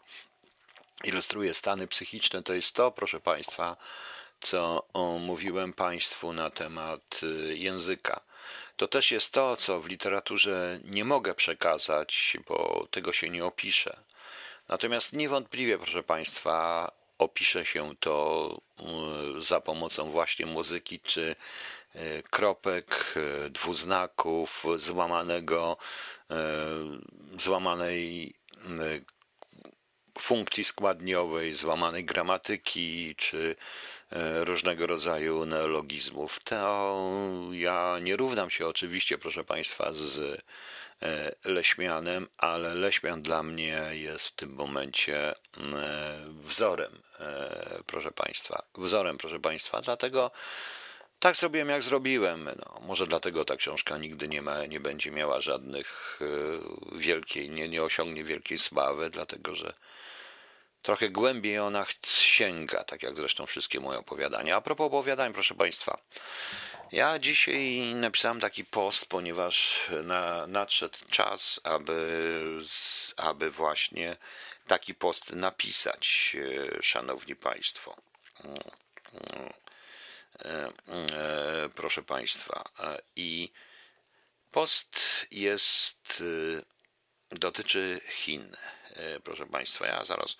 ilustruje 1.04 1.54
stany 1.54 1.86
psychiczne. 1.86 2.42
To 2.42 2.54
jest 2.54 2.74
to, 2.74 2.90
proszę 2.90 3.20
Państwa, 3.20 3.76
co 4.40 4.86
mówiłem 5.20 5.72
Państwu 5.72 6.32
na 6.32 6.50
temat 6.50 7.20
y, 7.22 7.56
języka. 7.56 8.20
To 8.76 8.88
też 8.88 9.10
jest 9.10 9.32
to, 9.32 9.56
co 9.56 9.80
w 9.80 9.86
literaturze 9.86 10.80
nie 10.84 11.04
mogę 11.04 11.34
przekazać, 11.34 12.36
bo 12.48 12.86
tego 12.90 13.12
się 13.12 13.30
nie 13.30 13.44
opisze. 13.44 13.96
Natomiast 14.68 15.12
niewątpliwie, 15.12 15.78
proszę 15.78 16.02
Państwa, 16.02 16.90
opisze 17.18 17.66
się 17.66 17.96
to 18.00 18.56
y, 19.38 19.40
za 19.40 19.60
pomocą 19.60 20.10
właśnie 20.10 20.46
muzyki 20.46 21.00
czy 21.00 21.36
y, 21.96 22.22
kropek, 22.30 23.14
dwuznaków, 23.50 24.64
złamanego, 24.76 25.76
złamanej 27.38 28.34
funkcji 30.20 30.64
składniowej, 30.64 31.54
złamanej 31.54 32.04
gramatyki 32.04 33.14
czy 33.16 33.56
różnego 34.40 34.86
rodzaju 34.86 35.46
neologizmów. 35.46 36.44
To 36.44 36.96
ja 37.52 37.98
nie 38.02 38.16
równam 38.16 38.50
się 38.50 38.66
oczywiście, 38.66 39.18
proszę 39.18 39.44
Państwa, 39.44 39.92
z 39.92 40.42
E, 41.02 41.34
Leśmianem, 41.44 42.28
ale 42.38 42.74
Leśmian 42.74 43.22
dla 43.22 43.42
mnie 43.42 43.82
jest 43.92 44.26
w 44.26 44.32
tym 44.32 44.54
momencie 44.54 45.34
mm, 45.56 45.74
e, 45.74 46.18
wzorem, 46.28 47.02
e, 47.20 47.82
proszę 47.86 48.12
Państwa. 48.12 48.62
Wzorem, 48.74 49.18
proszę 49.18 49.40
Państwa. 49.40 49.80
Dlatego 49.80 50.30
tak 51.18 51.36
zrobiłem, 51.36 51.68
jak 51.68 51.82
zrobiłem. 51.82 52.44
No, 52.44 52.80
może 52.80 53.06
dlatego 53.06 53.44
ta 53.44 53.56
książka 53.56 53.98
nigdy 53.98 54.28
nie, 54.28 54.42
ma, 54.42 54.66
nie 54.66 54.80
będzie 54.80 55.10
miała 55.10 55.40
żadnych 55.40 56.20
wielkiej, 56.92 57.50
nie, 57.50 57.68
nie 57.68 57.82
osiągnie 57.82 58.24
wielkiej 58.24 58.58
sławy, 58.58 59.10
dlatego 59.10 59.54
że 59.54 59.74
trochę 60.86 61.08
głębiej 61.08 61.58
ona 61.58 61.86
sięga, 62.06 62.84
tak 62.84 63.02
jak 63.02 63.16
zresztą 63.16 63.46
wszystkie 63.46 63.80
moje 63.80 63.98
opowiadania. 63.98 64.56
A 64.56 64.60
propos 64.60 64.86
opowiadań, 64.86 65.32
proszę 65.32 65.54
Państwa, 65.54 65.98
ja 66.92 67.18
dzisiaj 67.18 67.94
napisałem 67.94 68.40
taki 68.40 68.64
post, 68.64 69.06
ponieważ 69.06 69.80
na, 70.04 70.46
nadszedł 70.46 70.98
czas, 71.10 71.60
aby, 71.64 72.60
aby 73.16 73.50
właśnie 73.50 74.16
taki 74.66 74.94
post 74.94 75.32
napisać, 75.32 76.36
e, 76.78 76.82
szanowni 76.82 77.36
Państwo. 77.36 77.96
E, 80.44 80.48
e, 80.48 81.68
proszę 81.74 82.02
Państwa. 82.02 82.64
I 83.16 83.52
post 84.52 85.26
jest, 85.30 86.22
dotyczy 87.30 88.00
Chin. 88.10 88.56
Proszę 89.24 89.46
Państwa, 89.46 89.86
ja 89.86 90.04
zaraz 90.04 90.36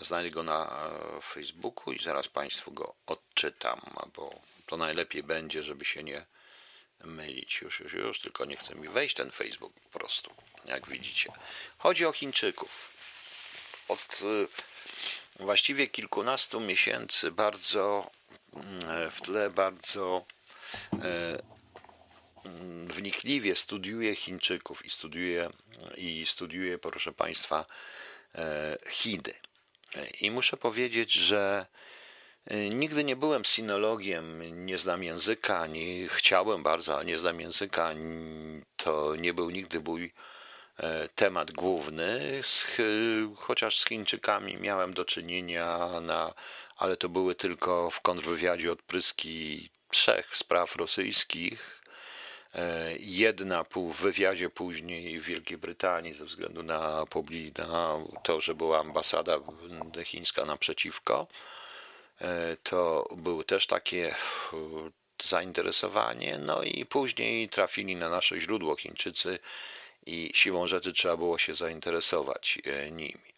znajdę 0.00 0.30
go 0.30 0.42
na 0.42 0.90
Facebooku 1.22 1.92
i 1.92 2.02
zaraz 2.02 2.28
Państwu 2.28 2.72
go 2.72 2.94
odczytam, 3.06 3.80
bo 4.16 4.40
to 4.66 4.76
najlepiej 4.76 5.22
będzie, 5.22 5.62
żeby 5.62 5.84
się 5.84 6.02
nie 6.02 6.26
mylić. 7.04 7.60
Już, 7.60 7.80
już, 7.80 7.92
już, 7.92 8.20
tylko 8.20 8.44
nie 8.44 8.56
chce 8.56 8.74
mi 8.74 8.88
wejść 8.88 9.14
ten 9.14 9.30
Facebook 9.30 9.72
po 9.80 9.98
prostu, 9.98 10.30
jak 10.64 10.88
widzicie. 10.88 11.32
Chodzi 11.78 12.06
o 12.06 12.12
Chińczyków. 12.12 12.92
Od 13.88 14.18
y, 14.22 14.46
właściwie 15.40 15.86
kilkunastu 15.86 16.60
miesięcy 16.60 17.30
bardzo 17.30 18.10
mm, 18.54 19.10
w 19.10 19.20
tle 19.20 19.50
bardzo 19.50 20.24
e, 20.92 21.51
wnikliwie 22.86 23.56
studiuję 23.56 24.14
Chińczyków 24.14 24.86
i 24.86 24.90
studiuję, 24.90 25.50
i 25.96 26.26
studiuję 26.26 26.78
proszę 26.78 27.12
Państwa, 27.12 27.66
e, 28.34 28.78
Chiny. 28.90 29.34
I 30.20 30.30
muszę 30.30 30.56
powiedzieć, 30.56 31.12
że 31.12 31.66
Y, 32.50 32.68
nigdy 32.68 33.04
nie 33.04 33.16
byłem 33.16 33.44
sinologiem, 33.44 34.42
nie 34.66 34.78
znam 34.78 35.02
języka, 35.02 35.66
nie 35.66 36.08
chciałem 36.08 36.62
bardzo, 36.62 36.94
ale 36.94 37.04
nie 37.04 37.18
znam 37.18 37.40
języka. 37.40 37.94
To 38.76 39.16
nie 39.16 39.34
był 39.34 39.50
nigdy 39.50 39.80
mój 39.80 40.12
e, 40.76 41.08
temat 41.08 41.50
główny, 41.50 42.40
chociaż 43.36 43.78
z 43.80 43.84
Chińczykami 43.84 44.56
miałem 44.56 44.94
do 44.94 45.04
czynienia, 45.04 46.00
na, 46.00 46.34
ale 46.76 46.96
to 46.96 47.08
były 47.08 47.34
tylko 47.34 47.90
w 47.90 48.00
kontrwywiadzie 48.00 48.72
odpryski 48.72 49.70
trzech 49.90 50.36
spraw 50.36 50.76
rosyjskich. 50.76 51.81
E, 52.54 52.92
jedna 52.98 53.64
w 53.64 53.92
wywiadzie 53.92 54.50
później 54.50 55.20
w 55.20 55.24
Wielkiej 55.24 55.58
Brytanii 55.58 56.14
ze 56.14 56.24
względu 56.24 56.62
na, 56.62 57.04
na 57.58 57.98
to, 58.22 58.40
że 58.40 58.54
była 58.54 58.80
ambasada 58.80 59.38
chińska 60.04 60.44
naprzeciwko. 60.44 61.26
E, 62.20 62.56
to 62.62 63.08
było 63.16 63.44
też 63.44 63.66
takie 63.66 64.14
zainteresowanie. 65.24 66.38
No 66.38 66.62
i 66.62 66.86
później 66.86 67.48
trafili 67.48 67.96
na 67.96 68.08
nasze 68.08 68.40
źródło 68.40 68.76
Chińczycy 68.76 69.38
i 70.06 70.30
siłą 70.34 70.66
rzeczy 70.66 70.92
trzeba 70.92 71.16
było 71.16 71.38
się 71.38 71.54
zainteresować 71.54 72.58
e, 72.64 72.90
nimi. 72.90 73.31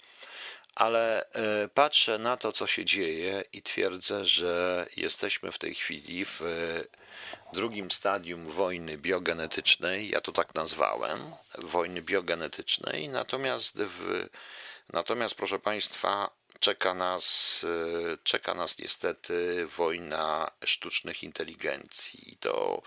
Ale 0.75 1.31
e, 1.33 1.69
patrzę 1.69 2.19
na 2.19 2.37
to, 2.37 2.53
co 2.53 2.67
się 2.67 2.85
dzieje 2.85 3.45
i 3.53 3.63
twierdzę, 3.63 4.25
że 4.25 4.87
jesteśmy 4.97 5.53
w 5.53 5.59
tej 5.59 5.75
chwili 5.75 6.25
w 6.25 6.41
drugim 7.53 7.91
stadium 7.91 8.47
wojny 8.49 8.99
biogenetycznej, 8.99 10.09
ja 10.09 10.21
to 10.21 10.33
tak 10.33 10.55
nazwałem, 10.55 11.33
wojny 11.59 12.03
biogenetycznej, 12.03 13.09
natomiast 13.09 13.83
w, 13.83 14.29
natomiast 14.93 15.35
proszę 15.35 15.59
Państwa, 15.59 16.31
czeka 16.65 16.95
nas, 16.95 17.65
e, 17.65 18.17
czeka 18.23 18.55
nas 18.55 18.79
niestety 18.79 19.67
wojna 19.67 20.51
sztucznych 20.65 21.23
inteligencji. 21.23 22.37
To 22.41 22.83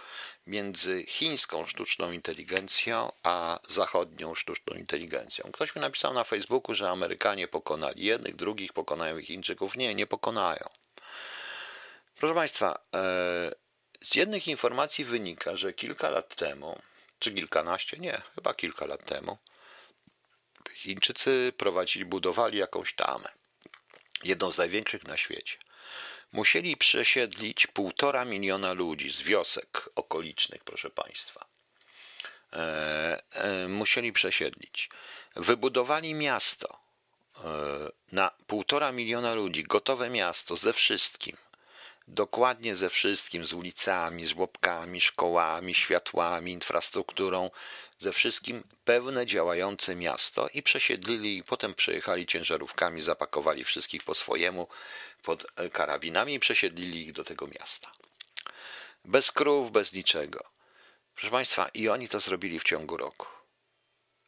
między 0.48 1.04
chińską 1.04 1.66
sztuczną 1.66 2.12
inteligencją 2.12 3.12
a 3.24 3.60
zachodnią 3.70 4.36
sztuczną 4.36 4.74
inteligencją. 4.74 5.52
Ktoś 5.52 5.76
mi 5.76 5.82
napisał 5.82 6.14
na 6.14 6.24
Facebooku, 6.24 6.76
że 6.76 6.90
Amerykanie 6.90 7.48
pokonali 7.48 8.06
jednych, 8.06 8.36
drugich 8.36 8.74
pokonają 8.74 9.22
Chińczyków. 9.22 9.76
Nie, 9.76 9.96
nie 9.96 10.08
pokonają. 10.08 10.70
Proszę 12.16 12.36
Państwa, 12.36 12.80
e, 12.96 13.52
z 14.02 14.16
jednych 14.16 14.48
informacji 14.48 15.06
wynika, 15.06 15.56
że 15.56 15.74
kilka 15.74 16.10
lat 16.10 16.36
temu, 16.36 16.82
czy 17.20 17.34
kilkanaście, 17.34 17.98
nie, 17.98 18.22
chyba 18.36 18.54
kilka 18.54 18.86
lat 18.86 19.06
temu, 19.06 19.38
Chińczycy 20.74 21.54
prowadzili, 21.58 22.06
budowali 22.06 22.58
jakąś 22.58 22.94
tamę 22.96 23.37
jedną 24.24 24.52
z 24.52 24.58
największych 24.58 25.04
na 25.04 25.18
świecie. 25.18 25.58
Musieli 26.32 26.78
przesiedlić 26.78 27.68
półtora 27.68 28.26
miliona 28.26 28.74
ludzi 28.74 29.10
z 29.10 29.22
wiosek 29.22 29.90
okolicznych, 29.96 30.64
proszę 30.64 30.90
Państwa. 30.90 31.46
E, 32.54 33.24
e, 33.32 33.68
musieli 33.68 34.14
przesiedlić. 34.14 34.90
Wybudowali 35.36 36.14
miasto 36.14 36.80
e, 37.38 37.42
na 38.12 38.32
półtora 38.48 38.92
miliona 38.92 39.34
ludzi, 39.34 39.64
gotowe 39.64 40.10
miasto 40.10 40.58
ze 40.58 40.74
wszystkim. 40.74 41.38
Dokładnie 42.08 42.76
ze 42.76 42.90
wszystkim, 42.90 43.46
z 43.46 43.54
ulicami, 43.54 44.28
żłobkami, 44.28 45.02
szkołami, 45.02 45.74
światłami, 45.74 46.52
infrastrukturą, 46.52 47.50
ze 47.98 48.14
wszystkim 48.14 48.64
pełne 48.84 49.26
działające 49.26 49.96
miasto 49.96 50.48
i 50.54 50.64
przesiedlili 50.64 51.38
i 51.38 51.44
potem 51.44 51.74
przejechali 51.74 52.26
ciężarówkami, 52.26 53.02
zapakowali 53.02 53.64
wszystkich 53.64 54.04
po 54.04 54.14
swojemu 54.14 54.68
pod 55.24 55.46
karabinami 55.72 56.34
i 56.34 56.40
przesiedlili 56.40 57.02
ich 57.02 57.14
do 57.14 57.24
tego 57.24 57.48
miasta. 57.48 57.92
Bez 59.06 59.32
krów, 59.32 59.72
bez 59.72 59.94
niczego. 59.94 60.44
Proszę 61.16 61.32
Państwa, 61.32 61.70
i 61.74 61.90
oni 61.90 62.08
to 62.10 62.20
zrobili 62.20 62.60
w 62.60 62.64
ciągu 62.64 62.98
roku. 62.98 63.28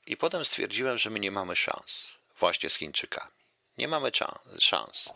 I 0.06 0.18
potem 0.18 0.46
stwierdziłem, 0.46 0.98
że 0.98 1.10
my 1.10 1.20
nie 1.20 1.32
mamy 1.32 1.56
szans 1.56 2.18
właśnie 2.40 2.70
z 2.70 2.76
Chińczykami. 2.76 3.39
Nie 3.80 3.88
mamy 3.88 4.12
szans. 4.60 5.10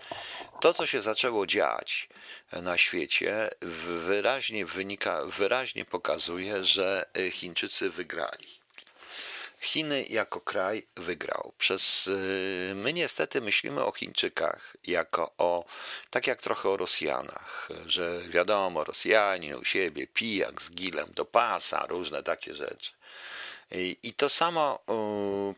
To, 0.62 0.74
co 0.74 0.86
się 0.88 1.02
zaczęło 1.02 1.48
dziać 1.48 2.10
na 2.52 2.78
świecie, 2.78 3.50
wyraźnie 3.62 4.66
wynika, 4.66 5.26
wyraźnie 5.26 5.86
pokazuje, 5.86 6.66
że 6.66 7.06
Chińczycy 7.32 7.90
wygrali. 7.90 8.48
Chiny 9.62 10.06
jako 10.10 10.42
kraj 10.42 10.88
wygrał. 10.96 11.54
Przez 11.58 12.08
y, 12.08 12.72
my 12.76 12.94
niestety 12.94 13.42
myślimy 13.42 13.86
o 13.86 13.92
Chińczykach 13.92 14.78
jako 14.84 15.34
o 15.38 15.66
tak 16.10 16.28
jak 16.28 16.42
trochę 16.42 16.70
o 16.70 16.78
Rosjanach, 16.78 17.70
że 17.86 18.22
wiadomo, 18.30 18.84
Rosjanin 18.84 19.56
u 19.56 19.66
siebie 19.66 20.08
pijak 20.08 20.62
z 20.62 20.72
gilem 20.72 21.14
do 21.14 21.26
pasa, 21.26 21.86
różne 21.90 22.24
takie 22.24 22.56
rzeczy. 22.56 22.92
I 23.74 24.14
to 24.14 24.30
samo, 24.30 24.80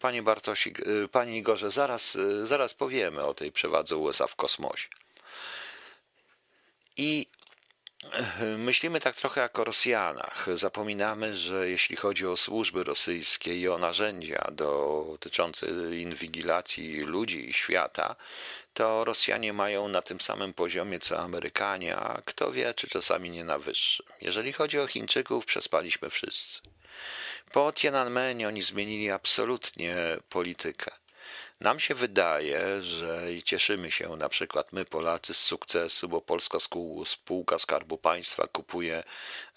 panie 0.01 0.23
Bartosik, 0.23 0.79
y, 0.79 1.07
panie 1.07 1.37
Igorze, 1.37 1.71
zaraz, 1.71 2.15
y, 2.15 2.47
zaraz 2.47 2.73
powiemy 2.73 3.23
o 3.25 3.33
tej 3.33 3.51
przewadze 3.51 3.97
USA 3.97 4.27
w 4.27 4.35
kosmosie. 4.35 4.87
I 6.97 7.27
y, 8.41 8.57
myślimy 8.57 8.99
tak 8.99 9.15
trochę 9.15 9.41
jak 9.41 9.59
o 9.59 9.63
Rosjanach. 9.63 10.47
Zapominamy, 10.53 11.37
że 11.37 11.69
jeśli 11.69 11.95
chodzi 11.95 12.27
o 12.27 12.37
służby 12.37 12.83
rosyjskie 12.83 13.57
i 13.57 13.67
o 13.67 13.77
narzędzia 13.77 14.51
dotyczące 14.51 15.67
inwigilacji 15.95 16.99
ludzi 16.99 17.49
i 17.49 17.53
świata, 17.53 18.15
to 18.73 19.05
Rosjanie 19.05 19.53
mają 19.53 19.87
na 19.87 20.01
tym 20.01 20.21
samym 20.21 20.53
poziomie 20.53 20.99
co 20.99 21.19
Amerykanie, 21.19 21.95
a 21.95 22.21
kto 22.25 22.51
wie, 22.51 22.73
czy 22.73 22.87
czasami 22.87 23.29
nie 23.29 23.43
na 23.43 23.59
wyższym. 23.59 24.05
Jeżeli 24.21 24.53
chodzi 24.53 24.79
o 24.79 24.87
Chińczyków, 24.87 25.45
przespaliśmy 25.45 26.09
wszyscy. 26.09 26.61
Po 27.55 27.71
Tiananmenie 27.71 28.47
oni 28.47 28.61
zmienili 28.61 29.11
absolutnie 29.11 29.95
politykę. 30.29 30.91
Nam 31.59 31.79
się 31.79 31.95
wydaje, 31.95 32.81
że 32.81 33.33
i 33.33 33.43
cieszymy 33.43 33.91
się 33.91 34.15
na 34.15 34.29
przykład 34.29 34.73
my 34.73 34.85
Polacy 34.85 35.33
z 35.33 35.39
sukcesu, 35.39 36.09
bo 36.09 36.21
polska 36.21 36.57
spółka 37.05 37.59
Skarbu 37.59 37.97
Państwa 37.97 38.47
kupuje 38.47 39.03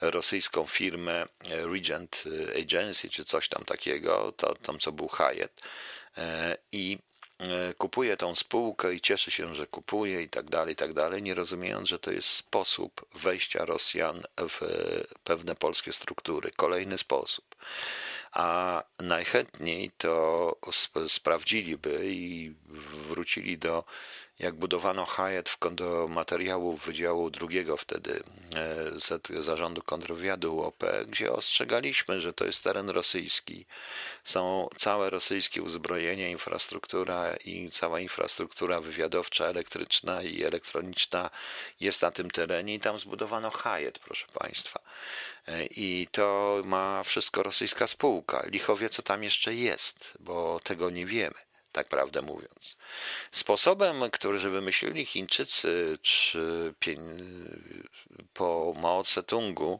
rosyjską 0.00 0.66
firmę 0.66 1.26
Regent 1.48 2.24
Agency 2.60 3.10
czy 3.10 3.24
coś 3.24 3.48
tam 3.48 3.64
takiego, 3.64 4.32
to 4.32 4.54
tam 4.54 4.78
co 4.78 4.92
był 4.92 5.08
Hyatt 5.08 5.62
e, 6.16 6.56
i 6.72 6.98
kupuje 7.78 8.16
tą 8.16 8.34
spółkę 8.34 8.94
i 8.94 9.00
cieszy 9.00 9.30
się, 9.30 9.54
że 9.54 9.66
kupuje 9.66 10.22
i 10.22 10.28
tak 10.28 10.50
dalej, 10.50 10.72
i 10.72 10.76
tak 10.76 10.92
dalej, 10.92 11.22
nie 11.22 11.34
rozumiejąc, 11.34 11.88
że 11.88 11.98
to 11.98 12.10
jest 12.10 12.28
sposób 12.28 13.04
wejścia 13.14 13.64
Rosjan 13.64 14.22
w 14.38 14.60
pewne 15.24 15.54
polskie 15.54 15.92
struktury. 15.92 16.50
Kolejny 16.56 16.98
sposób. 16.98 17.56
A 18.32 18.82
najchętniej 18.98 19.90
to 19.98 20.56
sprawdziliby 21.08 22.00
i 22.04 22.54
wrócili 23.08 23.58
do 23.58 23.84
jak 24.38 24.54
budowano 24.54 25.06
Hyatt 25.06 25.48
w, 25.48 25.74
do 25.74 26.06
materiałów 26.08 26.86
Wydziału 26.86 27.30
drugiego 27.30 27.76
wtedy 27.76 28.22
e, 29.30 29.42
Zarządu 29.42 29.82
Kontrwywiadu 29.82 30.56
UOP, 30.56 30.84
gdzie 31.06 31.32
ostrzegaliśmy, 31.32 32.20
że 32.20 32.32
to 32.32 32.44
jest 32.44 32.64
teren 32.64 32.90
rosyjski. 32.90 33.66
Są 34.24 34.68
całe 34.76 35.10
rosyjskie 35.10 35.62
uzbrojenie, 35.62 36.30
infrastruktura 36.30 37.36
i 37.44 37.70
cała 37.70 38.00
infrastruktura 38.00 38.80
wywiadowcza, 38.80 39.44
elektryczna 39.44 40.22
i 40.22 40.42
elektroniczna 40.42 41.30
jest 41.80 42.02
na 42.02 42.10
tym 42.10 42.30
terenie 42.30 42.74
i 42.74 42.80
tam 42.80 42.98
zbudowano 42.98 43.50
Hyatt, 43.50 43.98
proszę 43.98 44.26
Państwa. 44.34 44.80
E, 45.48 45.66
I 45.66 46.08
to 46.12 46.62
ma 46.64 47.02
wszystko 47.02 47.42
rosyjska 47.42 47.86
spółka. 47.86 48.42
Lichowie, 48.46 48.88
co 48.88 49.02
tam 49.02 49.24
jeszcze 49.24 49.54
jest, 49.54 50.18
bo 50.20 50.60
tego 50.64 50.90
nie 50.90 51.06
wiemy 51.06 51.47
tak 51.72 51.88
prawdę 51.88 52.22
mówiąc. 52.22 52.76
Sposobem, 53.32 54.10
który 54.12 54.38
wymyślili 54.38 55.04
Chińczycy 55.04 55.98
czy 56.02 56.74
po 58.34 58.74
Mao 58.76 59.02
Tse-tungu, 59.02 59.78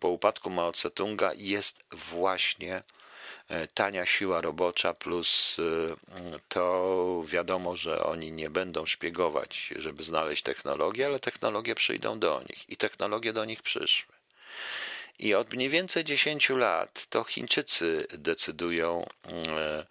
po 0.00 0.08
upadku 0.08 0.50
Mao 0.50 0.72
Tse-tunga 0.72 1.30
jest 1.36 1.84
właśnie 1.92 2.82
e, 3.48 3.66
tania 3.66 4.06
siła 4.06 4.40
robocza 4.40 4.94
plus 4.94 5.56
e, 5.58 5.96
to 6.48 7.22
wiadomo, 7.26 7.76
że 7.76 8.04
oni 8.04 8.32
nie 8.32 8.50
będą 8.50 8.86
szpiegować, 8.86 9.72
żeby 9.76 10.02
znaleźć 10.02 10.42
technologię, 10.42 11.06
ale 11.06 11.20
technologie 11.20 11.74
przyjdą 11.74 12.18
do 12.18 12.42
nich 12.48 12.70
i 12.70 12.76
technologie 12.76 13.32
do 13.32 13.44
nich 13.44 13.62
przyszły. 13.62 14.18
I 15.18 15.34
od 15.34 15.52
mniej 15.52 15.68
więcej 15.68 16.04
10 16.04 16.50
lat 16.50 17.06
to 17.06 17.24
Chińczycy 17.24 18.06
decydują, 18.10 19.06
e, 19.26 19.86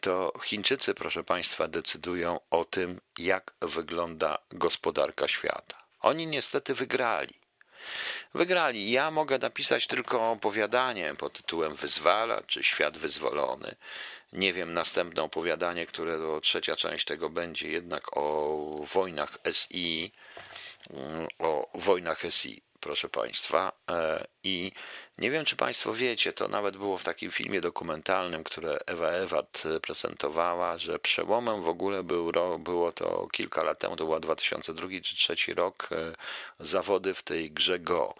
to 0.00 0.32
Chińczycy, 0.44 0.94
proszę 0.94 1.24
Państwa, 1.24 1.68
decydują 1.68 2.40
o 2.50 2.64
tym, 2.64 3.00
jak 3.18 3.54
wygląda 3.60 4.38
gospodarka 4.50 5.28
świata. 5.28 5.78
Oni 6.00 6.26
niestety 6.26 6.74
wygrali. 6.74 7.34
Wygrali. 8.34 8.90
Ja 8.90 9.10
mogę 9.10 9.38
napisać 9.38 9.86
tylko 9.86 10.30
opowiadanie 10.30 11.14
pod 11.14 11.32
tytułem 11.32 11.74
Wyzwala 11.74 12.40
czy 12.40 12.62
Świat 12.62 12.98
Wyzwolony. 12.98 13.76
Nie 14.32 14.52
wiem, 14.52 14.74
następne 14.74 15.22
opowiadanie, 15.22 15.86
które 15.86 16.18
to 16.18 16.40
trzecia 16.40 16.76
część 16.76 17.04
tego 17.04 17.30
będzie 17.30 17.68
jednak 17.68 18.16
o 18.16 18.86
wojnach 18.94 19.38
SI, 19.52 20.12
o 21.38 21.70
wojnach 21.74 22.22
SI 22.28 22.67
proszę 22.80 23.08
Państwa. 23.08 23.72
E, 23.90 24.26
I 24.44 24.72
nie 25.18 25.30
wiem, 25.30 25.44
czy 25.44 25.56
Państwo 25.56 25.94
wiecie, 25.94 26.32
to 26.32 26.48
nawet 26.48 26.76
było 26.76 26.98
w 26.98 27.04
takim 27.04 27.30
filmie 27.30 27.60
dokumentalnym, 27.60 28.44
które 28.44 28.78
Ewa 28.86 29.08
Ewart 29.08 29.62
prezentowała, 29.82 30.78
że 30.78 30.98
przełomem 30.98 31.62
w 31.62 31.68
ogóle 31.68 32.02
był, 32.02 32.32
było 32.58 32.92
to 32.92 33.28
kilka 33.32 33.62
lat 33.62 33.78
temu, 33.78 33.96
to 33.96 34.06
był 34.06 34.20
2002 34.20 34.88
czy 34.88 35.14
2003 35.14 35.54
rok, 35.54 35.88
e, 35.92 36.12
zawody 36.58 37.14
w 37.14 37.22
tej 37.22 37.50
grze 37.50 37.78
Go 37.78 38.14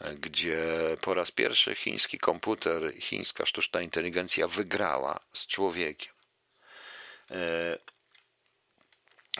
e, 0.00 0.14
gdzie 0.14 0.58
po 1.02 1.14
raz 1.14 1.30
pierwszy 1.30 1.74
chiński 1.74 2.18
komputer, 2.18 2.94
chińska 3.00 3.46
sztuczna 3.46 3.80
inteligencja 3.80 4.48
wygrała 4.48 5.20
z 5.32 5.46
człowiekiem. 5.46 6.14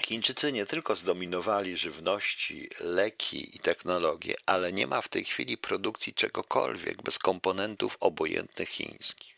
Chińczycy 0.01 0.53
nie 0.53 0.67
tylko 0.67 0.95
zdominowali 0.95 1.77
żywności, 1.77 2.71
leki 2.81 3.57
i 3.57 3.59
technologie, 3.59 4.35
ale 4.47 4.73
nie 4.73 4.87
ma 4.87 5.03
w 5.03 5.09
tej 5.09 5.25
chwili 5.25 5.59
produkcji 5.59 6.15
czegokolwiek 6.15 7.03
bez 7.03 7.19
komponentów 7.19 7.97
obojętnych 8.01 8.69
chińskich. 8.69 9.35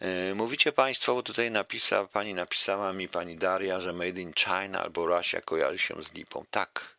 E, 0.00 0.34
mówicie 0.34 0.72
Państwo, 0.72 1.14
bo 1.14 1.22
tutaj 1.22 1.50
napisa, 1.50 2.04
pani 2.04 2.34
napisała 2.34 2.92
mi, 2.92 3.08
pani 3.08 3.36
Daria, 3.36 3.80
że 3.80 3.92
Made 3.92 4.20
in 4.20 4.32
China 4.32 4.82
albo 4.82 5.06
Russia 5.06 5.40
kojarzy 5.40 5.78
się 5.78 6.02
z 6.02 6.14
lipą. 6.14 6.44
Tak, 6.50 6.96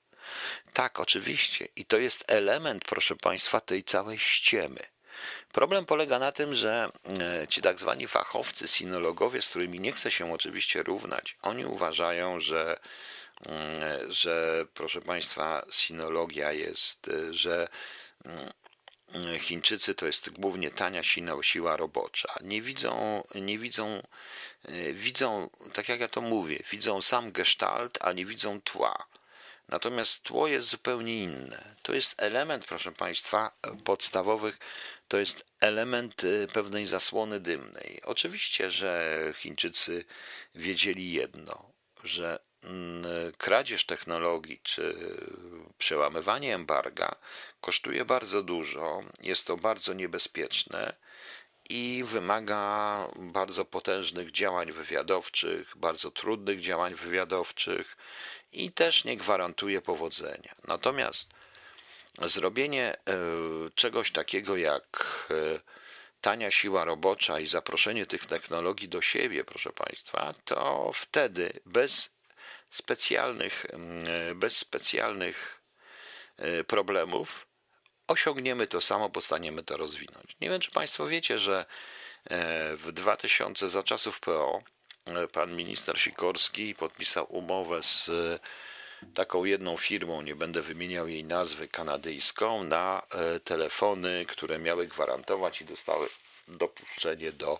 tak, 0.74 1.00
oczywiście. 1.00 1.68
I 1.76 1.86
to 1.86 1.98
jest 1.98 2.24
element, 2.28 2.86
proszę 2.86 3.16
Państwa, 3.16 3.62
tej 3.62 3.84
całej 3.84 4.20
ściemy. 4.20 4.80
Problem 5.52 5.86
polega 5.86 6.20
na 6.20 6.32
tym, 6.32 6.56
że 6.56 6.90
e, 7.22 7.48
ci 7.48 7.62
tak 7.62 7.80
zwani 7.80 8.08
fachowcy, 8.08 8.68
sinologowie, 8.68 9.42
z 9.42 9.50
którymi 9.50 9.80
nie 9.80 9.92
chce 9.92 10.12
się 10.12 10.34
oczywiście 10.34 10.84
równać, 10.84 11.38
oni 11.42 11.66
uważają, 11.66 12.40
że, 12.40 12.80
mm, 13.46 14.12
że 14.12 14.66
proszę 14.74 15.02
Państwa, 15.02 15.66
sinologia 15.72 16.52
jest, 16.52 17.08
e, 17.08 17.34
że 17.34 17.68
mm, 18.26 18.50
Chińczycy 19.40 19.96
to 19.96 20.06
jest 20.06 20.30
głównie 20.30 20.72
tania 20.72 21.02
siła 21.42 21.78
robocza. 21.78 22.36
Nie 22.42 22.62
widzą, 22.62 23.24
nie 23.36 23.58
widzą, 23.58 24.04
e, 24.66 24.94
widzą, 24.94 25.50
tak 25.74 25.90
jak 25.90 26.00
ja 26.00 26.08
to 26.08 26.22
mówię, 26.22 26.60
widzą 26.72 27.02
sam 27.02 27.32
gestalt, 27.32 27.98
a 28.02 28.12
nie 28.12 28.26
widzą 28.26 28.62
tła. 28.62 29.08
Natomiast 29.68 30.24
tło 30.24 30.48
jest 30.48 30.68
zupełnie 30.68 31.24
inne. 31.24 31.76
To 31.82 31.94
jest 31.94 32.22
element, 32.22 32.66
proszę 32.66 32.92
Państwa, 32.92 33.52
podstawowych 33.84 34.60
to 35.12 35.20
jest 35.20 35.46
element 35.60 36.24
y, 36.24 36.48
pewnej 36.54 36.88
zasłony 36.88 37.40
dymnej. 37.40 38.02
Oczywiście, 38.04 38.72
że 38.72 39.20
Chińczycy 39.36 40.06
wiedzieli 40.56 41.14
jedno, 41.14 41.72
że 42.04 42.40
mm, 42.64 43.04
kradzież 43.38 43.86
technologii 43.86 44.60
czy 44.64 44.96
przełamywanie 45.78 46.56
embarga 46.56 47.16
kosztuje 47.62 48.06
bardzo 48.06 48.44
dużo, 48.44 49.04
jest 49.22 49.48
to 49.48 49.58
bardzo 49.58 49.94
niebezpieczne 49.94 50.96
i 51.70 52.04
wymaga 52.06 53.08
bardzo 53.16 53.66
potężnych 53.66 54.32
działań 54.32 54.72
wywiadowczych, 54.72 55.74
bardzo 55.76 56.12
trudnych 56.12 56.60
działań 56.60 56.96
wywiadowczych 56.96 57.98
i 58.52 58.72
też 58.72 59.04
nie 59.04 59.18
gwarantuje 59.18 59.82
powodzenia. 59.82 60.56
Natomiast 60.68 61.41
zrobienie 62.20 62.96
e, 62.96 63.00
czegoś 63.76 64.12
takiego 64.12 64.58
jak 64.58 65.06
e, 65.32 65.60
tania 66.22 66.52
siła 66.52 66.86
robocza 66.86 67.40
i 67.40 67.48
zaproszenie 67.48 68.06
tych 68.06 68.26
technologii 68.26 68.90
do 68.90 69.02
siebie, 69.02 69.44
proszę 69.44 69.72
Państwa, 69.74 70.34
to 70.46 70.92
wtedy 70.94 71.60
bez 71.66 72.12
specjalnych, 72.70 73.66
mm, 73.70 74.40
bez 74.40 74.58
specjalnych 74.58 75.62
e, 76.38 76.64
problemów 76.64 77.48
osiągniemy 78.08 78.68
to 78.68 78.82
samo, 78.82 79.10
postaniemy 79.10 79.64
to 79.64 79.78
rozwinąć. 79.78 80.36
Nie 80.42 80.50
wiem, 80.50 80.62
czy 80.62 80.72
Państwo 80.72 81.08
wiecie, 81.08 81.40
że 81.40 81.66
w 82.78 82.88
2000 82.92 83.70
za 83.70 83.84
czasów 83.84 84.20
PO 84.20 84.62
pan 85.32 85.56
minister 85.56 86.00
Sikorski 86.00 86.76
podpisał 86.76 87.36
umowę 87.36 87.84
z 87.84 88.10
taką 89.14 89.46
jedną 89.46 89.78
firmą, 89.78 90.22
nie 90.22 90.36
będę 90.36 90.62
wymieniał 90.62 91.08
jej 91.08 91.24
nazwy, 91.24 91.68
kanadyjską, 91.68 92.64
na 92.64 93.02
e, 93.10 93.40
telefony, 93.40 94.26
które 94.28 94.60
miały 94.60 94.88
gwarantować 94.88 95.62
i 95.62 95.66
dostały 95.66 96.08
dopuszczenie 96.48 97.32
do 97.32 97.60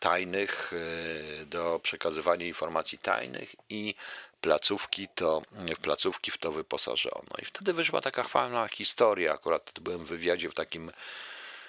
tajnych, 0.00 0.72
e, 0.72 1.46
do 1.46 1.80
przekazywania 1.82 2.46
informacji 2.46 2.98
tajnych 2.98 3.54
i 3.68 3.94
placówki 4.40 5.08
to, 5.14 5.42
w 5.76 5.80
placówki 5.80 6.30
w 6.30 6.38
to 6.38 6.52
wyposażono. 6.52 7.30
I 7.42 7.44
wtedy 7.44 7.72
wyszła 7.72 8.00
taka 8.00 8.22
fajna 8.24 8.68
historia, 8.68 9.32
akurat 9.32 9.72
byłem 9.80 10.04
w 10.04 10.08
wywiadzie 10.08 10.50
w 10.50 10.54
takim 10.54 10.90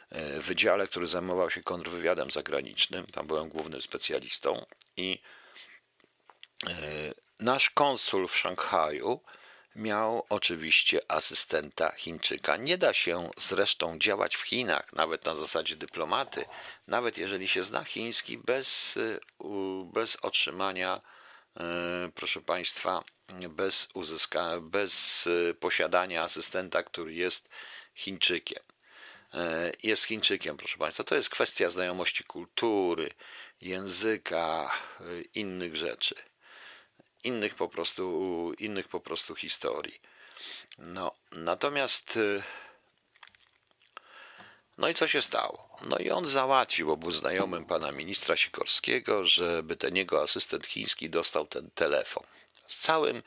e, 0.09 0.39
wydziale, 0.39 0.87
który 0.87 1.07
zajmował 1.07 1.49
się 1.49 1.63
kontrwywiadem 1.63 2.31
zagranicznym, 2.31 3.05
tam 3.05 3.27
byłem 3.27 3.49
głównym 3.49 3.81
specjalistą 3.81 4.65
i 4.97 5.19
Nasz 7.39 7.69
konsul 7.69 8.27
w 8.27 8.37
Szanghaju 8.37 9.21
miał 9.75 10.25
oczywiście 10.29 10.99
asystenta 11.07 11.91
Chińczyka. 11.91 12.57
Nie 12.57 12.77
da 12.77 12.93
się 12.93 13.29
zresztą 13.37 13.99
działać 13.99 14.35
w 14.35 14.41
Chinach, 14.41 14.93
nawet 14.93 15.25
na 15.25 15.35
zasadzie 15.35 15.75
dyplomaty, 15.75 16.45
nawet 16.87 17.17
jeżeli 17.17 17.47
się 17.47 17.63
zna 17.63 17.83
chiński, 17.83 18.37
bez, 18.37 18.99
bez 19.93 20.17
otrzymania, 20.21 21.01
e, 21.59 22.11
proszę 22.15 22.41
Państwa, 22.41 23.03
bez, 23.49 23.87
uzyska, 23.93 24.59
bez 24.61 25.25
posiadania 25.59 26.23
asystenta, 26.23 26.83
który 26.83 27.13
jest 27.13 27.49
Chińczykiem. 27.95 28.63
Jest 29.83 30.03
Chińczykiem, 30.03 30.57
proszę 30.57 30.77
Państwa. 30.77 31.03
To 31.03 31.15
jest 31.15 31.29
kwestia 31.29 31.69
znajomości 31.69 32.23
kultury, 32.23 33.09
języka, 33.61 34.71
innych 35.33 35.75
rzeczy 35.75 36.15
innych 37.23 37.55
po 37.55 37.67
prostu, 37.67 38.53
innych 38.59 38.87
po 38.87 38.99
prostu 38.99 39.35
historii. 39.35 40.01
No, 40.77 41.11
natomiast 41.31 42.17
y, 42.17 42.43
no 44.77 44.89
i 44.89 44.93
co 44.93 45.07
się 45.07 45.21
stało? 45.21 45.69
No 45.85 45.97
i 45.97 46.09
on 46.09 46.27
załatwił, 46.27 46.97
był 46.97 47.11
znajomym 47.11 47.65
pana 47.65 47.91
ministra 47.91 48.35
Sikorskiego, 48.35 49.25
żeby 49.25 49.75
ten 49.75 49.95
jego 49.95 50.21
asystent 50.21 50.67
chiński 50.67 51.09
dostał 51.09 51.47
ten 51.47 51.69
telefon. 51.71 52.23
Z 52.67 52.79
całym 52.79 53.23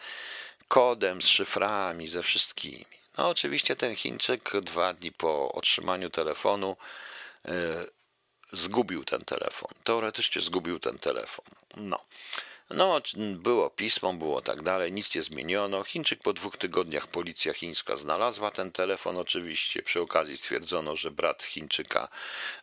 kodem, 0.69 1.23
z 1.23 1.27
szyframi, 1.27 2.09
ze 2.09 2.23
wszystkimi. 2.23 2.97
No 3.19 3.29
oczywiście 3.29 3.77
ten 3.77 3.95
Chińczyk 3.95 4.51
dwa 4.61 4.93
dni 4.93 5.13
po 5.13 5.53
otrzymaniu 5.53 6.11
telefonu 6.11 6.77
y, 7.49 7.53
zgubił 8.53 9.05
ten 9.05 9.25
telefon. 9.25 9.71
Teoretycznie 9.85 10.43
zgubił 10.43 10.79
ten 10.79 10.99
telefon. 10.99 11.45
No. 11.77 12.01
No, 12.71 13.01
było 13.19 13.71
pismo, 13.71 14.13
było 14.13 14.41
tak 14.41 14.63
dalej, 14.63 14.93
nic 14.93 15.15
nie 15.15 15.23
zmieniono. 15.23 15.85
Chińczyk 15.85 16.21
po 16.23 16.33
dwóch 16.33 16.57
tygodniach 16.57 17.07
policja 17.07 17.53
chińska 17.53 17.97
znalazła 17.97 18.51
ten 18.51 18.73
telefon. 18.73 19.17
Oczywiście 19.17 19.83
przy 19.83 20.01
okazji 20.01 20.37
stwierdzono, 20.37 20.97
że 20.97 21.11
brat 21.11 21.43
Chińczyka 21.43 22.09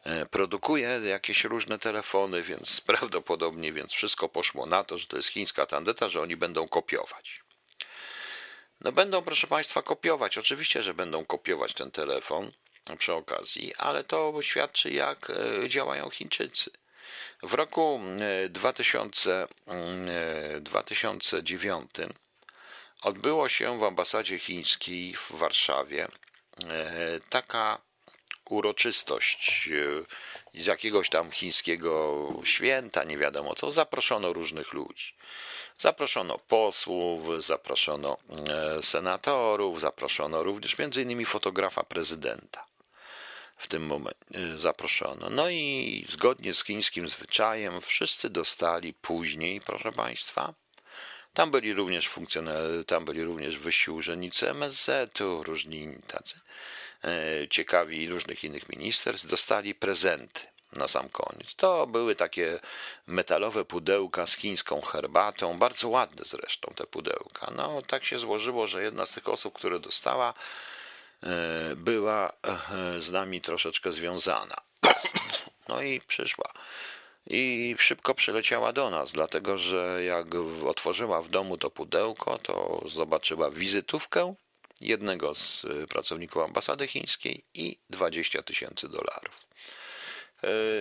e, 0.04 0.26
produkuje 0.26 0.88
jakieś 0.88 1.44
różne 1.44 1.80
telefony, 1.80 2.42
więc 2.42 2.82
prawdopodobnie 2.92 3.74
więc 3.74 3.92
wszystko 3.92 4.30
poszło 4.30 4.66
na 4.66 4.84
to, 4.84 4.98
że 4.98 5.08
to 5.08 5.18
jest 5.18 5.30
chińska 5.30 5.66
tandeta, 5.66 6.10
że 6.10 6.22
oni 6.22 6.36
będą 6.36 6.68
kopiować. 6.68 7.44
No 8.82 8.92
będą, 8.92 9.22
proszę 9.22 9.48
Państwa, 9.48 9.82
kopiować. 9.82 10.38
Oczywiście, 10.38 10.84
że 10.84 10.94
będą 10.94 11.26
kopiować 11.26 11.74
ten 11.74 11.92
telefon 11.92 12.52
przy 12.98 13.14
okazji, 13.14 13.76
ale 13.76 14.04
to 14.04 14.42
świadczy, 14.42 14.90
jak 14.92 15.30
e, 15.30 15.70
działają 15.70 16.10
Chińczycy. 16.10 16.72
W 17.44 17.54
roku 17.54 18.00
2000, 18.50 19.48
e, 19.68 20.62
2009 20.62 22.00
e, 22.00 22.08
odbyło 23.02 23.50
się 23.50 23.80
w 23.80 23.84
ambasadzie 23.84 24.40
chińskiej 24.40 25.16
w 25.16 25.32
Warszawie 25.32 26.08
e, 26.68 27.20
taka 27.30 27.82
uroczystość 28.50 29.70
z 30.54 30.66
jakiegoś 30.66 31.10
tam 31.10 31.32
chińskiego 31.32 32.28
święta, 32.44 33.04
nie 33.04 33.18
wiadomo 33.18 33.56
co, 33.56 33.72
zaproszono 33.72 34.34
różnych 34.34 34.74
ludzi. 34.74 35.16
Zaproszono 35.78 36.38
posłów, 36.38 37.46
zaproszono 37.46 38.18
senatorów, 38.82 39.82
zaproszono 39.82 40.44
również 40.44 40.78
między 40.78 41.02
innymi 41.02 41.26
fotografa 41.26 41.84
prezydenta 41.84 42.73
w 43.64 43.68
tym 43.68 43.86
momencie 43.86 44.36
y, 44.36 44.60
zaproszono. 44.60 45.30
No 45.30 45.50
i 45.50 46.06
zgodnie 46.10 46.54
z 46.54 46.64
chińskim 46.64 47.08
zwyczajem 47.08 47.82
wszyscy 47.82 48.30
dostali 48.30 48.94
później, 48.94 49.62
proszę 49.62 49.92
Państwa, 49.92 50.54
tam 51.34 51.52
byli 51.52 51.74
również 51.74 52.08
funkcjonariusze, 52.08 52.86
tam 52.86 53.06
byli 53.06 53.24
również 53.24 53.58
wyżsi 53.58 53.92
urzędnicy 53.92 54.50
MSZ-u, 54.50 55.44
różni 55.44 55.98
tacy 56.08 56.40
e, 57.04 57.48
ciekawi 57.50 58.08
różnych 58.08 58.44
innych 58.44 58.70
ministerstw, 58.70 59.28
dostali 59.28 59.76
prezenty 59.76 60.42
na 60.74 60.88
sam 60.88 61.10
koniec. 61.10 61.56
To 61.56 61.88
były 61.88 62.16
takie 62.16 62.60
metalowe 63.08 63.66
pudełka 63.66 64.28
z 64.28 64.36
chińską 64.36 64.82
herbatą, 64.82 65.58
bardzo 65.58 65.90
ładne 65.90 66.24
zresztą 66.26 66.74
te 66.76 66.88
pudełka. 66.88 67.52
No 67.56 67.82
tak 67.82 68.06
się 68.06 68.20
złożyło, 68.20 68.68
że 68.68 68.84
jedna 68.84 69.06
z 69.06 69.12
tych 69.12 69.30
osób, 69.30 69.54
które 69.54 69.80
dostała, 69.80 70.34
była 71.76 72.30
e, 72.30 73.02
z 73.02 73.12
nami 73.12 73.42
troszeczkę 73.42 73.92
związana. 73.92 74.56
No 75.70 75.82
i 75.82 76.02
przyszła. 76.02 76.54
I 77.28 77.76
szybko 77.80 78.16
przyleciała 78.16 78.74
do 78.74 78.90
nas, 78.90 79.12
dlatego 79.12 79.58
że 79.58 80.04
jak 80.04 80.28
otworzyła 80.68 81.22
w 81.22 81.28
domu 81.28 81.58
to 81.58 81.70
pudełko, 81.70 82.38
to 82.38 82.84
zobaczyła 82.86 83.52
wizytówkę 83.52 84.36
jednego 84.82 85.36
z 85.36 85.66
e, 85.66 85.88
pracowników 85.88 86.44
ambasady 86.44 86.88
chińskiej 86.88 87.44
i 87.54 87.80
20 87.90 88.44
tysięcy 88.44 88.90
dolarów. 88.90 89.46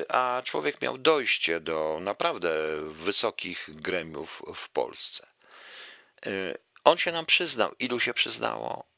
A 0.08 0.42
człowiek 0.44 0.82
miał 0.82 0.98
dojście 0.98 1.60
do 1.60 1.98
naprawdę 2.00 2.50
wysokich 2.86 3.68
gremiów 3.68 4.42
w 4.54 4.68
Polsce. 4.68 5.26
On 6.84 6.98
się 6.98 7.12
nam 7.12 7.26
przyznał. 7.26 7.72
Ilu 7.78 8.00
się 8.00 8.14
przyznało? 8.14 8.91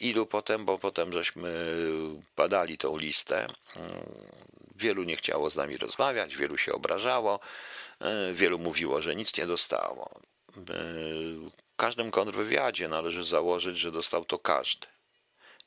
Ilu 0.00 0.26
potem, 0.26 0.64
bo 0.64 0.78
potem 0.78 1.12
żeśmy 1.12 1.76
badali 2.36 2.78
tą 2.78 2.98
listę. 2.98 3.46
Wielu 4.76 5.02
nie 5.02 5.16
chciało 5.16 5.50
z 5.50 5.56
nami 5.56 5.76
rozmawiać, 5.76 6.36
wielu 6.36 6.58
się 6.58 6.72
obrażało, 6.72 7.40
wielu 8.32 8.58
mówiło, 8.58 9.02
że 9.02 9.16
nic 9.16 9.36
nie 9.36 9.46
dostało. 9.46 10.20
W 10.56 11.76
każdym 11.76 12.10
kontrwywiadzie 12.10 12.88
należy 12.88 13.24
założyć, 13.24 13.78
że 13.78 13.92
dostał 13.92 14.24
to 14.24 14.38
każdy. 14.38 14.86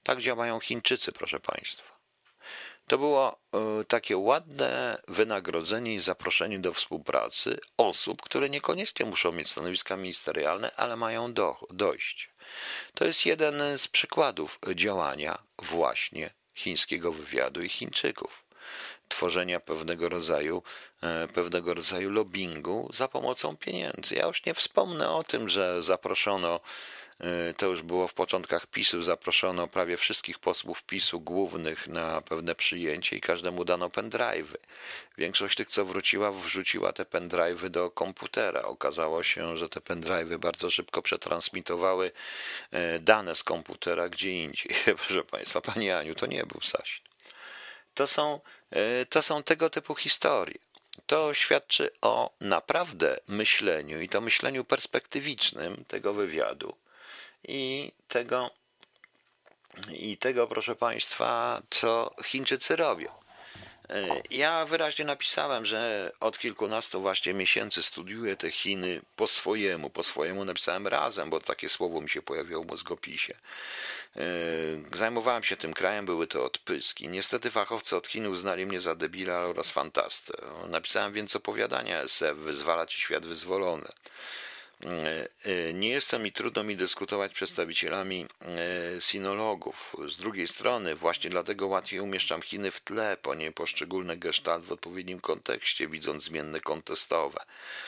Tak 0.03 0.21
działają 0.21 0.59
Chińczycy, 0.59 1.11
proszę 1.11 1.39
Państwa. 1.39 1.92
To 2.87 2.97
było 2.97 3.39
e, 3.53 3.83
takie 3.83 4.17
ładne 4.17 5.01
wynagrodzenie 5.07 5.93
i 5.93 5.99
zaproszenie 5.99 6.59
do 6.59 6.73
współpracy 6.73 7.59
osób, 7.77 8.21
które 8.21 8.49
niekoniecznie 8.49 9.05
muszą 9.05 9.31
mieć 9.31 9.49
stanowiska 9.49 9.97
ministerialne, 9.97 10.75
ale 10.75 10.95
mają 10.95 11.33
do, 11.33 11.55
dojść. 11.69 12.29
To 12.93 13.05
jest 13.05 13.25
jeden 13.25 13.77
z 13.77 13.87
przykładów 13.87 14.59
działania 14.75 15.37
właśnie 15.61 16.29
chińskiego 16.53 17.11
wywiadu 17.11 17.63
i 17.63 17.69
Chińczyków. 17.69 18.45
Tworzenia 19.07 19.59
pewnego 19.59 20.09
rodzaju, 20.09 20.63
e, 21.01 21.27
pewnego 21.27 21.73
rodzaju 21.73 22.11
lobbyingu 22.11 22.89
za 22.93 23.07
pomocą 23.07 23.57
pieniędzy. 23.57 24.15
Ja 24.15 24.27
już 24.27 24.45
nie 24.45 24.53
wspomnę 24.53 25.09
o 25.09 25.23
tym, 25.23 25.49
że 25.49 25.83
zaproszono 25.83 26.59
to 27.57 27.65
już 27.65 27.81
było 27.81 28.07
w 28.07 28.13
początkach 28.13 28.67
PiSu, 28.67 29.01
zaproszono 29.01 29.67
prawie 29.67 29.97
wszystkich 29.97 30.39
posłów 30.39 30.83
PiSu 30.83 31.19
głównych 31.19 31.87
na 31.87 32.21
pewne 32.21 32.55
przyjęcie 32.55 33.15
i 33.15 33.21
każdemu 33.21 33.65
dano 33.65 33.87
pendrive'y. 33.87 34.57
Większość 35.17 35.57
tych, 35.57 35.67
co 35.67 35.85
wróciła, 35.85 36.31
wrzuciła 36.31 36.93
te 36.93 37.03
pendrive'y 37.03 37.69
do 37.69 37.91
komputera. 37.91 38.61
Okazało 38.61 39.23
się, 39.23 39.57
że 39.57 39.69
te 39.69 39.79
pendrive'y 39.79 40.37
bardzo 40.37 40.69
szybko 40.69 41.01
przetransmitowały 41.01 42.11
e, 42.71 42.99
dane 42.99 43.35
z 43.35 43.43
komputera 43.43 44.09
gdzie 44.09 44.31
indziej. 44.31 44.75
Proszę 45.05 45.23
Państwa, 45.23 45.61
Pani 45.61 45.91
Aniu, 45.91 46.15
to 46.15 46.25
nie 46.25 46.43
był 46.45 46.61
Sasin. 46.61 47.03
To 47.93 48.07
są, 48.07 48.39
to 49.09 49.21
są 49.21 49.43
tego 49.43 49.69
typu 49.69 49.95
historie. 49.95 50.57
To 51.07 51.33
świadczy 51.33 51.89
o 52.01 52.33
naprawdę 52.41 53.19
myśleniu 53.27 54.01
i 54.01 54.09
to 54.09 54.21
myśleniu 54.21 54.63
perspektywicznym 54.63 55.85
tego 55.87 56.13
wywiadu 56.13 56.75
i 57.47 57.91
tego, 58.07 58.49
i 59.89 60.17
tego, 60.17 60.47
proszę 60.47 60.75
Państwa, 60.75 61.61
co 61.69 62.15
Chińczycy 62.23 62.75
robią. 62.75 63.23
E, 63.89 64.21
ja 64.31 64.65
wyraźnie 64.65 65.05
napisałem, 65.05 65.65
że 65.65 66.11
od 66.19 66.37
kilkunastu 66.37 67.01
właśnie 67.01 67.33
miesięcy 67.33 67.83
studiuję 67.83 68.35
te 68.35 68.51
Chiny 68.51 69.01
po 69.15 69.27
swojemu. 69.27 69.89
Po 69.89 70.03
swojemu 70.03 70.45
napisałem 70.45 70.87
razem, 70.87 71.29
bo 71.29 71.39
takie 71.39 71.69
słowo 71.69 72.01
mi 72.01 72.09
się 72.09 72.21
pojawiło 72.21 72.63
w 72.63 72.67
mózgopisie. 72.67 73.33
E, 74.15 74.21
zajmowałem 74.93 75.43
się 75.43 75.57
tym 75.57 75.73
krajem, 75.73 76.05
były 76.05 76.27
to 76.27 76.45
odpyski. 76.45 77.09
Niestety 77.09 77.51
fachowcy 77.51 77.95
od 77.95 78.07
Chin 78.07 78.27
uznali 78.27 78.65
mnie 78.65 78.79
za 78.79 78.95
debila 78.95 79.39
oraz 79.39 79.69
fantastę. 79.71 80.33
Napisałem 80.67 81.13
więc 81.13 81.35
opowiadania 81.35 82.01
SF, 82.01 82.37
Wyzwala 82.37 82.85
ci 82.85 83.01
świat 83.01 83.25
wyzwolony. 83.25 83.87
E, 84.85 85.27
e, 85.45 85.73
nie 85.73 85.89
jestem 85.89 86.27
i 86.27 86.31
trudno 86.31 86.63
mi 86.63 86.75
dyskutować 86.75 87.31
z 87.31 87.33
przedstawicielami 87.33 88.25
e, 88.41 89.01
sinologów. 89.01 89.95
Z 90.07 90.17
drugiej 90.17 90.47
strony, 90.47 90.95
właśnie 90.95 91.29
dlatego 91.29 91.67
łatwiej 91.67 91.99
umieszczam 91.99 92.41
Chiny 92.41 92.71
w 92.71 92.79
tle, 92.79 93.17
ponieważ 93.21 93.53
poszczególne 93.55 94.17
gestalt 94.17 94.65
w 94.65 94.71
odpowiednim 94.71 95.19
kontekście, 95.19 95.87
widząc 95.87 96.23
zmienne 96.23 96.59
kontestowe. 96.59 97.39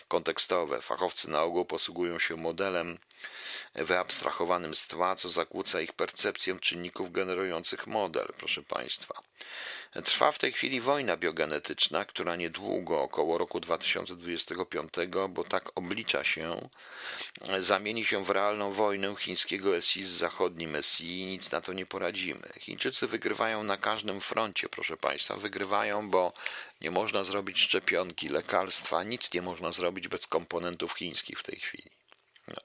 kontekstowe. 0.08 0.82
Fachowcy 0.82 1.30
na 1.30 1.44
ogół 1.44 1.66
posługują 1.66 2.20
się 2.20 2.38
modelem 2.38 2.98
wyabstrahowanym 3.76 4.76
z 4.76 4.88
tła, 4.88 5.16
co 5.16 5.30
zakłóca 5.30 5.82
ich 5.82 5.94
percepcję 5.94 6.60
czynników 6.60 7.12
generujących 7.12 7.88
model, 7.88 8.28
proszę 8.38 8.64
Państwa. 8.64 9.16
Trwa 10.04 10.32
w 10.32 10.40
tej 10.40 10.52
chwili 10.52 10.82
wojna 10.82 11.18
biogenetyczna, 11.18 12.06
która 12.06 12.36
niedługo, 12.36 13.02
około 13.02 13.38
roku 13.38 13.60
2025, 13.60 14.90
bo 15.30 15.44
tak 15.44 15.72
oblicza 15.76 16.24
się, 16.24 16.70
zamieni 17.60 18.06
się 18.06 18.24
w 18.24 18.30
realną 18.30 18.72
wojnę 18.72 19.16
chińskiego 19.16 19.82
SI 19.82 20.04
z 20.04 20.10
zachodnim 20.10 20.78
SI 20.82 21.20
i 21.20 21.26
nic 21.26 21.52
na 21.52 21.62
to 21.62 21.74
nie 21.74 21.86
poradzimy. 21.86 22.50
Chińczycy 22.60 23.08
wygrywają 23.08 23.64
na 23.64 23.78
każdym 23.78 24.22
froncie, 24.22 24.70
proszę 24.70 24.98
Państwa. 24.98 25.36
Wygrywają, 25.36 26.10
bo 26.10 26.34
nie 26.82 26.92
można 26.92 27.24
zrobić 27.24 27.60
szczepionki, 27.60 28.30
lekarstwa, 28.30 29.04
nic 29.04 29.34
nie 29.34 29.42
można 29.42 29.72
zrobić 29.72 30.08
bez 30.08 30.28
komponentów 30.28 30.94
chińskich 30.94 31.40
w 31.40 31.44
tej 31.44 31.60
chwili. 31.60 31.90
No. 32.48 32.62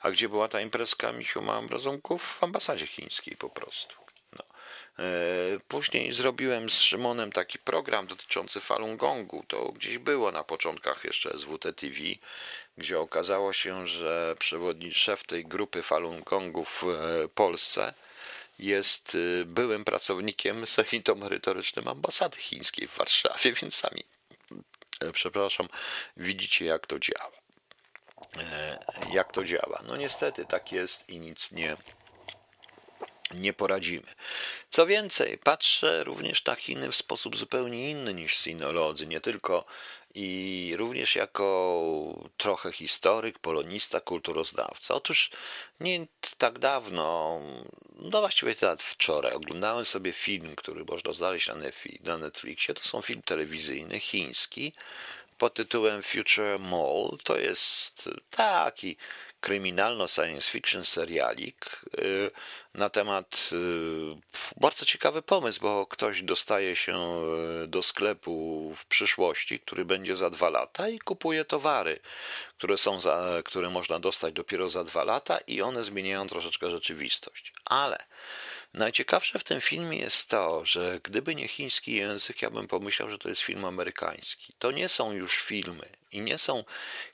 A 0.00 0.10
gdzie 0.10 0.28
była 0.28 0.48
ta 0.48 0.60
imprezka 0.60 1.12
Misiu 1.12 1.42
Małym 1.42 1.68
Rozumków? 1.68 2.22
W 2.22 2.44
ambasadzie 2.44 2.86
chińskiej 2.86 3.36
po 3.36 3.50
prostu. 3.50 3.96
No. 4.32 4.44
E, 4.98 5.04
później 5.68 6.12
zrobiłem 6.12 6.70
z 6.70 6.80
Szymonem 6.80 7.32
taki 7.32 7.58
program 7.58 8.06
dotyczący 8.06 8.60
Falun 8.60 8.96
Gongu. 8.96 9.44
To 9.48 9.72
gdzieś 9.72 9.98
było 9.98 10.32
na 10.32 10.44
początkach 10.44 11.04
jeszcze 11.04 11.38
SWT 11.38 11.76
TV, 11.76 11.96
gdzie 12.78 13.00
okazało 13.00 13.52
się, 13.52 13.86
że 13.86 14.34
przewodniczący 14.38 14.98
szef 14.98 15.24
tej 15.24 15.44
grupy 15.44 15.82
Falun 15.82 16.22
Gongu 16.22 16.64
w 16.64 16.84
e, 16.84 16.88
Polsce 17.34 17.94
jest 18.58 19.14
e, 19.14 19.44
byłym 19.44 19.84
pracownikiem 19.84 20.66
sanitomerytorycznym 20.66 21.88
ambasady 21.88 22.36
chińskiej 22.36 22.88
w 22.88 22.96
Warszawie, 22.96 23.52
więc 23.52 23.74
sami, 23.74 24.04
przepraszam, 25.12 25.68
widzicie 26.16 26.64
jak 26.64 26.86
to 26.86 26.98
działa. 26.98 27.41
E, 28.38 28.78
jak 29.12 29.32
to 29.32 29.44
działa. 29.44 29.82
No 29.86 29.96
niestety 29.96 30.46
tak 30.46 30.72
jest 30.72 31.08
i 31.08 31.18
nic 31.18 31.52
nie, 31.52 31.76
nie 33.34 33.52
poradzimy. 33.52 34.06
Co 34.70 34.86
więcej, 34.86 35.38
patrzę 35.38 36.04
również 36.04 36.44
na 36.44 36.54
Chiny 36.54 36.88
w 36.92 36.96
sposób 36.96 37.36
zupełnie 37.36 37.90
inny 37.90 38.14
niż 38.14 38.36
sinolodzy, 38.36 39.06
nie 39.06 39.20
tylko 39.20 39.64
i 40.14 40.74
również 40.76 41.16
jako 41.16 42.30
trochę 42.36 42.72
historyk, 42.72 43.38
polonista, 43.38 44.00
kulturoznawca. 44.00 44.94
Otóż 44.94 45.30
nie 45.80 46.06
tak 46.38 46.58
dawno, 46.58 47.40
no 47.94 48.20
właściwie 48.20 48.54
nawet 48.62 48.82
wczoraj, 48.82 49.32
oglądałem 49.32 49.84
sobie 49.84 50.12
film, 50.12 50.56
który 50.56 50.84
można 50.84 51.12
znaleźć 51.12 51.50
na 52.04 52.18
Netflixie. 52.18 52.74
To 52.74 52.82
są 52.82 53.02
film 53.02 53.22
telewizyjny 53.22 54.00
chiński 54.00 54.72
pod 55.42 55.54
tytułem 55.54 56.02
Future 56.02 56.58
Mall. 56.58 57.18
To 57.24 57.38
jest 57.38 58.08
taki 58.30 58.96
kryminalno-science 59.40 60.50
fiction 60.50 60.84
serialik 60.84 61.80
y, 61.98 62.30
na 62.74 62.90
temat 62.90 63.50
y, 63.52 63.56
bardzo 64.56 64.84
ciekawy 64.84 65.22
pomysł, 65.22 65.60
bo 65.60 65.86
ktoś 65.86 66.22
dostaje 66.22 66.76
się 66.76 66.96
y, 67.64 67.68
do 67.68 67.82
sklepu 67.82 68.74
w 68.76 68.86
przyszłości, 68.86 69.60
który 69.60 69.84
będzie 69.84 70.16
za 70.16 70.30
dwa 70.30 70.50
lata 70.50 70.88
i 70.88 70.98
kupuje 70.98 71.44
towary, 71.44 72.00
które 72.58 72.78
są 72.78 73.00
za, 73.00 73.42
które 73.44 73.70
można 73.70 73.98
dostać 73.98 74.34
dopiero 74.34 74.70
za 74.70 74.84
dwa 74.84 75.04
lata 75.04 75.38
i 75.38 75.62
one 75.62 75.84
zmieniają 75.84 76.28
troszeczkę 76.28 76.70
rzeczywistość. 76.70 77.52
Ale 77.64 78.04
Najciekawsze 78.74 79.38
w 79.38 79.44
tym 79.44 79.60
filmie 79.60 79.98
jest 79.98 80.28
to, 80.28 80.64
że 80.64 81.00
gdyby 81.02 81.34
nie 81.34 81.48
chiński 81.48 81.92
język, 81.92 82.42
ja 82.42 82.50
bym 82.50 82.68
pomyślał, 82.68 83.10
że 83.10 83.18
to 83.18 83.28
jest 83.28 83.40
film 83.40 83.64
amerykański. 83.64 84.52
To 84.58 84.70
nie 84.70 84.88
są 84.88 85.12
już 85.12 85.36
filmy 85.36 85.88
i 86.12 86.20
nie 86.20 86.38
są 86.38 86.64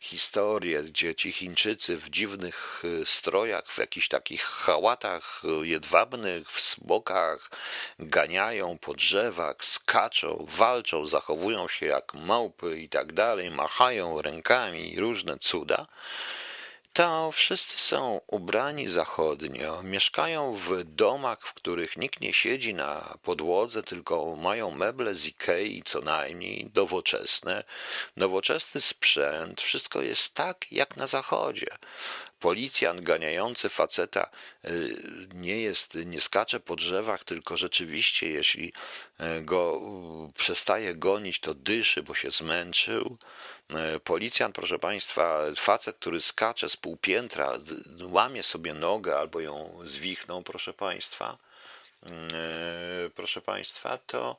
historie, 0.00 0.82
gdzie 0.82 1.14
ci 1.14 1.32
Chińczycy 1.32 1.96
w 1.96 2.10
dziwnych 2.10 2.82
y, 2.84 3.06
strojach, 3.06 3.66
w 3.66 3.78
jakichś 3.78 4.08
takich 4.08 4.42
hałatach 4.42 5.42
jedwabnych, 5.62 6.50
w 6.50 6.60
smokach 6.60 7.50
ganiają 7.98 8.78
po 8.78 8.94
drzewach, 8.94 9.64
skaczą, 9.64 10.46
walczą, 10.48 11.06
zachowują 11.06 11.68
się 11.68 11.86
jak 11.86 12.14
małpy 12.14 12.80
i 12.80 12.88
tak 12.88 13.12
dalej, 13.12 13.50
machają 13.50 14.22
rękami 14.22 14.92
i 14.92 15.00
różne 15.00 15.38
cuda 15.38 15.86
to 16.92 17.32
wszyscy 17.32 17.78
są 17.78 18.20
ubrani 18.26 18.88
zachodnio, 18.88 19.82
mieszkają 19.82 20.54
w 20.54 20.84
domach, 20.84 21.40
w 21.40 21.54
których 21.54 21.96
nikt 21.96 22.20
nie 22.20 22.32
siedzi 22.32 22.74
na 22.74 23.18
podłodze, 23.22 23.82
tylko 23.82 24.36
mają 24.36 24.70
meble 24.70 25.14
z 25.14 25.26
Ikei 25.26 25.82
co 25.82 26.00
najmniej, 26.00 26.70
nowoczesne, 26.74 27.64
nowoczesny 28.16 28.80
sprzęt, 28.80 29.60
wszystko 29.60 30.02
jest 30.02 30.34
tak 30.34 30.72
jak 30.72 30.96
na 30.96 31.06
zachodzie. 31.06 31.66
Policjant 32.40 33.00
ganiający 33.00 33.68
faceta 33.68 34.30
y, 34.64 34.96
nie 35.34 35.62
jest, 35.62 35.94
nie 35.94 36.20
skacze 36.20 36.60
po 36.60 36.76
drzewach, 36.76 37.24
tylko 37.24 37.56
rzeczywiście, 37.56 38.28
jeśli 38.28 38.72
y, 39.20 39.42
go 39.42 39.80
y, 40.30 40.32
przestaje 40.32 40.94
gonić, 40.94 41.40
to 41.40 41.54
dyszy, 41.54 42.02
bo 42.02 42.14
się 42.14 42.30
zmęczył. 42.30 43.16
Policjant, 44.04 44.54
proszę 44.54 44.78
Państwa, 44.78 45.40
facet, 45.56 45.96
który 45.96 46.20
skacze 46.20 46.68
z 46.68 46.76
półpiętra, 46.76 47.52
łamie 48.02 48.42
sobie 48.42 48.74
nogę 48.74 49.18
albo 49.18 49.40
ją 49.40 49.78
zwichną, 49.84 50.44
proszę 50.44 50.72
Państwa, 50.72 51.38
proszę 53.14 53.40
Państwa, 53.40 53.98
to 53.98 54.36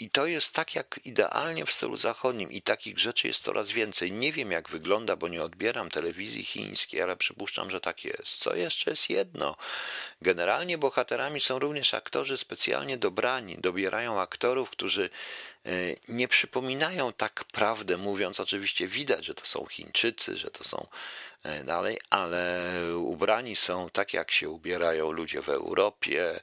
i 0.00 0.10
to 0.10 0.26
jest 0.26 0.52
tak 0.52 0.74
jak 0.74 1.00
idealnie 1.04 1.66
w 1.66 1.72
stylu 1.72 1.96
zachodnim 1.96 2.52
i 2.52 2.62
takich 2.62 2.98
rzeczy 2.98 3.28
jest 3.28 3.42
coraz 3.42 3.70
więcej. 3.70 4.12
Nie 4.12 4.32
wiem 4.32 4.52
jak 4.52 4.68
wygląda, 4.68 5.16
bo 5.16 5.28
nie 5.28 5.42
odbieram 5.42 5.90
telewizji 5.90 6.44
chińskiej, 6.44 7.02
ale 7.02 7.16
przypuszczam, 7.16 7.70
że 7.70 7.80
tak 7.80 8.04
jest. 8.04 8.28
Co 8.28 8.54
jeszcze 8.54 8.90
jest 8.90 9.10
jedno? 9.10 9.56
Generalnie 10.22 10.78
bohaterami 10.78 11.40
są 11.40 11.58
również 11.58 11.94
aktorzy 11.94 12.36
specjalnie 12.36 12.98
dobrani. 12.98 13.56
Dobierają 13.58 14.20
aktorów, 14.20 14.70
którzy 14.70 15.10
e, 15.66 15.70
nie 16.08 16.28
przypominają 16.28 17.12
tak 17.12 17.44
prawdę 17.44 17.96
mówiąc. 17.96 18.40
Oczywiście 18.40 18.86
widać, 18.88 19.24
że 19.24 19.34
to 19.34 19.46
są 19.46 19.66
Chińczycy, 19.66 20.36
że 20.36 20.50
to 20.50 20.64
są 20.64 20.86
dalej, 21.64 21.98
ale 22.10 22.62
ubrani 22.96 23.56
są 23.56 23.90
tak, 23.90 24.14
jak 24.14 24.30
się 24.30 24.48
ubierają 24.48 25.12
ludzie 25.12 25.42
w 25.42 25.48
Europie, 25.48 26.40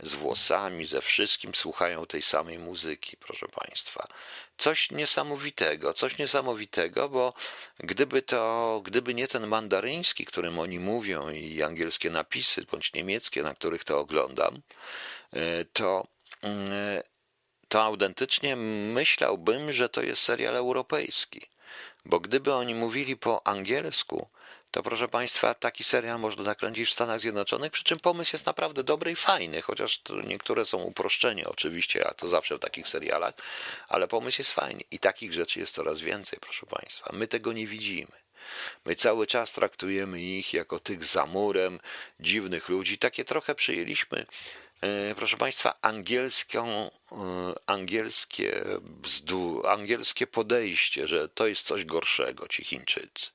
z 0.00 0.14
włosami, 0.14 0.86
ze 0.86 1.00
wszystkim, 1.00 1.54
słuchają 1.54 2.06
tej 2.06 2.22
samej 2.22 2.58
muzyki, 2.58 3.16
proszę 3.16 3.46
Państwa. 3.48 4.08
Coś 4.56 4.90
niesamowitego, 4.90 5.92
coś 5.92 6.18
niesamowitego, 6.18 7.08
bo 7.08 7.34
gdyby 7.78 8.22
to, 8.22 8.80
gdyby 8.84 9.14
nie 9.14 9.28
ten 9.28 9.46
mandaryński, 9.46 10.24
którym 10.24 10.58
oni 10.58 10.78
mówią, 10.78 11.30
i 11.30 11.62
angielskie 11.62 12.10
napisy, 12.10 12.66
bądź 12.70 12.92
niemieckie, 12.92 13.42
na 13.42 13.54
których 13.54 13.84
to 13.84 14.00
oglądam, 14.00 14.54
e, 15.32 15.64
to 15.64 16.06
mm, 16.42 17.02
to 17.68 17.82
autentycznie 17.82 18.56
myślałbym, 18.56 19.72
że 19.72 19.88
to 19.88 20.02
jest 20.02 20.22
serial 20.22 20.56
europejski. 20.56 21.40
Bo 22.04 22.20
gdyby 22.20 22.54
oni 22.54 22.74
mówili 22.74 23.16
po 23.16 23.46
angielsku, 23.46 24.28
to 24.74 24.82
proszę 24.82 25.08
Państwa, 25.08 25.54
taki 25.54 25.84
serial 25.84 26.20
można 26.20 26.42
nakręcić 26.42 26.88
w 26.88 26.92
Stanach 26.92 27.20
Zjednoczonych, 27.20 27.72
przy 27.72 27.84
czym 27.84 28.00
pomysł 28.00 28.30
jest 28.34 28.46
naprawdę 28.46 28.84
dobry 28.84 29.10
i 29.10 29.16
fajny, 29.16 29.62
chociaż 29.62 30.02
niektóre 30.24 30.64
są 30.64 30.78
uproszczenia 30.78 31.44
oczywiście, 31.44 32.06
a 32.06 32.14
to 32.14 32.28
zawsze 32.28 32.56
w 32.56 32.60
takich 32.60 32.88
serialach, 32.88 33.34
ale 33.88 34.08
pomysł 34.08 34.40
jest 34.40 34.52
fajny 34.52 34.82
i 34.90 34.98
takich 34.98 35.32
rzeczy 35.32 35.60
jest 35.60 35.74
coraz 35.74 36.00
więcej, 36.00 36.38
proszę 36.42 36.66
Państwa. 36.66 37.10
My 37.12 37.28
tego 37.28 37.52
nie 37.52 37.66
widzimy. 37.66 38.12
My 38.84 38.94
cały 38.94 39.26
czas 39.26 39.52
traktujemy 39.52 40.22
ich 40.22 40.54
jako 40.54 40.80
tych 40.80 41.04
za 41.04 41.26
murem, 41.26 41.80
dziwnych 42.20 42.68
ludzi. 42.68 42.98
Takie 42.98 43.24
trochę 43.24 43.54
przyjęliśmy 43.54 44.26
proszę 45.16 45.36
Państwa, 45.36 45.74
angielską, 45.82 46.90
e, 47.12 47.54
angielskie 47.66 48.64
bzdu, 48.80 49.66
angielskie 49.66 50.26
podejście, 50.26 51.08
że 51.08 51.28
to 51.28 51.46
jest 51.46 51.66
coś 51.66 51.84
gorszego, 51.84 52.48
ci 52.48 52.64
Chińczycy. 52.64 53.30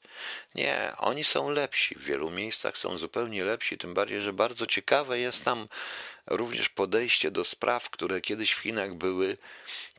Nie, 0.55 0.93
oni 0.97 1.23
są 1.23 1.49
lepsi. 1.49 1.95
W 1.95 2.03
wielu 2.03 2.29
miejscach 2.29 2.77
są 2.77 2.97
zupełnie 2.97 3.43
lepsi, 3.43 3.77
tym 3.77 3.93
bardziej, 3.93 4.21
że 4.21 4.33
bardzo 4.33 4.67
ciekawe 4.67 5.19
jest 5.19 5.45
tam 5.45 5.67
również 6.27 6.69
podejście 6.69 7.31
do 7.31 7.43
spraw, 7.43 7.89
które 7.89 8.21
kiedyś 8.21 8.51
w 8.51 8.59
Chinach 8.59 8.93
były 8.93 9.37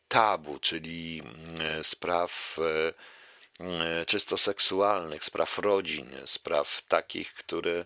tabu, 0.09 0.59
czyli 0.59 1.23
mm, 1.25 1.85
spraw 1.85 2.59
e, 2.59 4.07
czysto 4.07 4.37
seksualnych, 4.37 5.25
spraw 5.25 5.59
rodzin, 5.59 6.17
spraw 6.27 6.83
takich, 6.89 7.35
które 7.35 7.85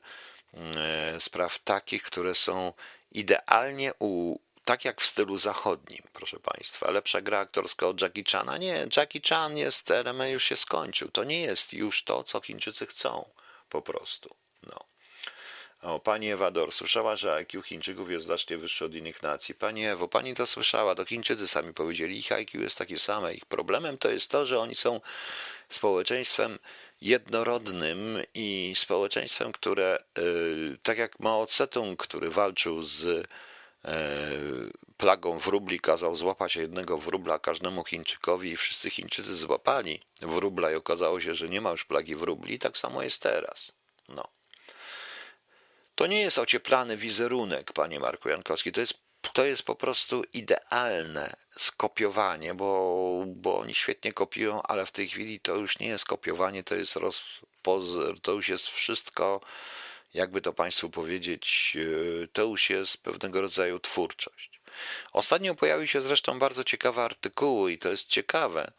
spraw 1.18 1.58
takich, 1.58 2.02
które 2.02 2.34
są 2.34 2.72
idealnie 3.14 3.92
u, 3.98 4.38
tak 4.64 4.84
jak 4.84 5.00
w 5.00 5.06
stylu 5.06 5.38
zachodnim, 5.38 6.02
proszę 6.12 6.40
Państwa. 6.40 6.90
Lepsza 6.90 7.20
gra 7.20 7.38
aktorska 7.38 7.86
od 7.86 8.02
Jackie 8.02 8.24
Chana. 8.24 8.58
Nie, 8.58 8.86
Jackie 8.96 9.20
Chan 9.28 9.56
jest, 9.56 9.90
element 9.90 10.32
już 10.32 10.44
się 10.44 10.56
skończył. 10.56 11.10
To 11.10 11.24
nie 11.24 11.40
jest 11.40 11.72
już 11.72 12.04
to, 12.04 12.24
co 12.24 12.40
Chińczycy 12.40 12.86
chcą, 12.86 13.28
po 13.68 13.82
prostu. 13.82 14.34
No. 14.62 14.84
O, 15.82 16.00
pani 16.00 16.30
Ewador, 16.30 16.72
słyszała, 16.72 17.16
że 17.16 17.34
IQ 17.34 17.62
Chińczyków 17.62 18.10
jest 18.10 18.24
znacznie 18.24 18.58
wyższy 18.58 18.84
od 18.84 18.94
innych 18.94 19.22
nacji. 19.22 19.54
Pani 19.54 19.86
Ewo, 19.86 20.08
pani 20.08 20.34
to 20.34 20.46
słyszała, 20.46 20.94
to 20.94 21.04
Chińczycy 21.04 21.48
sami 21.48 21.74
powiedzieli, 21.74 22.18
ich 22.18 22.32
IQ 22.32 22.62
jest 22.62 22.78
takie 22.78 22.98
same. 22.98 23.34
Ich 23.34 23.44
problemem 23.44 23.98
to 23.98 24.10
jest 24.10 24.30
to, 24.30 24.46
że 24.46 24.60
oni 24.60 24.74
są 24.74 25.00
społeczeństwem 25.68 26.58
jednorodnym 27.04 28.18
i 28.34 28.72
społeczeństwem, 28.76 29.52
które, 29.52 29.98
y, 30.18 30.78
tak 30.82 30.98
jak 30.98 31.20
Mao 31.20 31.46
Tse-tung, 31.46 31.96
który 31.96 32.30
walczył 32.30 32.82
z 32.82 33.04
y, 33.04 33.24
plagą 34.96 35.38
wróbli, 35.38 35.80
kazał 35.80 36.16
złapać 36.16 36.56
jednego 36.56 36.98
wróbla 36.98 37.38
każdemu 37.38 37.84
Chińczykowi 37.84 38.50
i 38.50 38.56
wszyscy 38.56 38.90
Chińczycy 38.90 39.34
złapali 39.34 40.00
wróbla 40.22 40.72
i 40.72 40.74
okazało 40.74 41.20
się, 41.20 41.34
że 41.34 41.48
nie 41.48 41.60
ma 41.60 41.70
już 41.70 41.84
plagi 41.84 42.16
wróbli, 42.16 42.58
tak 42.58 42.78
samo 42.78 43.02
jest 43.02 43.22
teraz. 43.22 43.72
No. 44.08 44.28
To 45.94 46.06
nie 46.06 46.20
jest 46.20 46.38
ocieplany 46.38 46.96
wizerunek, 46.96 47.72
panie 47.72 48.00
Marku 48.00 48.28
Jankowski, 48.28 48.72
to 48.72 48.80
jest 48.80 49.03
to 49.32 49.44
jest 49.44 49.62
po 49.62 49.74
prostu 49.74 50.22
idealne 50.32 51.36
skopiowanie, 51.50 52.54
bo, 52.54 53.24
bo 53.26 53.58
oni 53.58 53.74
świetnie 53.74 54.12
kopiują, 54.12 54.62
ale 54.62 54.86
w 54.86 54.92
tej 54.92 55.08
chwili 55.08 55.40
to 55.40 55.54
już 55.54 55.78
nie 55.78 55.86
jest 55.86 56.04
kopiowanie, 56.04 56.64
to 56.64 56.74
jest 56.74 56.98
to 58.22 58.32
już 58.32 58.48
jest 58.48 58.68
wszystko, 58.68 59.40
jakby 60.14 60.40
to 60.40 60.52
Państwu 60.52 60.90
powiedzieć, 60.90 61.76
e, 62.24 62.28
to 62.28 62.42
już 62.42 62.70
jest 62.70 63.02
pewnego 63.02 63.40
rodzaju 63.40 63.80
twórczość. 63.80 64.50
Ostatnio 65.12 65.54
pojawił 65.54 65.86
się 65.86 66.00
zresztą 66.00 66.38
bardzo 66.38 66.64
ciekawy 66.64 67.00
artykuł 67.00 67.68
i 67.68 67.78
to 67.78 67.90
jest 67.90 68.08
ciekawe, 68.08 68.72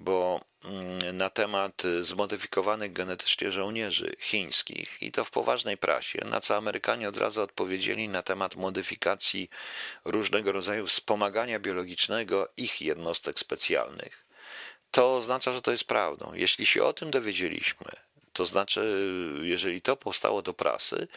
bo 0.00 0.40
mm, 0.64 1.16
na 1.16 1.30
temat 1.30 1.82
zmodyfikowanych 2.00 2.92
genetycznie 2.92 3.52
żołnierzy 3.52 4.16
chińskich 4.20 5.02
i 5.02 5.12
to 5.12 5.24
w 5.24 5.30
poważnej 5.30 5.76
prasie, 5.76 6.18
na 6.24 6.40
co 6.40 6.56
Amerykanie 6.56 7.08
od 7.08 7.16
razu 7.16 7.42
odpowiedzieli 7.42 8.08
na 8.08 8.22
temat 8.22 8.56
modyfikacji 8.56 9.50
różnego 10.04 10.52
rodzaju 10.52 10.86
wspomagania 10.86 11.58
biologicznego 11.58 12.48
ich 12.56 12.80
jednostek 12.80 13.40
specjalnych. 13.40 14.26
To 14.90 15.16
oznacza, 15.16 15.52
że 15.52 15.62
to 15.62 15.70
jest 15.70 15.84
prawdą. 15.84 16.32
Jeśli 16.34 16.66
się 16.66 16.84
o 16.84 16.92
tym 16.92 17.10
dowiedzieliśmy, 17.10 17.86
to 18.32 18.44
znaczy, 18.44 19.10
jeżeli 19.42 19.82
to 19.82 19.96
powstało 19.96 20.42
do 20.42 20.54
prasy, 20.54 21.08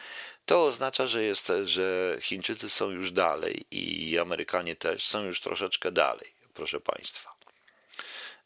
to 0.45 0.65
oznacza, 0.65 1.07
że, 1.07 1.23
jest, 1.23 1.51
że 1.63 2.17
Chińczycy 2.21 2.69
są 2.69 2.89
już 2.89 3.11
dalej 3.11 3.65
i 3.71 4.19
Amerykanie 4.19 4.75
też 4.75 5.07
są 5.07 5.23
już 5.23 5.41
troszeczkę 5.41 5.91
dalej, 5.91 6.33
proszę 6.53 6.79
Państwa. 6.79 7.32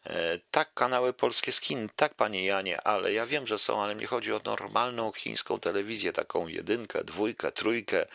E, 0.09 0.39
tak, 0.51 0.73
kanały 0.73 1.13
polskie 1.13 1.51
z 1.51 1.61
Chin, 1.61 1.89
tak, 1.95 2.13
panie 2.13 2.45
Janie, 2.45 2.81
ale 2.81 3.13
ja 3.13 3.25
wiem, 3.25 3.47
że 3.47 3.57
są, 3.57 3.83
ale 3.83 3.95
mnie 3.95 4.07
chodzi 4.07 4.33
o 4.33 4.41
normalną 4.45 5.11
chińską 5.11 5.59
telewizję, 5.59 6.13
taką 6.13 6.47
jedynkę, 6.47 7.03
dwójkę, 7.03 7.51
trójkę, 7.51 8.05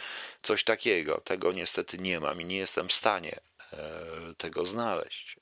coś 0.43 0.64
takiego. 0.64 1.20
Tego 1.20 1.53
niestety 1.53 1.99
nie 1.99 2.20
mam 2.20 2.40
i 2.40 2.45
nie 2.45 2.57
jestem 2.57 2.88
w 2.88 2.93
stanie 2.93 3.40
e, 3.72 3.78
tego 4.38 4.66
znaleźć. 4.66 5.36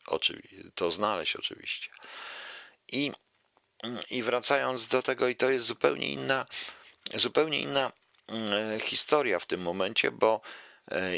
To 0.75 0.91
znaleźć 0.91 1.37
oczywiście. 1.37 1.91
I, 2.89 3.13
I 4.11 4.23
wracając 4.23 4.89
do 4.89 5.03
tego, 5.03 5.29
i 5.29 5.37
to 5.37 5.51
jest 5.51 5.65
zupełnie 5.65 6.09
inna, 6.09 6.47
zupełnie 7.15 7.61
inna 7.61 7.93
mm, 8.29 8.81
historia 8.81 9.39
w 9.39 9.47
tym 9.47 9.61
momencie, 9.61 10.11
bo 10.11 10.41
E, 10.41 10.45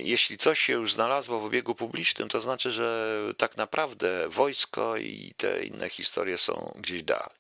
jeśli 0.03 0.39
coś 0.39 0.61
się 0.61 0.73
już 0.73 0.93
znalazło 0.93 1.41
w 1.41 1.45
obiegu 1.45 1.75
publicznym, 1.75 2.29
to 2.29 2.41
znaczy, 2.41 2.71
że 2.71 3.19
tak 3.37 3.57
naprawdę 3.57 4.29
wojsko 4.29 4.97
i 4.97 5.35
te 5.37 5.65
inne 5.65 5.89
historie 5.89 6.39
są 6.39 6.75
gdzieś 6.81 7.03
dalej. 7.03 7.37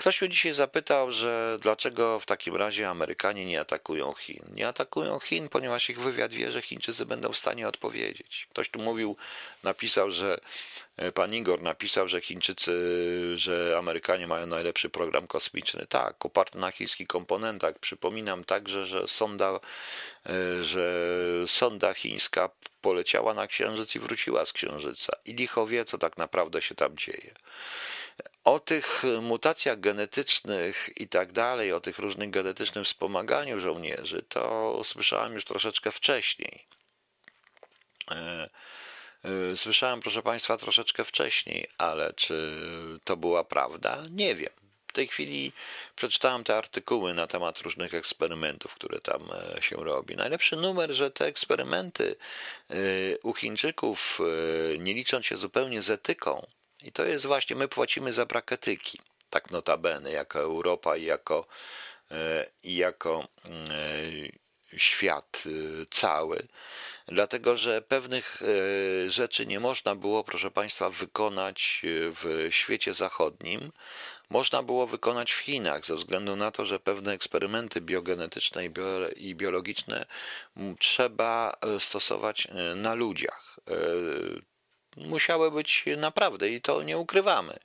Ktoś 0.00 0.20
mnie 0.20 0.30
dzisiaj 0.30 0.54
zapytał, 0.54 1.12
że 1.12 1.58
dlaczego 1.60 2.20
w 2.20 2.26
takim 2.26 2.56
razie 2.56 2.88
Amerykanie 2.88 3.46
nie 3.46 3.60
atakują 3.60 4.12
Chin. 4.12 4.44
Nie 4.54 4.68
atakują 4.68 5.18
Chin, 5.18 5.48
ponieważ 5.48 5.90
ich 5.90 6.00
wywiad 6.00 6.32
wie, 6.32 6.52
że 6.52 6.62
Chińczycy 6.62 7.06
będą 7.06 7.32
w 7.32 7.38
stanie 7.38 7.68
odpowiedzieć. 7.68 8.46
Ktoś 8.50 8.68
tu 8.68 8.78
mówił, 8.78 9.16
napisał, 9.62 10.10
że 10.10 10.40
e, 10.96 11.12
pan 11.12 11.34
Igor 11.34 11.62
napisał, 11.62 12.08
że 12.08 12.20
Chińczycy, 12.20 12.72
że 13.34 13.74
Amerykanie 13.78 14.26
mają 14.26 14.46
najlepszy 14.46 14.90
program 14.90 15.26
kosmiczny. 15.26 15.86
Tak, 15.86 16.26
oparty 16.26 16.58
na 16.58 16.70
chińskich 16.70 17.08
komponentach. 17.08 17.78
Przypominam 17.78 18.44
także, 18.44 18.86
że 18.86 19.08
sonda, 19.08 19.60
e, 20.26 20.64
że 20.64 21.04
sonda 21.46 21.94
chińska 21.94 22.50
poleciała 22.80 23.34
na 23.34 23.46
Księżyc 23.46 23.96
i 23.96 23.98
wróciła 23.98 24.44
z 24.44 24.52
Księżyca. 24.52 25.12
I 25.24 25.34
licho 25.34 25.66
wie, 25.66 25.84
co 25.84 25.98
tak 25.98 26.18
naprawdę 26.18 26.62
się 26.62 26.74
tam 26.74 26.96
dzieje. 26.96 27.34
O 28.44 28.60
tych 28.60 29.02
mutacjach 29.22 29.80
genetycznych 29.80 30.90
i 30.96 31.08
tak 31.08 31.32
dalej, 31.32 31.72
o 31.72 31.80
tych 31.80 31.98
różnych 31.98 32.30
genetycznym 32.30 32.84
wspomaganiu 32.84 33.60
żołnierzy, 33.60 34.22
to 34.28 34.80
słyszałem 34.84 35.34
już 35.34 35.44
troszeczkę 35.44 35.92
wcześniej. 35.92 36.66
E, 38.10 38.48
e, 39.24 39.56
słyszałem, 39.56 40.00
proszę 40.00 40.22
Państwa, 40.22 40.56
troszeczkę 40.56 41.04
wcześniej, 41.04 41.68
ale 41.78 42.12
czy 42.12 42.56
to 43.04 43.16
była 43.16 43.44
prawda? 43.44 44.02
Nie 44.10 44.34
wiem. 44.34 44.52
W 44.88 44.92
tej 44.92 45.08
chwili 45.08 45.52
przeczytałem 45.96 46.44
te 46.44 46.56
artykuły 46.56 47.14
na 47.14 47.26
temat 47.26 47.60
różnych 47.60 47.94
eksperymentów, 47.94 48.74
które 48.74 49.00
tam 49.00 49.22
e, 49.56 49.62
się 49.62 49.76
robi. 49.76 50.16
Najlepszy 50.16 50.56
numer, 50.56 50.92
że 50.92 51.10
te 51.10 51.26
eksperymenty 51.26 52.16
u 53.22 53.34
Chińczyków, 53.34 54.18
nie 54.78 54.94
licząc 54.94 55.26
się 55.26 55.36
zupełnie 55.36 55.82
z 55.82 55.90
etyką, 55.90 56.46
i 56.82 56.92
to 56.92 57.04
jest 57.04 57.26
właśnie, 57.26 57.56
my 57.56 57.68
płacimy 57.68 58.12
za 58.12 58.26
brak 58.26 58.52
etyki, 58.52 58.98
tak 59.30 59.50
notabene, 59.50 60.12
jako 60.12 60.38
Europa 60.38 60.96
i 60.96 61.04
jako, 61.04 61.46
e, 62.10 62.46
i 62.62 62.76
jako 62.76 63.28
e, 63.44 64.78
świat 64.78 65.42
e, 65.46 65.50
cały, 65.90 66.48
dlatego 67.08 67.56
że 67.56 67.82
pewnych 67.82 68.42
rzeczy 69.08 69.46
nie 69.46 69.60
można 69.60 69.94
było, 69.94 70.24
proszę 70.24 70.50
Państwa, 70.50 70.90
wykonać 70.90 71.82
w 71.84 72.48
świecie 72.50 72.94
zachodnim, 72.94 73.72
można 74.30 74.62
było 74.62 74.86
wykonać 74.86 75.32
w 75.32 75.38
Chinach, 75.38 75.84
ze 75.86 75.96
względu 75.96 76.36
na 76.36 76.50
to, 76.50 76.66
że 76.66 76.80
pewne 76.80 77.12
eksperymenty 77.12 77.80
biogenetyczne 77.80 78.62
i 79.16 79.34
biologiczne 79.34 80.06
trzeba 80.78 81.56
stosować 81.78 82.48
na 82.76 82.94
ludziach 82.94 83.56
musiały 85.06 85.50
być 85.50 85.84
naprawdę 85.96 86.48
i 86.48 86.60
to 86.60 86.82
nie 86.82 86.98
ukrywamy. 86.98 87.58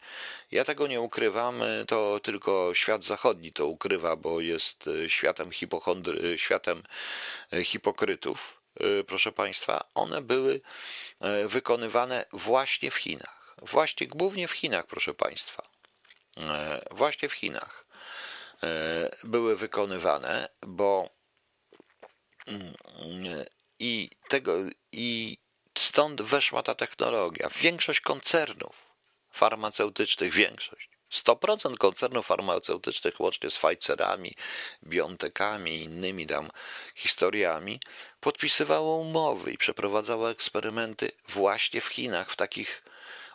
Ja 0.51 0.63
tego 0.63 0.87
nie 0.87 1.01
ukrywam, 1.01 1.61
to 1.87 2.19
tylko 2.19 2.73
świat 2.73 3.03
zachodni 3.03 3.53
to 3.53 3.67
ukrywa, 3.67 4.15
bo 4.15 4.39
jest 4.39 4.87
e, 4.87 5.09
światem 5.09 5.51
hipochondry, 5.51 6.33
e, 6.33 6.37
światem 6.37 6.83
e, 7.53 7.63
hipokrytów. 7.63 8.61
Proszę 9.07 9.31
Państwa, 9.31 9.89
one 9.93 10.21
były 10.21 10.61
wykonywane 11.47 12.25
właśnie 12.33 12.91
w 12.91 12.95
Chinach. 12.95 13.55
Właśnie 13.61 14.07
głównie 14.07 14.47
w 14.47 14.51
Chinach, 14.51 14.87
proszę 14.87 15.13
Państwa. 15.13 15.69
Właśnie 16.91 17.29
w 17.29 17.33
Chinach 17.33 17.85
były 19.23 19.55
wykonywane, 19.55 20.49
bo 20.61 21.09
mm, 22.47 22.73
i 23.79 24.09
tego 24.29 24.53
i 24.91 25.37
Stąd 25.77 26.21
weszła 26.21 26.63
ta 26.63 26.75
technologia. 26.75 27.49
Większość 27.55 27.99
koncernów 27.99 28.75
farmaceutycznych, 29.31 30.33
większość, 30.33 30.89
100% 31.11 31.77
koncernów 31.77 32.25
farmaceutycznych, 32.25 33.19
łącznie 33.19 33.49
z 33.49 33.57
Pfizerami, 33.57 34.35
Biontechami 34.83 35.77
i 35.77 35.83
innymi 35.83 36.27
tam 36.27 36.49
historiami, 36.95 37.79
podpisywało 38.19 38.97
umowy 38.97 39.51
i 39.51 39.57
przeprowadzało 39.57 40.31
eksperymenty 40.31 41.11
właśnie 41.27 41.81
w 41.81 41.85
Chinach, 41.85 42.31
w 42.31 42.35
takich 42.35 42.83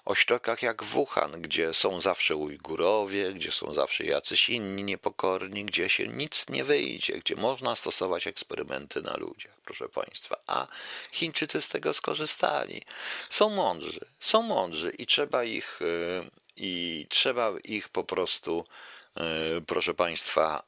ośrodkach 0.04 0.62
jak 0.62 0.84
Wuhan, 0.84 1.42
gdzie 1.42 1.74
są 1.74 2.00
zawsze 2.00 2.36
Ujgurowie, 2.36 3.32
gdzie 3.32 3.52
są 3.52 3.74
zawsze 3.74 4.04
jacyś 4.04 4.48
inni 4.48 4.84
niepokorni, 4.84 5.64
gdzie 5.64 5.88
się 5.88 6.08
nic 6.08 6.48
nie 6.48 6.64
wyjdzie, 6.64 7.18
gdzie 7.18 7.36
można 7.36 7.76
stosować 7.76 8.26
eksperymenty 8.26 9.02
na 9.02 9.16
ludziach, 9.16 9.60
proszę 9.64 9.88
Państwa. 9.88 10.36
A 10.46 10.66
Chińczycy 11.12 11.62
z 11.62 11.68
tego 11.68 11.94
skorzystali. 11.94 12.82
Są 13.30 13.50
mądrzy, 13.50 14.00
są 14.20 14.42
mądrzy 14.42 14.90
i 14.90 15.06
trzeba 15.06 15.44
ich, 15.44 15.80
e, 15.82 16.30
i 16.56 17.06
trzeba 17.08 17.52
ich 17.64 17.88
po 17.88 18.04
prostu 18.04 18.64
e, 19.16 19.22
proszę 19.66 19.94
Państwa, 19.94 20.62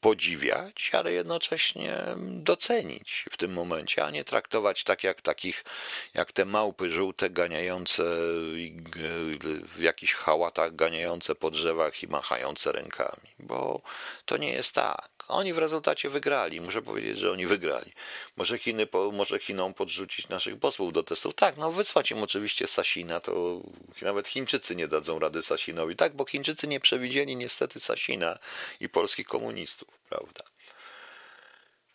podziwiać, 0.00 0.90
ale 0.92 1.12
jednocześnie 1.12 1.94
docenić 2.16 3.24
w 3.30 3.36
tym 3.36 3.52
momencie, 3.52 4.04
a 4.04 4.10
nie 4.10 4.24
traktować 4.24 4.84
tak 4.84 5.04
jak 5.04 5.22
takich, 5.22 5.64
jak 6.14 6.32
te 6.32 6.44
małpy 6.44 6.90
żółte 6.90 7.30
ganiające 7.30 8.02
w 9.76 9.78
jakichś 9.78 10.14
hałatach, 10.14 10.76
ganiające 10.76 11.34
po 11.34 11.50
drzewach 11.50 12.02
i 12.02 12.08
machające 12.08 12.72
rękami, 12.72 13.28
bo 13.38 13.82
to 14.24 14.36
nie 14.36 14.52
jest 14.52 14.74
tak. 14.74 15.17
Oni 15.28 15.52
w 15.52 15.58
rezultacie 15.58 16.10
wygrali. 16.10 16.60
Muszę 16.60 16.82
powiedzieć, 16.82 17.18
że 17.18 17.32
oni 17.32 17.46
wygrali. 17.46 17.92
Może, 18.36 18.58
Chiny, 18.58 18.88
może 19.12 19.38
Chinom 19.38 19.74
podrzucić 19.74 20.28
naszych 20.28 20.58
posłów 20.58 20.92
do 20.92 21.02
testów? 21.02 21.34
Tak, 21.34 21.56
no 21.56 21.72
wysłać 21.72 22.10
im 22.10 22.22
oczywiście 22.22 22.66
Sasina, 22.66 23.20
to 23.20 23.60
nawet 24.02 24.28
Chińczycy 24.28 24.76
nie 24.76 24.88
dadzą 24.88 25.18
rady 25.18 25.42
Sasinowi. 25.42 25.96
Tak, 25.96 26.16
bo 26.16 26.24
Chińczycy 26.24 26.68
nie 26.68 26.80
przewidzieli 26.80 27.36
niestety 27.36 27.80
Sasina 27.80 28.38
i 28.80 28.88
polskich 28.88 29.26
komunistów, 29.26 29.88
prawda? 30.08 30.44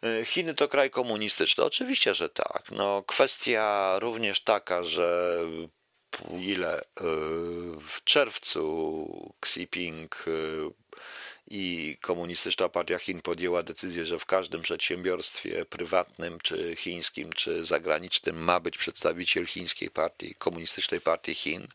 E, 0.03 0.25
Chiny 0.25 0.53
to 0.53 0.67
kraj 0.67 0.89
komunistyczny. 0.89 1.63
Oczywiście, 1.63 2.13
że 2.13 2.29
tak. 2.29 2.71
No, 2.71 3.03
kwestia 3.07 3.95
również 3.99 4.43
taka, 4.43 4.83
że 4.83 5.39
ile 6.39 6.79
e, 6.79 6.83
w 7.79 8.03
czerwcu 8.03 9.35
Xi 9.41 9.59
Jinping 9.59 10.25
e, 10.27 10.31
i 11.47 11.97
Komunistyczna 12.01 12.69
Partia 12.69 12.97
Chin 12.97 13.21
podjęła 13.21 13.63
decyzję, 13.63 14.05
że 14.05 14.19
w 14.19 14.25
każdym 14.25 14.61
przedsiębiorstwie 14.61 15.65
prywatnym, 15.65 16.39
czy 16.43 16.75
chińskim, 16.75 17.33
czy 17.33 17.65
zagranicznym 17.65 18.43
ma 18.43 18.59
być 18.59 18.77
przedstawiciel 18.77 19.45
chińskiej 19.45 19.89
partii, 19.89 20.35
Komunistycznej 20.35 21.01
Partii 21.01 21.35
Chin. 21.35 21.67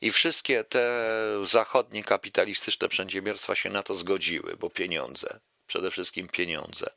I 0.00 0.10
wszystkie 0.10 0.64
te 0.64 1.04
zachodnie 1.44 2.04
kapitalistyczne 2.04 2.88
przedsiębiorstwa 2.88 3.54
się 3.54 3.70
na 3.70 3.82
to 3.82 3.94
zgodziły, 3.94 4.56
bo 4.56 4.70
pieniądze, 4.70 5.40
przede 5.66 5.90
wszystkim 5.90 6.28
pieniądze 6.28 6.90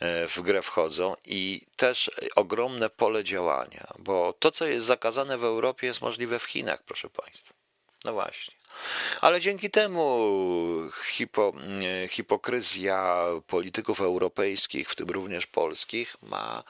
e, 0.00 0.28
w 0.28 0.40
grę 0.40 0.62
wchodzą 0.62 1.14
i 1.24 1.66
też 1.76 2.10
ogromne 2.36 2.90
pole 2.90 3.24
działania, 3.24 3.92
bo 3.98 4.32
to, 4.32 4.50
co 4.50 4.66
jest 4.66 4.86
zakazane 4.86 5.38
w 5.38 5.44
Europie, 5.44 5.86
jest 5.86 6.00
możliwe 6.00 6.38
w 6.38 6.44
Chinach, 6.44 6.82
proszę 6.82 7.10
Państwa. 7.10 7.54
No 8.04 8.12
właśnie. 8.12 8.59
Ale 9.20 9.40
dzięki 9.40 9.70
temu 9.70 10.30
hipo, 11.04 11.52
hipokryzja 12.08 13.24
polityków 13.46 14.00
europejskich, 14.00 14.90
w 14.90 14.94
tym 14.94 15.10
również 15.10 15.46
polskich, 15.46 16.16
ma 16.22 16.64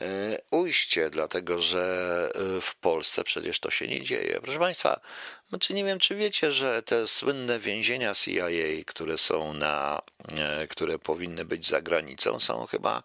e, 0.00 0.38
ujście, 0.50 1.10
dlatego 1.10 1.58
że 1.58 2.28
e, 2.34 2.60
w 2.60 2.74
Polsce 2.74 3.24
przecież 3.24 3.60
to 3.60 3.70
się 3.70 3.88
nie 3.88 4.02
dzieje. 4.02 4.40
Proszę 4.42 4.58
Państwa, 4.58 5.00
znaczy 5.48 5.74
nie 5.74 5.84
wiem, 5.84 5.98
czy 5.98 6.14
wiecie, 6.14 6.52
że 6.52 6.82
te 6.82 7.06
słynne 7.06 7.58
więzienia 7.58 8.14
CIA, 8.14 8.84
które 8.86 9.18
są 9.18 9.52
na, 9.52 10.02
e, 10.38 10.66
które 10.66 10.98
powinny 10.98 11.44
być 11.44 11.66
za 11.66 11.80
granicą, 11.80 12.40
są 12.40 12.66
chyba, 12.66 13.02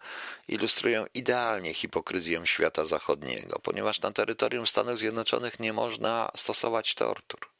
ilustrują 0.48 1.06
idealnie 1.14 1.74
hipokryzję 1.74 2.46
świata 2.46 2.84
zachodniego, 2.84 3.58
ponieważ 3.62 4.00
na 4.00 4.12
terytorium 4.12 4.66
Stanów 4.66 4.98
Zjednoczonych 4.98 5.60
nie 5.60 5.72
można 5.72 6.30
stosować 6.36 6.94
tortur. 6.94 7.57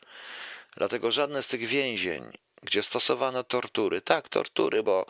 Dlatego 0.79 1.11
żadne 1.11 1.43
z 1.43 1.49
tych 1.49 1.67
więzień, 1.67 2.33
gdzie 2.63 2.83
stosowano 2.83 3.45
tortury, 3.45 4.01
tak, 4.01 4.29
tortury, 4.29 4.83
bo 4.83 5.07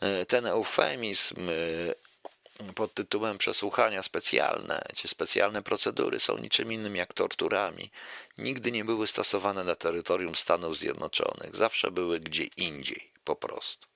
e, 0.00 0.26
ten 0.26 0.46
eufemizm 0.46 1.48
e, 1.48 2.72
pod 2.74 2.94
tytułem 2.94 3.38
przesłuchania 3.38 4.02
specjalne, 4.02 4.82
czy 4.96 5.08
specjalne 5.08 5.62
procedury 5.62 6.20
są 6.20 6.38
niczym 6.38 6.72
innym 6.72 6.96
jak 6.96 7.12
torturami, 7.12 7.90
nigdy 8.38 8.72
nie 8.72 8.84
były 8.84 9.06
stosowane 9.06 9.64
na 9.64 9.74
terytorium 9.74 10.34
Stanów 10.34 10.78
Zjednoczonych, 10.78 11.56
zawsze 11.56 11.90
były 11.90 12.20
gdzie 12.20 12.44
indziej 12.44 13.12
po 13.24 13.36
prostu. 13.36 13.91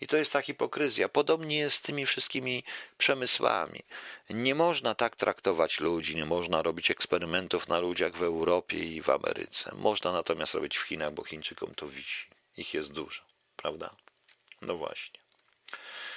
I 0.00 0.06
to 0.06 0.16
jest 0.16 0.32
ta 0.32 0.42
hipokryzja. 0.42 1.08
Podobnie 1.08 1.58
jest 1.58 1.76
z 1.76 1.82
tymi 1.82 2.06
wszystkimi 2.06 2.64
przemysłami. 2.98 3.82
Nie 4.30 4.54
można 4.54 4.94
tak 4.94 5.16
traktować 5.16 5.80
ludzi, 5.80 6.16
nie 6.16 6.26
można 6.26 6.62
robić 6.62 6.90
eksperymentów 6.90 7.68
na 7.68 7.78
ludziach 7.78 8.16
w 8.16 8.22
Europie 8.22 8.78
i 8.78 9.02
w 9.02 9.10
Ameryce. 9.10 9.74
Można 9.74 10.12
natomiast 10.12 10.54
robić 10.54 10.76
w 10.76 10.82
Chinach, 10.82 11.12
bo 11.12 11.24
Chińczykom 11.24 11.74
to 11.74 11.88
wisi. 11.88 12.26
Ich 12.56 12.74
jest 12.74 12.92
dużo, 12.92 13.22
prawda? 13.56 13.94
No 14.62 14.76
właśnie. 14.76 15.24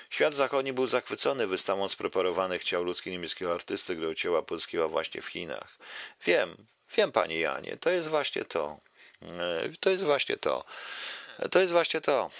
Świat 0.09 0.33
zachodni 0.33 0.73
był 0.73 0.85
zachwycony 0.85 1.47
wystawą 1.47 1.87
spreparowanych 1.87 2.63
ciał 2.63 2.83
ludzkich 2.83 3.13
niemieckiego 3.13 3.53
artysty, 3.53 3.95
który 3.95 4.15
ciała 4.15 4.41
polskiego 4.41 4.89
właśnie 4.89 5.21
w 5.21 5.25
Chinach. 5.27 5.77
Wiem, 6.25 6.67
wiem, 6.97 7.11
panie 7.11 7.39
Janie, 7.39 7.77
to 7.77 7.89
jest 7.89 8.07
właśnie 8.07 8.45
to. 8.45 8.79
E, 9.21 9.69
to 9.79 9.89
jest 9.89 10.03
właśnie 10.03 10.37
to. 10.37 10.65
To 11.51 11.59
jest 11.59 11.71
właśnie 11.71 12.01
to 12.01 12.31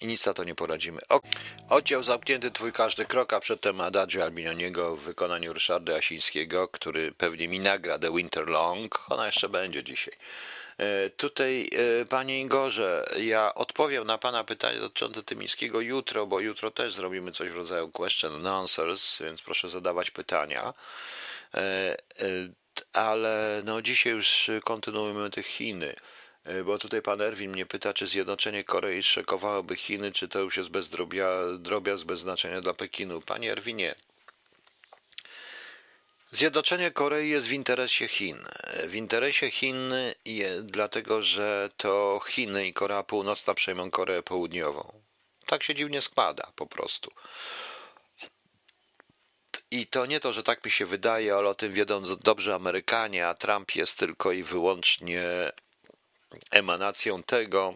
i 0.00 0.06
nic 0.06 0.26
na 0.26 0.34
to 0.34 0.44
nie 0.44 0.54
poradzimy. 0.54 1.00
O, 1.08 1.20
oddział 1.68 2.02
zamknięty 2.02 2.50
twój 2.50 2.72
każdy 2.72 3.04
krok, 3.04 3.32
a 3.32 3.40
przedtem 3.40 3.80
Adagio 3.80 4.22
Albinioniego 4.22 4.96
w 4.96 5.00
wykonaniu 5.00 5.52
Ryszarda 5.52 5.92
Jasińskiego, 5.92 6.68
który 6.68 7.12
pewnie 7.12 7.48
mi 7.48 7.60
nagra 7.60 7.98
The 7.98 8.12
Winter 8.12 8.48
Long. 8.48 9.04
Ona 9.10 9.26
jeszcze 9.26 9.48
będzie 9.48 9.84
dzisiaj. 9.84 10.14
E, 10.78 11.10
tutaj, 11.10 11.70
e, 12.02 12.04
panie 12.04 12.40
Igorze, 12.40 13.04
ja 13.16 13.54
odpowiem 13.54 14.04
na 14.04 14.18
pana 14.18 14.44
pytanie 14.44 14.80
dotyczące 14.80 15.22
Tymińskiego 15.22 15.80
jutro, 15.80 16.26
bo 16.26 16.40
jutro 16.40 16.70
też 16.70 16.94
zrobimy 16.94 17.32
coś 17.32 17.50
w 17.50 17.56
rodzaju 17.56 17.88
question 17.88 18.34
and 18.34 18.46
answers, 18.46 19.22
więc 19.22 19.42
proszę 19.42 19.68
zadawać 19.68 20.10
pytania. 20.10 20.74
E, 21.54 21.96
ale 22.92 23.62
no 23.64 23.82
dzisiaj 23.82 24.12
już 24.12 24.50
kontynuujemy 24.64 25.30
tych 25.30 25.46
Chiny. 25.46 25.94
E, 26.44 26.64
bo 26.64 26.78
tutaj 26.78 27.02
pan 27.02 27.20
Erwin 27.20 27.50
mnie 27.50 27.66
pyta, 27.66 27.94
czy 27.94 28.06
zjednoczenie 28.06 28.64
Korei 28.64 29.02
szokowałoby 29.02 29.76
Chiny, 29.76 30.12
czy 30.12 30.28
to 30.28 30.38
już 30.38 30.56
jest 30.56 30.70
bez 30.70 30.90
drobia, 30.90 31.28
drobiazg 31.58 32.06
bez 32.06 32.20
znaczenia 32.20 32.60
dla 32.60 32.74
Pekinu. 32.74 33.20
Panie 33.20 33.52
Erwinie, 33.52 33.94
Zjednoczenie 36.34 36.90
Korei 36.90 37.30
jest 37.30 37.46
w 37.46 37.52
interesie 37.52 38.08
Chin. 38.08 38.38
W 38.86 38.94
interesie 38.94 39.50
Chin, 39.50 39.92
dlatego 40.62 41.22
że 41.22 41.70
to 41.76 42.20
Chiny 42.28 42.66
i 42.66 42.72
Korea 42.72 43.02
Północna 43.02 43.54
przejmą 43.54 43.90
Koreę 43.90 44.22
Południową. 44.22 44.92
Tak 45.46 45.62
się 45.62 45.74
dziwnie 45.74 46.02
składa 46.02 46.52
po 46.56 46.66
prostu. 46.66 47.10
I 49.70 49.86
to 49.86 50.06
nie 50.06 50.20
to, 50.20 50.32
że 50.32 50.42
tak 50.42 50.64
mi 50.64 50.70
się 50.70 50.86
wydaje, 50.86 51.34
ale 51.34 51.48
o 51.48 51.54
tym 51.54 51.72
wiedzą 51.72 52.02
dobrze 52.24 52.54
Amerykanie, 52.54 53.28
a 53.28 53.34
Trump 53.34 53.74
jest 53.74 53.98
tylko 53.98 54.32
i 54.32 54.42
wyłącznie 54.42 55.52
emanacją 56.50 57.22
tego, 57.22 57.74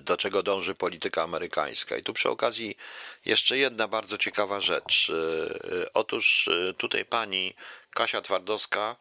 do 0.00 0.16
czego 0.16 0.42
dąży 0.42 0.74
polityka 0.74 1.22
amerykańska. 1.22 1.96
I 1.96 2.02
tu 2.02 2.12
przy 2.12 2.28
okazji 2.30 2.76
jeszcze 3.24 3.58
jedna 3.58 3.88
bardzo 3.88 4.18
ciekawa 4.18 4.60
rzecz. 4.60 5.10
E, 5.10 5.92
otóż 5.94 6.48
e, 6.48 6.74
tutaj 6.74 7.04
pani 7.04 7.54
Kasia 7.90 8.20
Twardowska, 8.20 8.96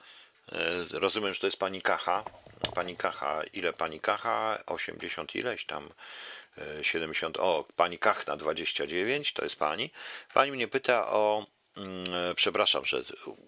rozumiem, 0.92 1.34
że 1.34 1.40
to 1.40 1.48
jest 1.48 1.60
pani 1.60 1.82
Kacha. 1.82 2.24
Pani 2.76 2.96
Kacha, 2.98 3.42
ile 3.54 3.74
pani 3.74 4.00
Kacha? 4.00 4.64
80 4.66 5.36
ileś 5.36 5.66
tam. 5.66 5.90
70, 6.82 7.38
o, 7.40 7.66
pani 7.76 7.98
Kachna 7.98 8.38
29, 8.38 9.34
to 9.34 9.44
jest 9.44 9.56
pani. 9.56 9.92
Pani 10.34 10.52
mnie 10.52 10.68
pyta 10.68 11.08
o, 11.08 11.46
przepraszam, 12.36 12.86
że 12.86 13.04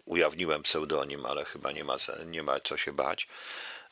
ujawniłem 0.05 0.63
pseudonim, 0.63 1.25
ale 1.25 1.45
chyba 1.45 1.71
nie 1.71 1.83
ma, 1.83 1.95
nie 2.25 2.43
ma 2.43 2.59
co 2.59 2.77
się 2.77 2.91
bać. 2.91 3.27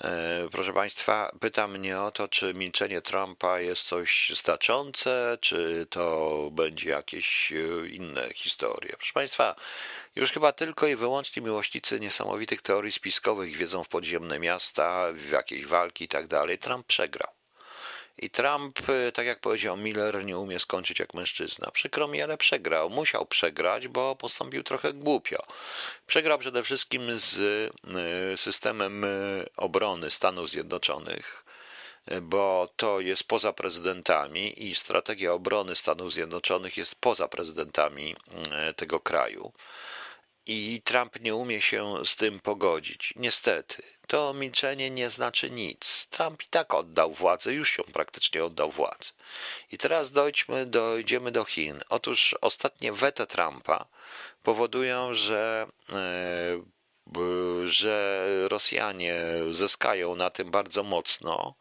E, 0.03 0.47
proszę 0.51 0.73
Państwa, 0.73 1.31
pyta 1.39 1.67
mnie 1.67 2.01
o 2.01 2.11
to, 2.11 2.27
czy 2.27 2.53
milczenie 2.53 3.01
Trumpa 3.01 3.59
jest 3.59 3.83
coś 3.83 4.31
znaczące, 4.35 5.37
czy 5.41 5.87
to 5.89 6.49
będzie 6.51 6.89
jakieś 6.89 7.51
e, 7.51 7.87
inne 7.87 8.29
historie. 8.33 8.93
Proszę 8.97 9.13
Państwa, 9.13 9.55
już 10.15 10.31
chyba 10.31 10.51
tylko 10.51 10.87
i 10.87 10.95
wyłącznie 10.95 11.41
miłośnicy 11.41 11.99
niesamowitych 11.99 12.61
teorii 12.61 12.91
spiskowych 12.91 13.55
wiedzą 13.55 13.83
w 13.83 13.89
podziemne 13.89 14.39
miasta, 14.39 15.07
w 15.13 15.29
jakieś 15.29 15.65
walki 15.65 16.03
i 16.03 16.07
tak 16.07 16.27
dalej. 16.27 16.57
Trump 16.57 16.87
przegrał. 16.87 17.38
I 18.22 18.30
Trump, 18.30 18.89
y, 18.89 19.11
tak 19.11 19.26
jak 19.26 19.39
powiedział 19.39 19.78
Miller, 19.78 20.26
nie 20.26 20.38
umie 20.38 20.59
skończyć 20.59 20.99
jak 20.99 21.13
mężczyzna. 21.13 21.72
Przykro 21.72 22.07
mi, 22.07 22.22
ale 22.22 22.38
przegrał. 22.38 22.89
Musiał 22.89 23.26
przegrać, 23.26 23.88
bo 23.88 24.15
postąpił 24.15 24.63
trochę 24.63 24.93
głupio. 24.93 25.43
Przegrał 26.07 26.39
przede 26.39 26.63
wszystkim 26.63 27.20
z 27.20 27.38
y, 27.38 28.38
systemem 28.38 29.03
y, 29.03 29.45
obrony 29.57 30.11
Stanów 30.11 30.49
Zjednoczonych, 30.49 31.45
bo 32.22 32.70
to 32.76 32.99
jest 32.99 33.24
poza 33.24 33.53
prezydentami 33.53 34.67
i 34.67 34.76
strategia 34.76 35.34
obrony 35.34 35.76
Stanów 35.76 36.13
Zjednoczonych 36.13 36.78
jest 36.78 36.95
poza 36.95 37.28
prezydentami 37.28 38.15
tego 38.76 38.99
kraju. 38.99 39.51
I 40.50 40.82
Trump 40.82 41.20
nie 41.20 41.36
umie 41.36 41.62
się 41.62 42.06
z 42.06 42.16
tym 42.16 42.39
pogodzić. 42.39 43.14
Niestety, 43.16 43.84
to 44.08 44.34
milczenie 44.34 44.91
nie 44.91 45.10
znaczy 45.10 45.52
nic. 45.52 46.08
Trump 46.10 46.43
i 46.43 46.50
tak 46.50 46.74
oddał 46.74 47.14
władzę, 47.14 47.54
już 47.54 47.78
ją 47.78 47.84
praktycznie 47.84 48.45
oddał 48.45 48.72
władzę. 48.72 49.12
I 49.72 49.78
teraz 49.78 50.12
dojdźmy, 50.12 50.66
dojdziemy 50.66 51.32
do 51.32 51.45
Chin. 51.45 51.82
Otóż 51.89 52.36
ostatnie 52.41 52.93
weta 52.93 53.26
Trumpa 53.26 53.86
powodują, 54.43 55.14
że, 55.14 55.68
e, 55.89 57.66
że 57.66 58.26
Rosjanie 58.47 59.24
zyskają 59.52 60.16
na 60.16 60.30
tym 60.30 60.52
bardzo 60.52 60.84
mocno. 60.84 61.56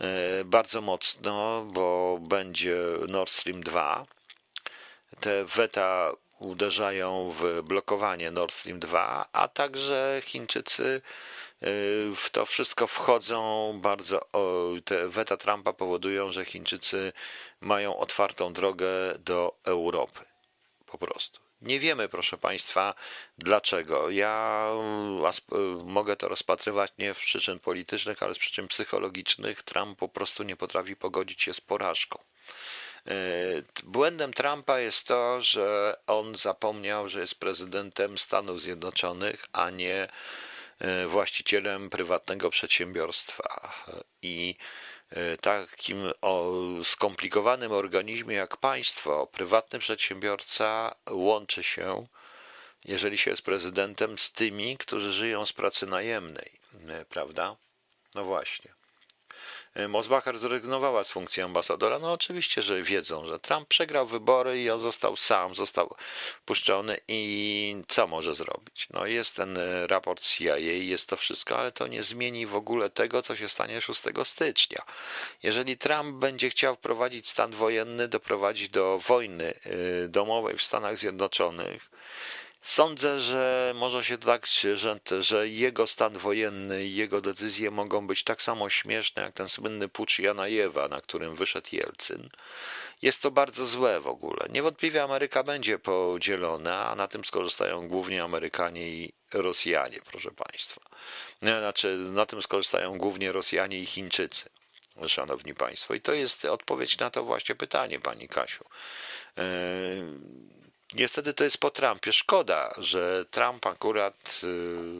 E, 0.00 0.44
bardzo 0.44 0.80
mocno, 0.80 1.66
bo 1.72 2.18
będzie 2.20 2.76
Nord 3.08 3.32
Stream 3.32 3.62
2. 3.62 4.06
Te 5.20 5.44
weta 5.44 6.12
uderzają 6.38 7.30
w 7.30 7.62
blokowanie 7.62 8.30
Nord 8.30 8.54
Stream 8.54 8.80
2, 8.80 9.28
a 9.32 9.48
także 9.48 10.20
Chińczycy 10.24 10.84
y, 10.84 11.00
w 12.16 12.30
to 12.32 12.46
wszystko 12.46 12.86
wchodzą 12.86 13.72
bardzo. 13.82 14.20
Te 14.84 15.08
weta 15.08 15.36
Trumpa 15.36 15.72
powodują, 15.72 16.32
że 16.32 16.44
Chińczycy 16.44 17.12
mają 17.60 17.96
otwartą 17.96 18.52
drogę 18.52 18.88
do 19.18 19.56
Europy. 19.64 20.20
Po 20.86 20.98
prostu. 20.98 21.46
Nie 21.62 21.80
wiemy, 21.80 22.08
proszę 22.08 22.38
Państwa, 22.38 22.94
dlaczego. 23.38 24.10
Ja 24.10 24.66
mogę 25.84 26.16
to 26.16 26.28
rozpatrywać 26.28 26.92
nie 26.98 27.14
w 27.14 27.18
przyczyn 27.18 27.58
politycznych, 27.58 28.22
ale 28.22 28.34
z 28.34 28.38
przyczyn 28.38 28.68
psychologicznych. 28.68 29.62
Trump 29.62 29.98
po 29.98 30.08
prostu 30.08 30.42
nie 30.42 30.56
potrafi 30.56 30.96
pogodzić 30.96 31.42
się 31.42 31.54
z 31.54 31.60
porażką. 31.60 32.18
E, 33.08 33.12
błędem 33.84 34.32
Trumpa 34.32 34.78
jest 34.78 35.06
to, 35.06 35.42
że 35.42 35.96
on 36.06 36.34
zapomniał, 36.34 37.08
że 37.08 37.20
jest 37.20 37.34
prezydentem 37.34 38.18
Stanów 38.18 38.60
Zjednoczonych, 38.60 39.44
a 39.52 39.70
nie 39.70 40.08
e, 40.78 41.06
właścicielem 41.06 41.90
prywatnego 41.90 42.50
przedsiębiorstwa. 42.50 43.72
I 44.22 44.56
e, 45.10 45.36
takim 45.36 46.12
skomplikowanym 46.84 47.72
organizmie 47.72 48.36
jak 48.36 48.56
państwo, 48.56 49.26
prywatny 49.26 49.78
przedsiębiorca 49.78 50.94
łączy 51.10 51.62
się, 51.62 52.06
jeżeli 52.84 53.18
się 53.18 53.30
jest 53.30 53.42
prezydentem, 53.42 54.18
z 54.18 54.32
tymi, 54.32 54.76
którzy 54.76 55.12
żyją 55.12 55.46
z 55.46 55.52
pracy 55.52 55.86
najemnej, 55.86 56.60
prawda? 57.08 57.56
No 58.14 58.24
właśnie. 58.24 58.75
Mosbacher 59.88 60.38
zrezygnowała 60.38 61.04
z 61.04 61.10
funkcji 61.10 61.42
ambasadora. 61.42 61.98
No 61.98 62.12
oczywiście, 62.12 62.62
że 62.62 62.82
wiedzą, 62.82 63.26
że 63.26 63.38
Trump 63.38 63.68
przegrał 63.68 64.06
wybory 64.06 64.62
i 64.62 64.70
on 64.70 64.80
został 64.80 65.16
sam, 65.16 65.54
został 65.54 65.94
puszczony 66.44 66.98
i 67.08 67.82
co 67.88 68.06
może 68.06 68.34
zrobić? 68.34 68.88
No 68.90 69.06
jest 69.06 69.36
ten 69.36 69.58
e, 69.58 69.86
raport 69.86 70.22
CIA, 70.22 70.56
jest 70.58 71.08
to 71.08 71.16
wszystko, 71.16 71.58
ale 71.58 71.72
to 71.72 71.86
nie 71.86 72.02
zmieni 72.02 72.46
w 72.46 72.54
ogóle 72.54 72.90
tego, 72.90 73.22
co 73.22 73.36
się 73.36 73.48
stanie 73.48 73.80
6 73.80 74.02
stycznia. 74.24 74.82
Jeżeli 75.42 75.78
Trump 75.78 76.16
będzie 76.16 76.50
chciał 76.50 76.74
wprowadzić 76.74 77.28
stan 77.28 77.52
wojenny, 77.52 78.08
doprowadzić 78.08 78.68
do 78.68 78.98
wojny 78.98 79.54
e, 80.04 80.08
domowej 80.08 80.56
w 80.56 80.62
Stanach 80.62 80.96
Zjednoczonych, 80.96 81.90
Sądzę, 82.66 83.20
że 83.20 83.72
może 83.76 84.04
się 84.04 84.18
tak, 84.18 84.46
że, 84.74 84.98
że 85.20 85.48
jego 85.48 85.86
stan 85.86 86.18
wojenny 86.18 86.84
i 86.84 86.94
jego 86.94 87.20
decyzje 87.20 87.70
mogą 87.70 88.06
być 88.06 88.24
tak 88.24 88.42
samo 88.42 88.68
śmieszne 88.68 89.22
jak 89.22 89.34
ten 89.34 89.48
słynny 89.48 89.88
pucz 89.88 90.18
Janajewa, 90.18 90.88
na 90.88 91.00
którym 91.00 91.34
wyszedł 91.34 91.68
Jelcyn. 91.72 92.28
Jest 93.02 93.22
to 93.22 93.30
bardzo 93.30 93.66
złe 93.66 94.00
w 94.00 94.06
ogóle. 94.06 94.46
Niewątpliwie 94.50 95.02
Ameryka 95.02 95.42
będzie 95.42 95.78
podzielona, 95.78 96.88
a 96.88 96.94
na 96.94 97.08
tym 97.08 97.24
skorzystają 97.24 97.88
głównie 97.88 98.24
Amerykanie 98.24 98.88
i 98.88 99.12
Rosjanie, 99.32 99.98
proszę 100.10 100.30
Państwa. 100.30 100.80
Znaczy, 101.42 101.96
na 101.96 102.26
tym 102.26 102.42
skorzystają 102.42 102.98
głównie 102.98 103.32
Rosjanie 103.32 103.78
i 103.78 103.86
Chińczycy, 103.86 104.50
szanowni 105.06 105.54
Państwo. 105.54 105.94
I 105.94 106.00
to 106.00 106.12
jest 106.12 106.44
odpowiedź 106.44 106.98
na 106.98 107.10
to 107.10 107.24
właśnie 107.24 107.54
pytanie, 107.54 108.00
Pani 108.00 108.28
Kasiu. 108.28 108.64
Yy 109.36 110.56
Niestety 110.94 111.34
to 111.34 111.44
jest 111.44 111.58
po 111.58 111.70
Trumpie. 111.70 112.12
Szkoda, 112.12 112.74
że 112.78 113.24
Trump 113.30 113.66
akurat 113.66 114.40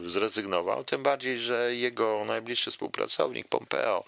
y, 0.05 0.09
zrezygnował, 0.09 0.83
tym 0.83 1.03
bardziej, 1.03 1.37
że 1.37 1.75
jego 1.75 2.25
najbliższy 2.25 2.71
współpracownik 2.71 3.47
Pompeo 3.47 4.03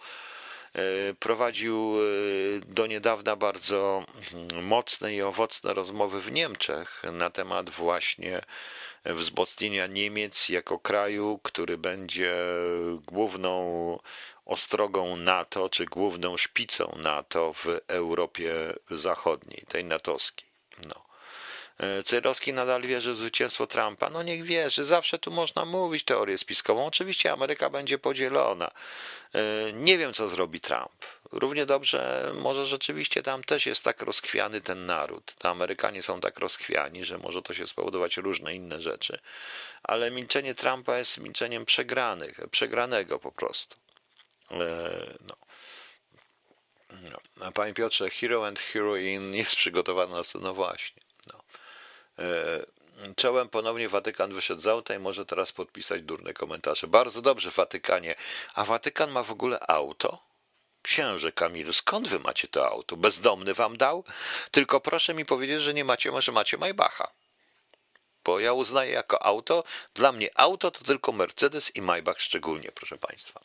y, 0.75 1.15
prowadził 1.19 2.01
y, 2.01 2.61
do 2.65 2.87
niedawna 2.87 3.35
bardzo 3.35 4.05
mm, 4.33 4.65
mocne 4.65 5.15
i 5.15 5.21
owocne 5.21 5.73
rozmowy 5.73 6.21
w 6.21 6.31
Niemczech 6.31 7.01
na 7.11 7.29
temat 7.29 7.69
właśnie 7.69 8.41
wzmocnienia 9.05 9.87
Niemiec 9.87 10.49
jako 10.49 10.79
kraju, 10.79 11.39
który 11.43 11.77
będzie 11.77 12.35
główną 13.07 13.99
ostrogą 14.45 15.15
NATO, 15.15 15.69
czy 15.69 15.85
główną 15.85 16.37
szpicą 16.37 16.97
NATO 17.03 17.53
w 17.53 17.65
Europie 17.87 18.53
Zachodniej, 18.91 19.65
tej 19.67 19.83
natowskiej. 19.83 20.47
No. 20.85 21.08
E, 21.79 22.03
Cyrowski 22.03 22.53
nadal 22.53 22.81
wierzy 22.81 23.13
w 23.13 23.17
zwycięstwo 23.17 23.67
Trumpa. 23.67 24.09
No 24.09 24.23
niech 24.23 24.43
wierzy, 24.43 24.83
zawsze 24.83 25.19
tu 25.19 25.31
można 25.31 25.65
mówić 25.65 26.03
teorię 26.03 26.37
spiskową. 26.37 26.85
Oczywiście 26.85 27.31
Ameryka 27.31 27.69
będzie 27.69 27.97
podzielona. 27.97 28.71
E, 29.35 29.73
nie 29.73 29.97
wiem, 29.97 30.13
co 30.13 30.27
zrobi 30.27 30.61
Trump. 30.61 31.05
Równie 31.31 31.65
dobrze, 31.65 32.31
może 32.35 32.65
rzeczywiście 32.65 33.23
tam 33.23 33.43
też 33.43 33.65
jest 33.65 33.83
tak 33.83 34.01
rozchwiany 34.01 34.61
ten 34.61 34.85
naród. 34.85 35.35
Te 35.35 35.49
Amerykanie 35.49 36.03
są 36.03 36.21
tak 36.21 36.39
rozchwiani, 36.39 37.05
że 37.05 37.17
może 37.17 37.41
to 37.41 37.53
się 37.53 37.67
spowodować 37.67 38.17
różne 38.17 38.55
inne 38.55 38.81
rzeczy. 38.81 39.19
Ale 39.83 40.11
milczenie 40.11 40.55
Trumpa 40.55 40.97
jest 40.97 41.17
milczeniem 41.17 41.65
przegranych, 41.65 42.39
przegranego 42.51 43.19
po 43.19 43.31
prostu. 43.31 43.75
E, 44.51 44.57
no. 45.27 45.35
No. 47.11 47.45
A 47.47 47.51
panie 47.51 47.73
Piotrze, 47.73 48.09
Hero 48.09 48.47
and 48.47 48.59
Heroine 48.59 49.35
jest 49.35 49.55
przygotowana 49.55 50.15
na 50.15 50.41
no 50.41 50.53
właśnie. 50.53 51.08
E, 52.19 53.13
czołem 53.15 53.49
ponownie 53.49 53.89
Watykan 53.89 54.33
wyszedł 54.33 54.61
z 54.61 54.67
auta 54.67 54.95
i 54.95 54.99
może 54.99 55.25
teraz 55.25 55.51
podpisać 55.51 56.01
durne 56.01 56.33
komentarze. 56.33 56.87
Bardzo 56.87 57.21
dobrze, 57.21 57.51
Watykanie. 57.51 58.15
A 58.53 58.65
Watykan 58.65 59.11
ma 59.11 59.23
w 59.23 59.31
ogóle 59.31 59.59
auto? 59.67 60.29
Księże 60.81 61.31
Kamilu, 61.31 61.73
skąd 61.73 62.07
wy 62.07 62.19
macie 62.19 62.47
to 62.47 62.69
auto? 62.69 62.97
Bezdomny 62.97 63.53
wam 63.53 63.77
dał? 63.77 64.03
Tylko 64.51 64.79
proszę 64.79 65.13
mi 65.13 65.25
powiedzieć, 65.25 65.61
że 65.61 65.73
nie 65.73 65.85
macie, 65.85 66.21
że 66.21 66.31
macie 66.31 66.57
Maybacha. 66.57 67.11
Bo 68.25 68.39
ja 68.39 68.53
uznaję 68.53 68.91
jako 68.91 69.23
auto, 69.23 69.63
dla 69.93 70.11
mnie 70.11 70.29
auto 70.35 70.71
to 70.71 70.83
tylko 70.83 71.11
Mercedes 71.11 71.75
i 71.75 71.81
Maybach 71.81 72.21
szczególnie, 72.21 72.71
proszę 72.71 72.97
Państwa. 72.97 73.39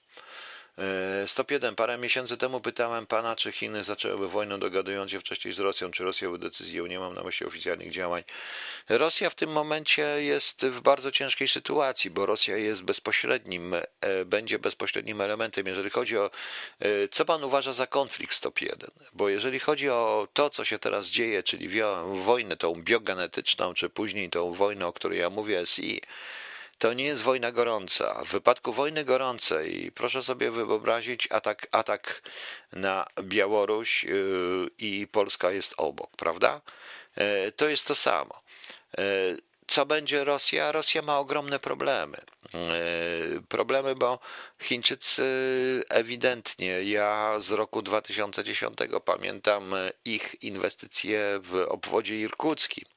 Stop 1.26 1.50
1. 1.50 1.74
Parę 1.74 1.98
miesięcy 1.98 2.36
temu 2.36 2.60
pytałem 2.60 3.06
pana, 3.06 3.36
czy 3.36 3.52
Chiny 3.52 3.84
zaczęłyby 3.84 4.28
wojnę 4.28 4.58
dogadując 4.58 5.10
się 5.10 5.20
wcześniej 5.20 5.54
z 5.54 5.58
Rosją, 5.58 5.90
czy 5.90 6.04
Rosja 6.04 6.30
by 6.30 6.38
decyzję, 6.38 6.82
nie 6.82 6.98
mam 6.98 7.14
na 7.14 7.22
myśli 7.22 7.46
oficjalnych 7.46 7.90
działań. 7.90 8.22
Rosja 8.88 9.30
w 9.30 9.34
tym 9.34 9.50
momencie 9.50 10.02
jest 10.02 10.66
w 10.66 10.80
bardzo 10.80 11.10
ciężkiej 11.10 11.48
sytuacji, 11.48 12.10
bo 12.10 12.26
Rosja 12.26 12.56
jest 12.56 12.82
bezpośrednim, 12.82 13.74
e, 13.74 14.24
będzie 14.24 14.58
bezpośrednim 14.58 15.20
elementem, 15.20 15.66
jeżeli 15.66 15.90
chodzi 15.90 16.18
o, 16.18 16.30
e, 16.80 17.08
co 17.08 17.24
pan 17.24 17.44
uważa 17.44 17.72
za 17.72 17.86
konflikt 17.86 18.34
Stop 18.34 18.60
1? 18.60 18.90
Bo 19.12 19.28
jeżeli 19.28 19.58
chodzi 19.58 19.90
o 19.90 20.28
to, 20.32 20.50
co 20.50 20.64
się 20.64 20.78
teraz 20.78 21.06
dzieje, 21.06 21.42
czyli 21.42 21.68
wojnę 22.12 22.56
tą 22.56 22.74
biogenetyczną, 22.74 23.74
czy 23.74 23.90
później 23.90 24.30
tą 24.30 24.52
wojnę, 24.52 24.86
o 24.86 24.92
której 24.92 25.18
ja 25.18 25.30
mówię, 25.30 25.66
SI, 25.66 26.00
to 26.84 26.92
nie 26.92 27.04
jest 27.04 27.22
wojna 27.22 27.52
gorąca. 27.52 28.24
W 28.24 28.28
wypadku 28.28 28.72
wojny 28.72 29.04
gorącej, 29.04 29.92
proszę 29.94 30.22
sobie 30.22 30.50
wyobrazić 30.50 31.28
atak, 31.30 31.66
atak 31.70 32.22
na 32.72 33.06
Białoruś 33.22 34.04
yy, 34.04 34.70
i 34.78 35.06
Polska 35.12 35.50
jest 35.50 35.74
obok, 35.76 36.16
prawda? 36.16 36.60
Yy, 37.16 37.52
to 37.52 37.68
jest 37.68 37.88
to 37.88 37.94
samo. 37.94 38.42
Yy, 38.98 39.04
co 39.66 39.86
będzie 39.86 40.24
Rosja? 40.24 40.72
Rosja 40.72 41.02
ma 41.02 41.18
ogromne 41.18 41.58
problemy. 41.58 42.18
Problemy, 43.48 43.94
bo 43.94 44.18
Chińczycy 44.62 45.24
ewidentnie, 45.88 46.82
ja 46.82 47.38
z 47.38 47.50
roku 47.50 47.82
2010 47.82 48.78
pamiętam 49.04 49.74
ich 50.04 50.42
inwestycje 50.42 51.40
w 51.42 51.66
obwodzie 51.68 52.20
irkuckim. 52.20 52.93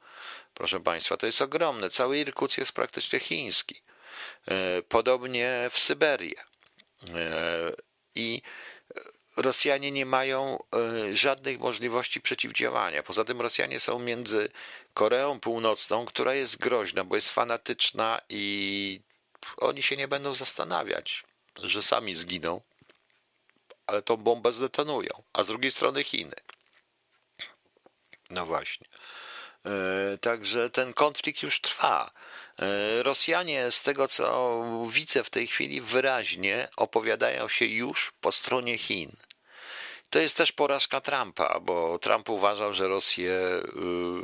Proszę 0.57 0.79
Państwa, 0.79 1.17
to 1.17 1.25
jest 1.25 1.41
ogromne. 1.41 1.89
Cały 1.89 2.19
Irkuc 2.19 2.57
jest 2.57 2.71
praktycznie 2.71 3.19
chiński. 3.19 3.81
E, 4.47 4.81
podobnie 4.81 5.69
w 5.71 5.79
Syberii. 5.79 6.35
E, 7.15 7.73
I 8.15 8.41
Rosjanie 9.37 9.91
nie 9.91 10.05
mają 10.05 10.57
e, 10.75 11.15
żadnych 11.15 11.59
możliwości 11.59 12.21
przeciwdziałania. 12.21 13.03
Poza 13.03 13.23
tym 13.23 13.41
Rosjanie 13.41 13.79
są 13.79 13.99
między 13.99 14.49
Koreą 14.93 15.39
Północną, 15.39 16.05
która 16.05 16.33
jest 16.33 16.57
groźna, 16.57 17.03
bo 17.03 17.15
jest 17.15 17.29
fanatyczna 17.29 18.21
i 18.29 19.01
oni 19.57 19.83
się 19.83 19.97
nie 19.97 20.07
będą 20.07 20.33
zastanawiać, 20.33 21.23
że 21.63 21.83
sami 21.83 22.15
zginą, 22.15 22.61
ale 23.87 24.01
tą 24.01 24.17
bombę 24.17 24.51
zdetonują. 24.51 25.23
A 25.33 25.43
z 25.43 25.47
drugiej 25.47 25.71
strony 25.71 26.03
Chiny. 26.03 26.35
No 28.29 28.45
właśnie. 28.45 28.87
Także 30.21 30.69
ten 30.69 30.93
konflikt 30.93 31.43
już 31.43 31.61
trwa. 31.61 32.11
Rosjanie, 33.01 33.71
z 33.71 33.81
tego 33.81 34.07
co 34.07 34.63
widzę 34.89 35.23
w 35.23 35.29
tej 35.29 35.47
chwili, 35.47 35.81
wyraźnie 35.81 36.67
opowiadają 36.75 37.47
się 37.47 37.65
już 37.65 38.11
po 38.21 38.31
stronie 38.31 38.77
Chin. 38.77 39.11
To 40.09 40.19
jest 40.19 40.37
też 40.37 40.51
porażka 40.51 41.01
Trumpa, 41.01 41.59
bo 41.59 41.99
Trump 41.99 42.29
uważał, 42.29 42.73
że 42.73 42.87
Rosję, 42.87 43.31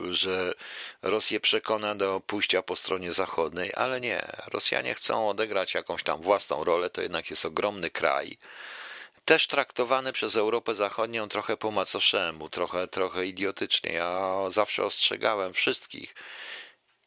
y, 0.09 0.13
że 0.13 0.53
Rosję 1.01 1.39
przekona 1.39 1.95
do 1.95 2.19
pójścia 2.19 2.61
po 2.61 2.75
stronie 2.75 3.13
zachodniej, 3.13 3.71
ale 3.75 4.01
nie. 4.01 4.31
Rosjanie 4.47 4.95
chcą 4.95 5.29
odegrać 5.29 5.73
jakąś 5.73 6.03
tam 6.03 6.21
własną 6.21 6.63
rolę, 6.63 6.89
to 6.89 7.01
jednak 7.01 7.29
jest 7.29 7.45
ogromny 7.45 7.89
kraj. 7.89 8.37
Też 9.25 9.47
traktowany 9.47 10.13
przez 10.13 10.35
Europę 10.35 10.75
Zachodnią 10.75 11.29
trochę 11.29 11.57
po 11.57 11.71
macoszemu, 11.71 12.49
trochę, 12.49 12.87
trochę 12.87 13.25
idiotycznie. 13.25 13.93
Ja 13.93 14.33
zawsze 14.49 14.85
ostrzegałem 14.85 15.53
wszystkich, 15.53 16.15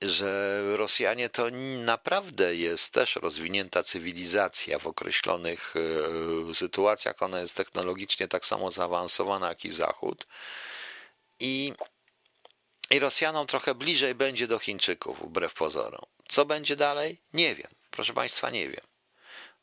że 0.02 0.62
Rosjanie 0.76 1.30
to 1.30 1.50
naprawdę 1.84 2.56
jest 2.56 2.92
też 2.92 3.16
rozwinięta 3.16 3.82
cywilizacja 3.82 4.78
w 4.78 4.86
określonych 4.86 5.74
e, 6.50 6.54
sytuacjach. 6.54 7.22
Ona 7.22 7.40
jest 7.40 7.56
technologicznie 7.56 8.28
tak 8.28 8.46
samo 8.46 8.70
zaawansowana 8.70 9.48
jak 9.48 9.64
i 9.64 9.70
Zachód. 9.70 10.26
I, 11.40 11.72
I 12.90 12.98
Rosjanom 12.98 13.46
trochę 13.46 13.74
bliżej 13.74 14.14
będzie 14.14 14.46
do 14.46 14.58
Chińczyków, 14.58 15.20
wbrew 15.20 15.54
pozorom. 15.54 16.06
Co 16.28 16.44
będzie 16.44 16.76
dalej? 16.76 17.20
Nie 17.32 17.54
wiem. 17.54 17.70
Proszę 17.90 18.12
Państwa, 18.12 18.50
nie 18.50 18.68
wiem. 18.68 18.95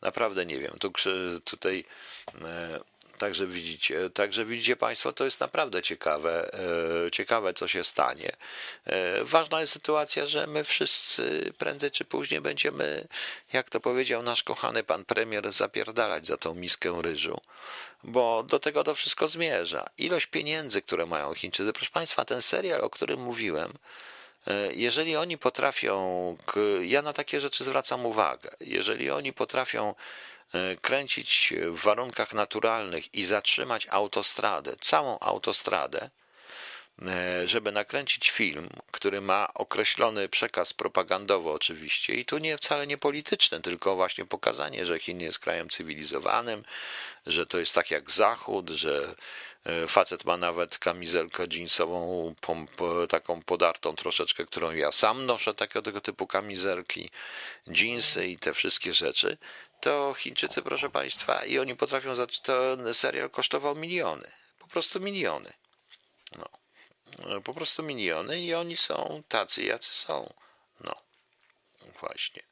Naprawdę 0.04 0.45
nie 0.45 0.60
wiem. 0.60 0.78
Tu, 0.80 0.91
tutaj 1.45 1.86
e, 2.41 2.80
Także 3.18 3.47
widzicie, 3.47 4.10
także 4.10 4.45
widzicie 4.45 4.76
Państwo, 4.76 5.14
to 5.14 5.26
jest 5.26 5.39
naprawdę 5.39 5.82
ciekawe, 5.82 6.54
e, 7.08 7.12
ciekawe 7.12 7.54
co 7.54 7.68
się 7.68 7.84
stanie. 7.84 8.32
E, 8.86 9.24
ważna 9.24 9.62
jest 9.62 9.74
sytuacja, 9.74 10.28
że 10.28 10.47
my 10.47 10.64
wszyscy 10.64 11.54
prędzej 11.58 11.91
czy 11.91 12.06
później 12.06 12.41
będziemy, 12.41 13.08
jak 13.54 13.70
to 13.70 13.80
powiedział 13.80 14.24
nasz 14.24 14.43
kochany 14.43 14.84
pan 14.84 15.06
premier, 15.06 15.51
zapierdalać 15.51 16.28
za 16.28 16.38
tą 16.38 16.56
miskę 16.56 17.01
ryżu, 17.01 17.41
bo 18.04 18.43
do 18.43 18.60
tego 18.60 18.84
to 18.84 18.95
wszystko 18.95 19.28
zmierza. 19.28 19.89
Ilość 19.97 20.26
pieniędzy, 20.26 20.82
które 20.82 21.06
mają 21.06 21.34
Chińczycy, 21.34 21.74
proszę 21.74 21.91
Państwa, 21.91 22.26
ten 22.26 22.41
serial, 22.41 22.82
o 22.82 22.89
którym 22.89 23.20
mówiłem, 23.20 23.74
jeżeli 24.74 25.16
oni 25.16 25.38
potrafią, 25.38 26.38
ja 26.82 27.02
na 27.02 27.14
takie 27.14 27.41
rzeczy 27.41 27.64
zwracam 27.64 28.06
uwagę, 28.06 28.50
jeżeli 28.60 29.12
oni 29.12 29.34
potrafią 29.34 29.96
E, 30.54 30.76
kręcić 30.76 31.54
w 31.68 31.82
warunkach 31.82 32.34
naturalnych 32.34 33.14
i 33.14 33.26
zatrzymać 33.26 33.88
autostradę, 33.89 34.76
całą 34.82 35.20
autostradę, 35.20 36.10
e, 37.02 37.48
żeby 37.48 37.72
nakręcić 37.72 38.32
film, 38.32 38.70
który 38.91 39.22
ma 39.22 39.54
określony 39.54 40.30
przekaz 40.30 40.74
propagandowy 40.74 41.50
oczywiście 41.50 42.14
i 42.14 42.26
tu 42.26 42.38
nie 42.38 42.58
wcale 42.58 42.88
nie 42.88 42.98
polityczny, 42.98 43.62
tylko 43.62 43.96
właśnie 43.96 44.26
pokazanie, 44.26 44.86
że 44.86 45.00
Chin 45.00 45.22
jest 45.22 45.39
krajem 45.39 45.70
cywilizowanym, 45.70 46.64
że 47.26 47.46
to 47.46 47.60
jest 47.60 47.76
tak 47.76 47.91
jak 47.91 48.12
Zachód, 48.12 48.70
że 48.70 49.02
e, 49.02 49.16
facet 49.88 50.26
ma 50.26 50.38
nawet 50.38 50.78
kamizelkę 50.78 51.43
jeansową 51.51 52.36
taką 53.09 53.41
podartą 53.41 53.95
troszeczkę, 53.95 54.45
którą 54.45 54.72
ja 54.72 54.91
sam 54.91 55.26
noszę, 55.26 55.55
takiego 55.55 55.82
tego 55.82 56.01
typu 56.01 56.28
kamizelki, 56.28 57.09
jeansy 57.68 58.28
i 58.28 58.39
te 58.39 58.53
wszystkie 58.53 58.93
rzeczy, 58.93 59.38
to 59.82 60.14
Chińczycy, 60.14 60.61
proszę 60.61 60.89
Państwa, 60.89 61.45
i 61.45 61.59
oni 61.59 61.76
potrafią, 61.76 62.16
ten 62.43 62.93
serial 62.93 63.30
kosztował 63.30 63.76
miliony, 63.76 64.32
po 64.59 64.68
prostu 64.68 64.99
miliony. 64.99 65.53
No. 66.38 66.49
Po 67.43 67.53
prostu 67.53 67.84
miliony 67.84 68.41
i 68.41 68.53
oni 68.53 68.78
są 68.78 69.24
tacy, 69.28 69.64
jacy 69.64 69.91
są. 69.91 70.34
No, 70.80 70.95
właśnie. 71.99 72.43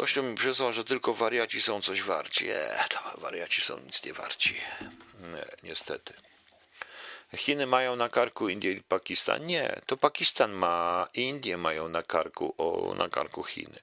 Ktoś 0.00 0.16
mi 0.16 0.34
przysłał, 0.34 0.72
że 0.72 0.84
tylko 0.84 1.14
wariaci 1.14 1.62
są 1.62 1.80
coś 1.80 2.02
warci. 2.02 2.44
Nie, 2.46 2.84
to 2.88 3.20
wariaci 3.20 3.60
są 3.60 3.78
nic 3.80 4.04
nie 4.04 4.12
warci. 4.12 4.54
Nie, 5.20 5.44
niestety. 5.62 6.14
Chiny 7.36 7.66
mają 7.66 7.96
na 7.96 8.08
karku 8.08 8.48
Indię 8.48 8.72
i 8.72 8.82
Pakistan? 8.82 9.46
Nie, 9.46 9.80
to 9.86 9.96
Pakistan 9.96 10.52
ma 10.52 11.08
Indie 11.14 11.56
mają 11.56 11.88
na 11.88 12.02
karku, 12.02 12.54
o, 12.58 12.94
na 12.94 13.08
karku 13.08 13.42
Chiny. 13.42 13.78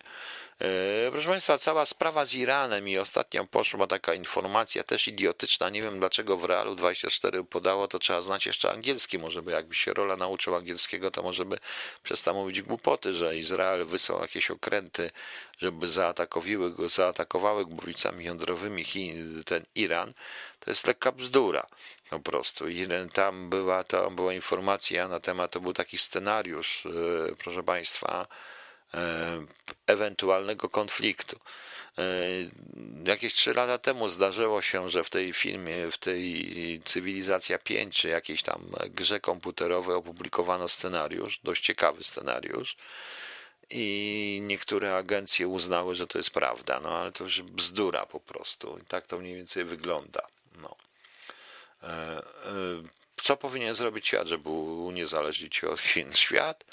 E, 0.61 1.11
proszę 1.11 1.29
Państwa, 1.29 1.57
cała 1.57 1.85
sprawa 1.85 2.25
z 2.25 2.33
Iranem 2.33 2.87
i 2.89 2.97
ostatnio 2.97 3.45
poszła 3.45 3.87
taka 3.87 4.13
informacja, 4.13 4.83
też 4.83 5.07
idiotyczna, 5.07 5.69
nie 5.69 5.81
wiem 5.81 5.99
dlaczego 5.99 6.37
w 6.37 6.45
Realu 6.45 6.75
24 6.75 7.43
podało, 7.43 7.87
to 7.87 7.99
trzeba 7.99 8.21
znać 8.21 8.45
jeszcze 8.45 8.71
angielski, 8.71 9.19
może 9.19 9.41
by 9.41 9.51
jakby 9.51 9.75
się 9.75 9.93
Rola 9.93 10.15
nauczył 10.15 10.55
angielskiego, 10.55 11.11
to 11.11 11.23
może 11.23 11.45
by 11.45 11.57
przestał 12.03 12.35
mówić 12.35 12.61
głupoty, 12.61 13.13
że 13.13 13.37
Izrael 13.37 13.85
wysłał 13.85 14.21
jakieś 14.21 14.51
okręty, 14.51 15.11
żeby 15.57 15.89
zaatakowały 15.89 16.71
go, 16.71 16.89
zaatakowały 16.89 17.65
głowicami 17.65 18.25
jądrowymi 18.25 18.83
Chin, 18.83 19.43
ten 19.45 19.65
Iran, 19.75 20.13
to 20.59 20.71
jest 20.71 20.87
lekka 20.87 21.11
bzdura 21.11 21.67
po 22.09 22.19
prostu. 22.19 22.69
I 22.69 22.87
tam 23.13 23.49
była, 23.49 23.83
to 23.83 24.11
była 24.11 24.33
informacja 24.33 25.07
na 25.07 25.19
temat, 25.19 25.51
to 25.51 25.59
był 25.59 25.73
taki 25.73 25.97
scenariusz, 25.97 26.85
e, 26.85 26.89
proszę 27.35 27.63
Państwa, 27.63 28.27
ewentualnego 29.87 30.69
konfliktu. 30.69 31.39
E, 31.97 32.03
jakieś 33.05 33.33
trzy 33.33 33.53
lata 33.53 33.77
temu 33.77 34.09
zdarzyło 34.09 34.61
się, 34.61 34.89
że 34.89 35.03
w 35.03 35.09
tej 35.09 35.33
filmie, 35.33 35.91
w 35.91 35.97
tej 35.97 36.81
Cywilizacja 36.85 37.59
5, 37.59 37.95
czy 37.95 38.09
jakiejś 38.09 38.41
tam 38.41 38.71
grze 38.89 39.19
komputerowej 39.19 39.95
opublikowano 39.95 40.67
scenariusz, 40.67 41.39
dość 41.43 41.63
ciekawy 41.63 42.03
scenariusz. 42.03 42.77
I 43.69 44.39
niektóre 44.43 44.95
agencje 44.95 45.47
uznały, 45.47 45.95
że 45.95 46.07
to 46.07 46.17
jest 46.17 46.29
prawda, 46.29 46.79
no 46.79 46.97
ale 46.97 47.11
to 47.11 47.23
już 47.23 47.41
bzdura 47.41 48.05
po 48.05 48.19
prostu. 48.19 48.77
I 48.81 48.85
tak 48.85 49.07
to 49.07 49.17
mniej 49.17 49.35
więcej 49.35 49.63
wygląda. 49.63 50.27
No. 50.61 50.75
E, 51.83 52.21
co 53.15 53.37
powinien 53.37 53.75
zrobić 53.75 54.07
świat, 54.07 54.27
żeby 54.27 54.49
uniezależnić 54.49 55.55
się 55.55 55.69
od 55.69 55.79
Chin? 55.79 56.13
Świat 56.13 56.65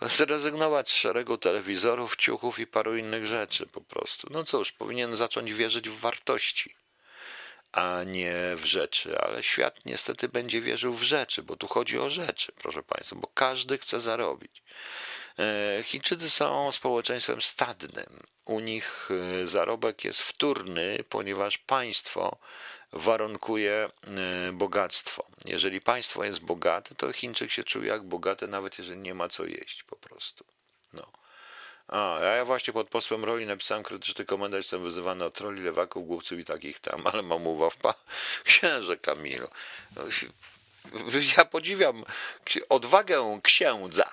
zrezygnować 0.00 0.90
z 0.90 0.94
szeregu 0.94 1.38
telewizorów, 1.38 2.16
ciuchów 2.16 2.58
i 2.58 2.66
paru 2.66 2.96
innych 2.96 3.26
rzeczy 3.26 3.66
po 3.66 3.80
prostu. 3.80 4.28
No 4.30 4.44
cóż, 4.44 4.72
powinien 4.72 5.16
zacząć 5.16 5.52
wierzyć 5.52 5.88
w 5.88 6.00
wartości, 6.00 6.74
a 7.72 8.02
nie 8.06 8.34
w 8.56 8.64
rzeczy, 8.64 9.18
ale 9.18 9.42
świat 9.42 9.76
niestety 9.84 10.28
będzie 10.28 10.60
wierzył 10.60 10.94
w 10.94 11.02
rzeczy, 11.02 11.42
bo 11.42 11.56
tu 11.56 11.66
chodzi 11.66 11.98
o 11.98 12.10
rzeczy, 12.10 12.52
proszę 12.52 12.82
Państwa, 12.82 13.16
bo 13.16 13.28
każdy 13.34 13.78
chce 13.78 14.00
zarobić. 14.00 14.62
E, 15.38 15.82
Chińczycy 15.82 16.30
są 16.30 16.72
społeczeństwem 16.72 17.42
stadnym. 17.42 18.22
U 18.44 18.60
nich 18.60 19.08
e, 19.10 19.46
zarobek 19.46 20.04
jest 20.04 20.22
wtórny, 20.22 21.04
ponieważ 21.08 21.58
państwo 21.58 22.38
warunkuje 22.92 23.90
e, 24.06 24.52
bogactwo. 24.52 25.26
Jeżeli 25.44 25.80
państwo 25.80 26.24
jest 26.24 26.40
bogate, 26.40 26.94
to 26.94 27.12
Chińczyk 27.12 27.52
się 27.52 27.64
czuje 27.64 27.88
jak 27.88 28.02
bogaty, 28.02 28.48
nawet 28.48 28.78
jeżeli 28.78 29.00
nie 29.00 29.14
ma 29.14 29.28
co 29.28 29.44
jeść 29.44 29.82
po 29.82 29.96
prostu. 29.96 30.44
No. 30.92 31.06
A, 31.88 32.18
ja 32.20 32.44
właśnie 32.44 32.72
pod 32.72 32.88
posłem 32.88 33.24
roli 33.24 33.46
napisałem 33.46 33.84
krytyczny 33.84 34.24
komentarz, 34.24 34.58
jestem 34.58 34.82
wyzywany 34.82 35.24
od 35.24 35.34
troli, 35.34 35.62
lewaków, 35.62 36.06
głupców 36.06 36.38
i 36.38 36.44
takich 36.44 36.80
tam, 36.80 37.06
ale 37.06 37.22
mam 37.22 37.46
uwag, 37.46 37.76
pa, 37.76 37.94
księże 38.44 38.96
Kamilu. 38.96 39.48
Ja 41.36 41.44
podziwiam 41.44 42.04
odwagę 42.68 43.40
księdza, 43.42 44.10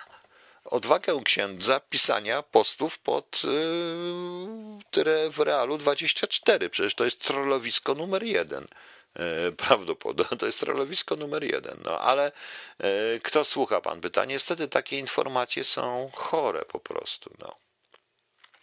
odwagę 0.66 1.22
księdza 1.24 1.80
pisania 1.80 2.44
postów 2.44 3.00
pod 3.00 3.42
yy, 3.44 5.30
w 5.32 5.40
Realu 5.40 5.78
24. 5.78 6.70
Przecież 6.70 6.96
to 6.96 7.06
jest 7.06 7.22
trollowisko 7.26 7.96
numer 7.96 8.24
jeden. 8.24 8.68
Yy, 9.16 9.52
prawdopodobnie 9.52 10.38
to 10.38 10.46
jest 10.46 10.60
trollowisko 10.60 11.16
numer 11.16 11.44
jeden. 11.44 11.78
No 11.86 12.00
ale 12.00 12.32
yy, 12.80 13.20
kto 13.24 13.44
słucha, 13.44 13.82
pan 13.82 14.02
pyta. 14.02 14.26
Niestety 14.26 14.68
takie 14.68 15.00
informacje 15.00 15.64
są 15.64 16.12
chore 16.14 16.66
po 16.66 16.80
prostu. 16.80 17.32
No. 17.40 17.56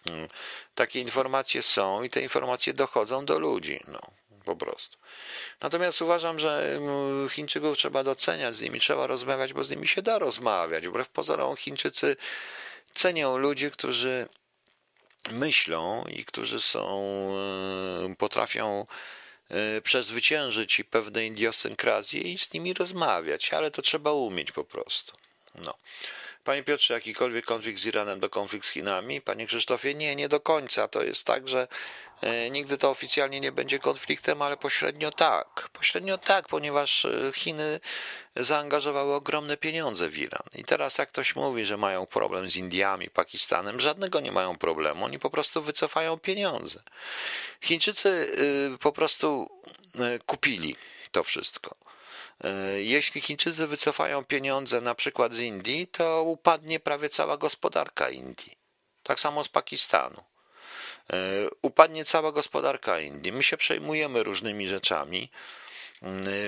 Yy, 0.07 0.29
takie 0.75 1.01
informacje 1.01 1.63
są 1.63 2.03
i 2.03 2.11
te 2.11 2.23
informacje 2.23 2.75
dochodzą 2.75 3.25
do 3.25 3.39
ludzi. 3.39 3.81
No 3.89 4.22
po 4.45 4.57
prostu. 4.57 4.99
Natomiast 5.61 6.03
uważam, 6.03 6.40
że 6.40 6.76
mm, 6.76 7.28
Chińczyków 7.28 7.78
trzeba 7.78 8.05
doceniać, 8.05 8.55
z 8.55 8.61
nimi 8.61 8.80
trzeba 8.80 9.07
rozmawiać, 9.07 9.53
bo 9.53 9.64
z 9.64 9.70
nimi 9.70 9.88
się 9.88 10.03
da 10.03 10.18
rozmawiać. 10.18 10.88
Wbrew 10.88 11.09
pozorom 11.09 11.57
Chińczycy 11.57 12.16
cenią 12.90 13.36
ludzi, 13.36 13.70
którzy 13.70 14.28
myślą 15.30 16.05
i 16.05 16.24
którzy 16.24 16.61
są, 16.61 17.03
e, 18.11 18.14
potrafią 18.16 18.86
e, 19.51 19.80
przezwyciężyć 19.80 20.82
pewne 20.90 21.26
idiosynkrazje 21.26 22.20
i 22.20 22.38
z 22.38 22.53
nimi 22.53 22.74
rozmawiać, 22.74 23.53
ale 23.53 23.70
to 23.70 23.82
trzeba 23.82 24.12
umieć 24.12 24.53
po 24.53 24.64
prostu. 24.64 25.16
No. 25.55 25.74
Panie 26.45 26.62
Piotrze, 26.62 26.95
jakikolwiek 26.95 27.45
konflikt 27.45 27.80
z 27.80 27.86
Iranem 27.86 28.20
to 28.20 28.30
konflikt 28.30 28.66
z 28.66 28.70
Chinami? 28.70 29.20
Panie 29.20 29.47
Krzysztofie, 29.47 29.95
nie, 29.95 30.16
nie 30.16 30.28
do 30.28 30.40
końca. 30.40 30.88
To 30.88 31.03
jest 31.03 31.26
tak, 31.26 31.49
że 31.49 31.68
e, 32.20 32.51
nigdy 32.51 32.78
to 32.78 32.90
oficjalnie 32.90 33.40
nie 33.40 33.53
będzie 33.53 33.78
konfliktem, 33.78 34.43
ale 34.43 34.57
pośrednio 34.57 35.11
tak. 35.11 35.68
Pośrednio 35.72 36.18
tak, 36.18 36.49
ponieważ 36.49 37.05
e, 37.05 37.32
Chiny 37.34 37.80
zaangażowały 38.36 39.14
ogromne 39.14 39.57
pieniądze 39.57 40.09
w 40.09 40.18
Iran. 40.18 40.43
I 40.55 40.64
teraz 40.64 40.99
jak 40.99 41.09
ktoś 41.09 41.36
mówi, 41.36 41.64
że 41.64 41.76
mają 41.76 42.07
problem 42.07 42.51
z 42.51 42.57
Indiami, 42.57 43.11
Pakistanem, 43.11 43.80
żadnego 43.80 44.20
nie 44.20 44.32
mają 44.32 44.57
problemu. 44.57 45.05
Oni 45.05 45.18
po 45.18 45.30
prostu 45.30 45.62
wycofają 45.62 46.18
pieniądze. 46.18 46.82
Chińczycy 47.61 48.09
y, 48.74 48.78
po 48.78 48.93
prostu 48.93 49.51
kupili 50.26 50.76
to 51.12 51.22
wszystko. 51.22 51.76
Y, 52.45 52.82
jeśli 52.82 53.20
Chińczycy 53.20 53.66
wycofają 53.66 54.24
pieniądze 54.24 54.80
na 54.80 54.95
przykład 54.95 55.32
z 55.32 55.40
Indii, 55.40 55.86
to 55.86 56.22
upadnie 56.22 56.80
prawie 56.80 57.09
cała 57.09 57.36
gospodarka 57.36 58.11
Indii. 58.11 58.57
Tak 59.03 59.20
samo 59.20 59.45
z 59.45 59.49
Pakistanu. 59.49 60.22
Upadnie 61.62 62.05
cała 62.05 62.32
gospodarka 62.32 63.01
Indii. 63.01 63.32
My 63.32 63.43
się 63.43 63.57
przejmujemy 63.57 64.22
różnymi 64.22 64.68
rzeczami. 64.68 65.30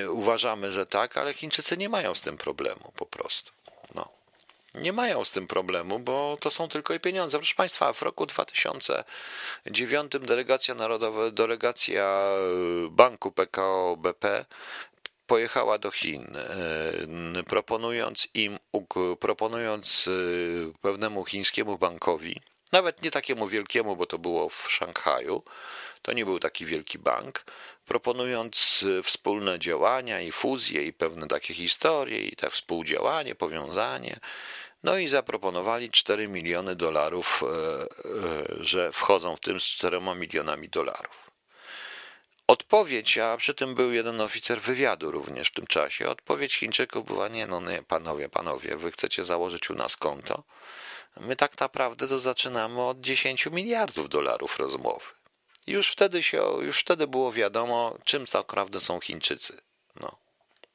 Uważamy, 0.09 0.73
że 0.73 0.87
tak, 0.87 1.17
ale 1.17 1.35
Chińczycy 1.35 1.77
nie 1.77 1.89
mają 1.89 2.15
z 2.15 2.23
tym 2.23 2.37
problemu 2.37 2.93
po 2.97 3.07
prostu. 3.07 3.53
No 3.95 4.09
nie 4.75 4.93
mają 4.93 5.25
z 5.25 5.33
tym 5.33 5.47
problemu, 5.47 5.99
bo 5.99 6.37
to 6.41 6.51
są 6.51 6.69
tylko 6.69 6.95
i 6.95 7.01
pieniądze. 7.01 7.39
Proszę 7.39 7.55
Państwa, 7.55 7.93
w 7.93 8.03
roku 8.03 8.27
2009 8.27 10.13
delegacja 10.21 10.75
narodowa, 10.75 11.31
delegacja 11.31 12.23
banku 12.91 13.33
PKO 13.33 13.97
BP 13.97 14.45
pojechała 15.27 15.79
do 15.79 15.91
Chin, 15.91 16.37
e, 16.37 17.43
proponując 17.43 18.29
im, 18.35 18.59
proponując 19.21 20.09
e, 20.09 20.11
pewnemu 20.81 21.25
chińskiemu 21.25 21.79
bankowi, 21.79 22.41
nawet 22.73 23.03
nie 23.03 23.11
takiemu 23.11 23.49
wielkiemu, 23.49 23.97
bo 23.97 24.07
to 24.07 24.19
było 24.19 24.49
w 24.49 24.73
Szanghaju, 24.73 25.43
to 26.03 26.13
nie 26.13 26.25
był 26.25 26.39
taki 26.39 26.67
wielki 26.67 26.99
bank, 26.99 27.45
proponując 27.87 28.85
e, 28.99 29.03
wspólne 29.03 29.59
działania 29.59 30.21
i 30.21 30.33
fuzje 30.33 30.83
i 30.83 30.93
pewne 30.93 31.29
takie 31.29 31.55
historie 31.55 32.21
i 32.21 32.37
tak 32.37 32.53
współdziałanie, 32.53 33.35
powiązanie. 33.35 34.21
No 34.83 34.99
i 34.99 35.09
zaproponowali 35.09 35.91
4 35.91 36.29
miliony 36.29 36.77
dolarów, 36.77 37.43
że 38.61 38.93
wchodzą 38.93 39.37
w 39.37 39.41
tym 39.41 39.61
z 39.61 39.65
4 39.65 40.01
milionami 40.01 40.69
dolarów. 40.69 41.24
Odpowiedź, 42.47 43.19
a 43.19 43.37
przy 43.37 43.55
tym 43.55 43.75
był 43.75 43.93
jeden 43.93 44.21
oficer 44.21 44.61
wywiadu 44.61 45.11
również 45.11 45.49
w 45.49 45.55
tym 45.55 45.67
czasie, 45.67 46.09
odpowiedź 46.09 46.55
Chińczyków 46.55 47.07
była 47.07 47.29
nie, 47.29 47.47
no 47.47 47.61
nie, 47.61 47.83
panowie, 47.83 48.29
panowie, 48.29 48.77
wy 48.77 48.93
chcecie 48.93 49.25
założyć 49.25 49.71
u 49.71 49.75
nas 49.75 49.97
konto? 49.97 50.43
My 51.17 51.37
tak 51.37 51.61
naprawdę 51.61 52.09
to 52.09 52.19
zaczynamy 52.19 52.83
od 52.83 53.01
10 53.01 53.47
miliardów 53.47 54.09
dolarów 54.09 54.59
rozmowy. 54.59 55.05
Już 55.67 55.89
wtedy 55.89 56.23
się, 56.23 56.43
już 56.61 56.81
wtedy 56.81 57.07
było 57.07 57.33
wiadomo, 57.33 57.99
czym 58.05 58.27
tak 58.27 58.49
naprawdę 58.49 58.81
są 58.81 59.01
Chińczycy. 59.01 59.61
No, 60.01 60.17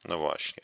no 0.06 0.18
właśnie. 0.18 0.64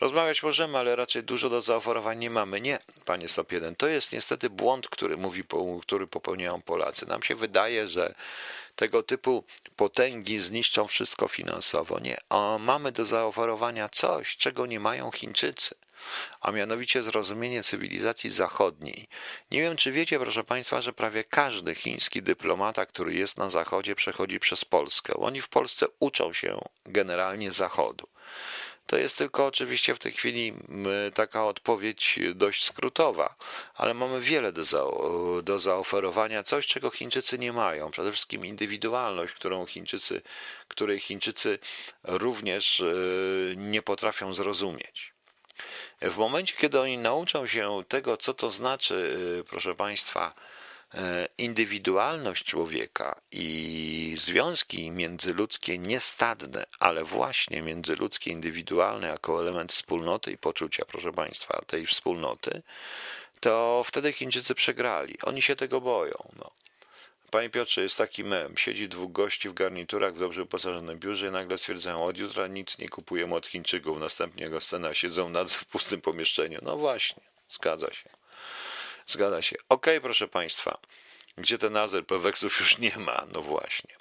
Rozmawiać 0.00 0.42
możemy, 0.42 0.78
ale 0.78 0.96
raczej 0.96 1.22
dużo 1.22 1.50
do 1.50 1.60
zaoferowań 1.60 2.18
nie 2.18 2.30
mamy. 2.30 2.60
Nie, 2.60 2.78
panie 3.04 3.28
Stop 3.28 3.52
1. 3.52 3.76
To 3.76 3.88
jest 3.88 4.12
niestety 4.12 4.50
błąd, 4.50 4.88
który 4.88 5.16
mówi, 5.16 5.44
który 5.82 6.06
popełniają 6.06 6.62
Polacy. 6.62 7.06
Nam 7.06 7.22
się 7.22 7.34
wydaje, 7.34 7.88
że 7.88 8.14
tego 8.76 9.02
typu 9.02 9.44
potęgi 9.76 10.40
zniszczą 10.40 10.86
wszystko 10.86 11.28
finansowo. 11.28 11.98
Nie, 11.98 12.16
a 12.28 12.58
mamy 12.60 12.92
do 12.92 13.04
zaoferowania 13.04 13.88
coś, 13.88 14.36
czego 14.36 14.66
nie 14.66 14.80
mają 14.80 15.10
Chińczycy 15.10 15.74
a 16.40 16.52
mianowicie 16.52 17.02
zrozumienie 17.02 17.62
cywilizacji 17.62 18.30
zachodniej. 18.30 19.08
Nie 19.50 19.62
wiem, 19.62 19.76
czy 19.76 19.92
wiecie, 19.92 20.18
proszę 20.18 20.44
Państwa, 20.44 20.80
że 20.80 20.92
prawie 20.92 21.24
każdy 21.24 21.74
chiński 21.74 22.22
dyplomata, 22.22 22.86
który 22.86 23.14
jest 23.14 23.38
na 23.38 23.50
Zachodzie, 23.50 23.94
przechodzi 23.94 24.40
przez 24.40 24.64
Polskę. 24.64 25.14
Oni 25.14 25.40
w 25.40 25.48
Polsce 25.48 25.86
uczą 25.98 26.32
się 26.32 26.60
generalnie 26.86 27.52
Zachodu. 27.52 28.08
To 28.92 28.98
jest 28.98 29.18
tylko 29.18 29.46
oczywiście 29.46 29.94
w 29.94 29.98
tej 29.98 30.12
chwili 30.12 30.54
taka 31.14 31.44
odpowiedź 31.46 32.18
dość 32.34 32.64
skrótowa, 32.64 33.34
ale 33.74 33.94
mamy 33.94 34.20
wiele 34.20 34.52
do, 34.52 34.64
za, 34.64 34.84
do 35.42 35.58
zaoferowania, 35.58 36.42
coś 36.42 36.66
czego 36.66 36.90
Chińczycy 36.90 37.38
nie 37.38 37.52
mają. 37.52 37.90
Przede 37.90 38.12
wszystkim 38.12 38.46
indywidualność, 38.46 39.34
którą 39.34 39.66
Chińczycy, 39.66 40.22
której 40.68 41.00
Chińczycy 41.00 41.58
również 42.04 42.80
e, 42.80 42.94
nie 43.56 43.82
potrafią 43.82 44.34
zrozumieć. 44.34 45.12
W 46.00 46.16
momencie, 46.16 46.54
kiedy 46.56 46.80
oni 46.80 46.98
nauczą 46.98 47.46
się 47.46 47.82
tego, 47.88 48.16
co 48.16 48.34
to 48.34 48.50
znaczy, 48.50 49.16
e, 49.40 49.44
proszę 49.44 49.74
Państwa, 49.74 50.34
indywidualność 51.38 52.44
człowieka 52.44 53.20
i 53.30 54.16
związki 54.18 54.90
międzyludzkie 54.90 55.78
niestadne, 55.78 56.66
ale 56.78 57.04
właśnie 57.04 57.62
międzyludzkie, 57.62 58.30
indywidualne 58.30 59.08
jako 59.08 59.40
element 59.40 59.72
wspólnoty 59.72 60.32
i 60.32 60.38
poczucia, 60.38 60.84
proszę 60.84 61.12
Państwa, 61.12 61.62
tej 61.66 61.86
wspólnoty, 61.86 62.62
to 63.40 63.82
wtedy 63.86 64.12
Chińczycy 64.12 64.54
przegrali. 64.54 65.18
Oni 65.22 65.42
się 65.42 65.56
tego 65.56 65.80
boją. 65.80 66.14
No. 66.36 66.50
Panie 67.30 67.50
Piotrze, 67.50 67.82
jest 67.82 67.98
taki 67.98 68.24
mem. 68.24 68.56
Siedzi 68.56 68.88
dwóch 68.88 69.12
gości 69.12 69.48
w 69.48 69.54
garniturach 69.54 70.14
w 70.14 70.18
dobrze 70.18 70.42
uposażonym 70.42 70.98
biurze 70.98 71.28
i 71.28 71.30
nagle 71.30 71.58
stwierdzają, 71.58 72.04
od 72.04 72.18
jutra 72.18 72.46
nic 72.46 72.78
nie 72.78 72.88
kupujemy 72.88 73.34
od 73.34 73.46
Chińczyków. 73.46 74.00
Następnie 74.00 74.44
jego 74.44 74.60
scena 74.60 74.94
siedzą 74.94 75.28
nad 75.28 75.50
w 75.50 75.64
pustym 75.64 76.00
pomieszczeniu. 76.00 76.58
No 76.62 76.76
właśnie, 76.76 77.22
zgadza 77.48 77.90
się. 77.90 78.10
Zgadza 79.06 79.42
się. 79.42 79.56
Ok, 79.68 79.86
proszę 80.02 80.28
Państwa. 80.28 80.78
Gdzie 81.38 81.58
ten 81.58 81.76
azer 81.76 82.06
peweksów 82.06 82.60
już 82.60 82.78
nie 82.78 82.96
ma? 82.96 83.26
No 83.34 83.42
właśnie. 83.42 83.94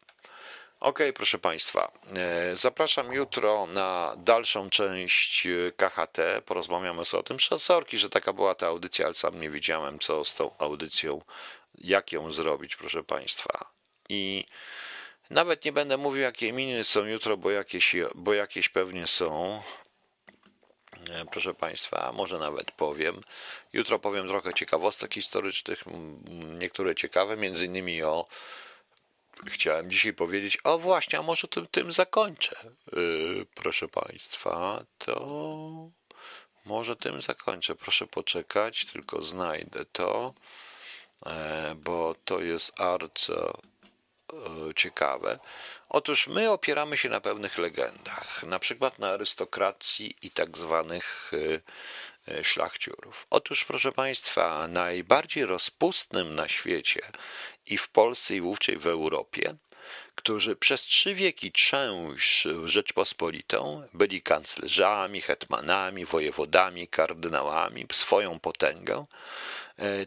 Ok, 0.80 1.00
proszę 1.16 1.38
Państwa. 1.38 1.92
E, 2.16 2.56
zapraszam 2.56 3.14
jutro 3.14 3.66
na 3.66 4.14
dalszą 4.18 4.70
część 4.70 5.48
e, 5.48 5.72
KHT. 5.72 6.18
Porozmawiamy 6.46 7.06
sobie 7.06 7.20
o 7.20 7.24
tym. 7.24 7.38
Sorki, 7.58 7.98
że 7.98 8.10
taka 8.10 8.34
była 8.34 8.56
ta 8.56 8.68
audycja, 8.68 9.06
ale 9.06 9.14
sam 9.14 9.42
nie 9.42 9.50
wiedziałem, 9.50 10.00
co 10.00 10.26
z 10.26 10.34
tą 10.34 10.58
audycją, 10.58 11.22
jak 11.76 12.12
ją 12.12 12.32
zrobić, 12.32 12.76
proszę 12.76 13.04
Państwa. 13.04 13.70
I 14.10 14.46
nawet 15.30 15.66
nie 15.66 15.72
będę 15.72 15.98
mówił, 15.98 16.22
jakie 16.22 16.54
miny 16.54 16.84
są 16.84 17.06
jutro, 17.06 17.38
bo 17.38 17.52
jakieś, 17.52 17.96
bo 18.16 18.34
jakieś 18.34 18.70
pewnie 18.70 19.08
są. 19.08 19.62
E, 21.10 21.26
proszę 21.26 21.54
Państwa, 21.54 22.12
może 22.12 22.40
nawet 22.40 22.72
powiem. 22.72 23.22
Jutro 23.74 24.00
powiem 24.00 24.28
trochę 24.28 24.54
ciekawostek 24.54 25.14
historycznych, 25.14 25.84
niektóre 26.60 26.96
ciekawe, 26.96 27.38
między 27.38 27.66
innymi 27.66 28.04
o. 28.04 28.28
Chciałem 29.48 29.92
dzisiaj 29.92 30.14
powiedzieć, 30.14 30.58
o 30.64 30.78
właśnie, 30.78 31.20
a 31.20 31.22
może 31.22 31.48
tym, 31.48 31.68
tym 31.68 31.92
zakończę. 31.92 32.56
Yy, 32.94 33.46
proszę 33.56 33.88
Państwa, 33.88 34.86
to 34.98 35.26
może 36.66 36.96
tym 36.96 37.22
zakończę. 37.22 37.76
Proszę 37.76 38.08
poczekać, 38.08 38.86
tylko 38.86 39.22
znajdę 39.22 39.86
to, 39.86 40.34
e, 41.26 41.76
bo 41.76 42.16
to 42.26 42.42
jest 42.42 42.72
bardzo 42.78 43.58
ciekawe. 44.76 45.40
Otóż 45.94 46.28
my 46.28 46.52
opieramy 46.52 46.98
się 46.98 47.10
na 47.10 47.22
pewnych 47.22 47.58
legendach, 47.58 48.44
na 48.44 48.60
przykład 48.60 49.00
na 49.00 49.10
arystokracji 49.10 50.16
i 50.22 50.32
tak 50.32 50.58
zwanych 50.58 51.32
e, 52.28 52.34
e, 52.34 52.44
szlachciurów. 52.44 53.28
Otóż, 53.30 53.66
proszę 53.66 53.92
Państwa, 53.92 54.68
najbardziej 54.68 55.46
rozpustnym 55.46 56.36
na 56.36 56.48
świecie 56.48 57.02
i 57.66 57.78
w 57.78 57.90
Polsce 57.90 58.36
i 58.36 58.42
wówczas 58.42 58.76
w 58.76 58.88
Europie, 58.88 59.56
którzy 60.16 60.56
przez 60.56 60.82
trzy 60.82 61.16
wieki 61.16 61.52
trzęś 61.52 62.48
Rzeczpospolitą, 62.66 63.88
byli 63.94 64.22
kanclerzami, 64.22 65.22
hetmanami, 65.22 66.06
wojewodami, 66.06 66.88
kardynałami, 66.88 67.86
swoją 67.92 68.40
potęgę, 68.40 69.06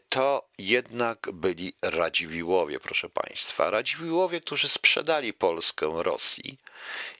to 0.09 0.49
jednak 0.59 1.33
byli 1.33 1.73
Radziwiłowie, 1.83 2.81
proszę 2.81 3.09
Państwa. 3.09 3.71
Radziwiłowie, 3.71 4.41
którzy 4.41 4.69
sprzedali 4.69 5.33
Polskę 5.33 6.03
Rosji, 6.03 6.59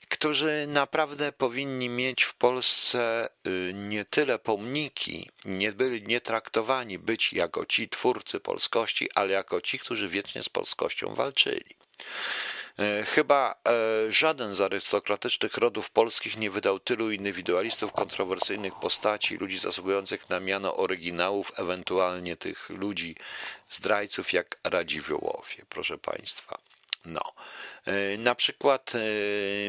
którzy 0.09 0.65
naprawdę 0.67 1.31
powinni 1.31 1.89
mieć 1.89 2.23
w 2.23 2.33
Polsce 2.33 3.29
y, 3.47 3.71
nie 3.73 4.05
tyle 4.05 4.39
pomniki, 4.39 5.29
nie 5.45 5.71
byli 5.71 6.03
nie 6.03 6.21
traktowani 6.21 6.99
być 6.99 7.33
jako 7.33 7.65
ci 7.65 7.89
twórcy 7.89 8.39
polskości, 8.39 9.09
ale 9.15 9.33
jako 9.33 9.61
ci, 9.61 9.79
którzy 9.79 10.09
wiecznie 10.09 10.43
z 10.43 10.49
polskością 10.49 11.15
walczyli. 11.15 11.75
E, 12.79 13.03
chyba 13.03 13.55
e, 13.67 14.11
żaden 14.11 14.55
z 14.55 14.61
arystokratycznych 14.61 15.57
rodów 15.57 15.89
polskich 15.89 16.37
nie 16.37 16.49
wydał 16.49 16.79
tylu 16.79 17.11
indywidualistów, 17.11 17.91
kontrowersyjnych 17.91 18.75
postaci, 18.75 19.37
ludzi 19.37 19.57
zasługujących 19.57 20.29
na 20.29 20.39
miano 20.39 20.75
oryginałów, 20.75 21.51
ewentualnie 21.55 22.37
tych 22.37 22.69
ludzi 22.69 23.15
zdrajców 23.69 24.33
jak 24.33 24.57
Radziwiłłowie, 24.63 25.65
proszę 25.69 25.97
Państwa. 25.97 26.57
No. 27.05 27.33
E, 27.85 28.17
na 28.17 28.35
przykład 28.35 28.93
e, 28.95 28.99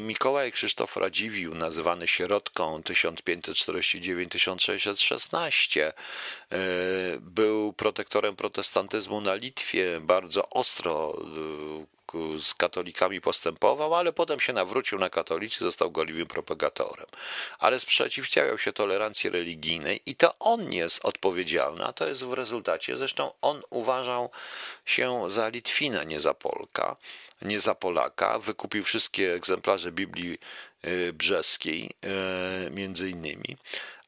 Mikołaj 0.01 0.53
Krzysztof 0.53 0.97
Radziwił, 0.97 1.55
nazywany 1.55 2.09
sierotką 2.09 2.81
1549-1616, 2.81 5.81
e, 5.81 5.93
był 7.21 7.73
protektorem 7.73 8.37
protestantyzmu 8.37 9.21
na 9.21 9.35
Litwie, 9.35 10.01
bardzo 10.01 10.51
ostro 10.51 11.14
z 12.39 12.55
katolikami 12.55 13.21
postępował, 13.21 13.95
ale 13.95 14.12
potem 14.12 14.41
się 14.41 14.53
nawrócił 14.53 14.99
na 14.99 15.11
katolicy, 15.11 15.64
został 15.64 15.91
gorliwym 15.91 16.27
propagatorem. 16.27 17.07
Ale 17.59 17.81
sprzeciwiał 17.81 18.59
się 18.59 18.73
tolerancji 18.73 19.31
religijnej 19.31 20.01
i 20.07 20.17
to 20.17 20.39
on 20.39 20.73
jest 20.73 21.05
odpowiedzialny, 21.05 21.85
a 21.85 21.93
to 21.93 22.09
jest 22.09 22.25
w 22.25 22.33
rezultacie. 22.33 22.97
Zresztą 22.97 23.33
on 23.41 23.62
uważał 23.71 24.31
się 24.85 25.31
za 25.31 25.49
Litwina, 25.49 26.05
nie 26.05 26.21
za 26.21 26.35
Polka, 26.35 26.97
nie 27.43 27.61
za 27.61 27.74
Polaka. 27.74 28.39
Wykupił 28.39 28.84
wszystkie 28.84 29.34
egzemplarze 29.34 29.93
Biblii 29.93 30.39
y, 30.84 31.12
brzeskiej, 31.12 31.91
y, 32.66 32.70
między 32.70 33.11
innymi 33.11 33.57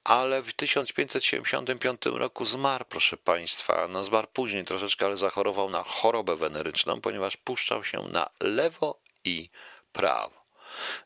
ale 0.09 0.43
w 0.43 0.53
1575 0.53 2.01
roku 2.07 2.45
zmarł, 2.45 2.85
proszę 2.89 3.17
Państwa. 3.17 3.89
No 3.89 4.05
zmarł 4.05 4.29
później 4.33 4.65
troszeczkę, 4.65 5.07
ale 5.07 5.17
zachorował 5.17 5.71
na 5.71 5.83
chorobę 5.83 6.37
weneryczną, 6.37 7.01
ponieważ 7.01 7.37
puszczał 7.37 7.85
się 7.85 8.03
na 8.03 8.31
lewo 8.41 9.01
i 9.25 9.51
prawo. 9.93 10.38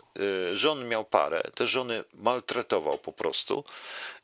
E, 0.53 0.57
żon 0.57 0.89
miał 0.89 1.05
parę, 1.05 1.43
te 1.55 1.67
żony 1.67 2.05
maltretował 2.15 2.99
po 2.99 3.13
prostu 3.13 3.65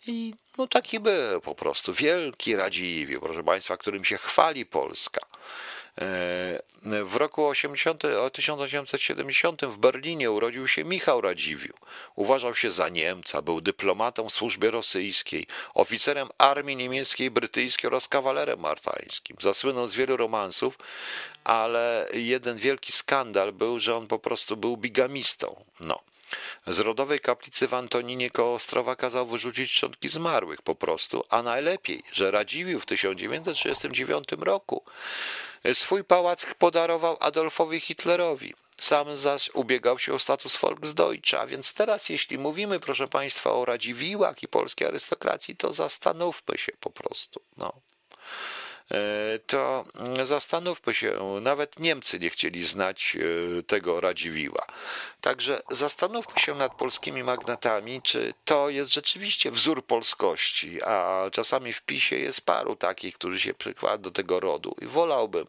i 0.07 0.35
no 0.59 0.67
taki 0.67 1.01
był 1.01 1.41
po 1.41 1.55
prostu. 1.55 1.93
Wielki 1.93 2.57
Radziwiłł, 2.57 3.23
proszę 3.23 3.45
Państwa, 3.45 3.77
którym 3.77 4.05
się 4.05 4.19
chwali 4.19 4.67
Polska. 4.67 5.21
E, 5.99 7.05
w 7.05 7.17
roku 7.17 7.47
80, 7.47 8.03
1870 8.33 9.65
w 9.65 9.79
Berlinie 9.79 10.31
urodził 10.31 10.69
się 10.69 10.85
Michał 10.85 11.21
Radziwiłł. 11.21 11.79
Uważał 12.17 12.55
się 12.55 12.71
za 12.71 12.89
Niemca, 12.89 13.43
był 13.43 13.61
dyplomatą 13.61 14.29
w 14.29 14.33
służbie 14.33 14.71
rosyjskiej, 14.71 15.47
oficerem 15.75 16.29
armii 16.39 16.77
niemieckiej, 16.77 17.31
brytyjskiej 17.31 17.89
oraz 17.89 18.09
kawalerem 18.09 18.61
martańskim. 18.61 19.37
Zasłynął 19.41 19.89
z 19.89 19.95
wielu 19.95 20.17
romansów, 20.17 20.79
ale 21.45 22.09
jeden 22.13 22.57
wielki 22.59 22.93
skandal 22.93 23.53
był, 23.53 23.81
że 23.81 23.97
on 23.97 24.07
po 24.07 24.19
prostu 24.19 24.57
był 24.57 24.77
bigamistą. 24.77 25.65
No. 25.81 26.10
Z 26.67 26.79
rodowej 26.79 27.21
kaplicy 27.21 27.69
w 27.69 27.75
Antoninie 27.75 28.31
koło 28.31 28.55
Ostrowa 28.55 28.97
kazał 28.97 29.27
wyrzucić 29.27 29.71
szczątki 29.71 30.09
zmarłych 30.09 30.63
po 30.63 30.75
prostu, 30.75 31.25
a 31.29 31.43
najlepiej, 31.43 32.03
że 32.13 32.31
Radziwiłł 32.31 32.81
w 32.81 32.87
1939 32.87 34.29
roku 34.39 34.85
Swój 35.73 36.05
pałac 36.05 36.47
podarował 36.59 37.17
Adolfowi 37.21 37.81
Hitlerowi. 37.81 38.55
Sam 38.79 39.17
zaś 39.17 39.51
ubiegał 39.55 39.99
się 39.99 40.15
o 40.15 40.19
status 40.19 40.57
Volksdeutscha, 40.57 41.47
więc 41.47 41.75
teraz 41.75 42.09
jeśli 42.09 42.39
mówimy, 42.39 42.81
proszę 42.81 43.09
Państwa, 43.09 43.53
o 43.53 43.65
Radziwiłłach 43.65 44.43
i 44.43 44.49
polskiej 44.49 44.89
arystokracji, 44.89 45.57
to 45.57 45.73
zastanówmy 45.73 46.59
się 46.59 46.73
po 46.81 46.91
prostu. 46.91 47.41
No. 47.57 47.73
E, 48.95 49.39
to 49.39 49.85
zastanówmy 50.23 50.95
się, 50.95 51.41
nawet 51.41 51.79
Niemcy 51.79 52.19
nie 52.19 52.31
chcieli 52.31 52.65
znać 52.65 53.17
e, 53.17 53.63
tego 53.63 54.01
Radziwiła. 54.01 54.67
Także 55.21 55.63
zastanówmy 55.71 56.41
się 56.41 56.55
nad 56.55 56.75
polskimi 56.75 57.23
magnatami, 57.23 58.03
czy 58.03 58.35
to 58.45 58.69
jest 58.69 58.93
rzeczywiście 58.93 59.51
wzór 59.51 59.87
polskości, 59.87 60.83
a 60.83 61.25
czasami 61.33 61.73
w 61.73 61.83
PiSie 61.83 62.17
jest 62.17 62.41
paru 62.41 62.77
takich, 62.77 63.15
którzy 63.15 63.41
się 63.41 63.55
przykładają 63.55 64.03
do 64.03 64.11
tego 64.11 64.41
rodu 64.41 64.77
i 64.83 64.87
wolałbym, 64.87 65.47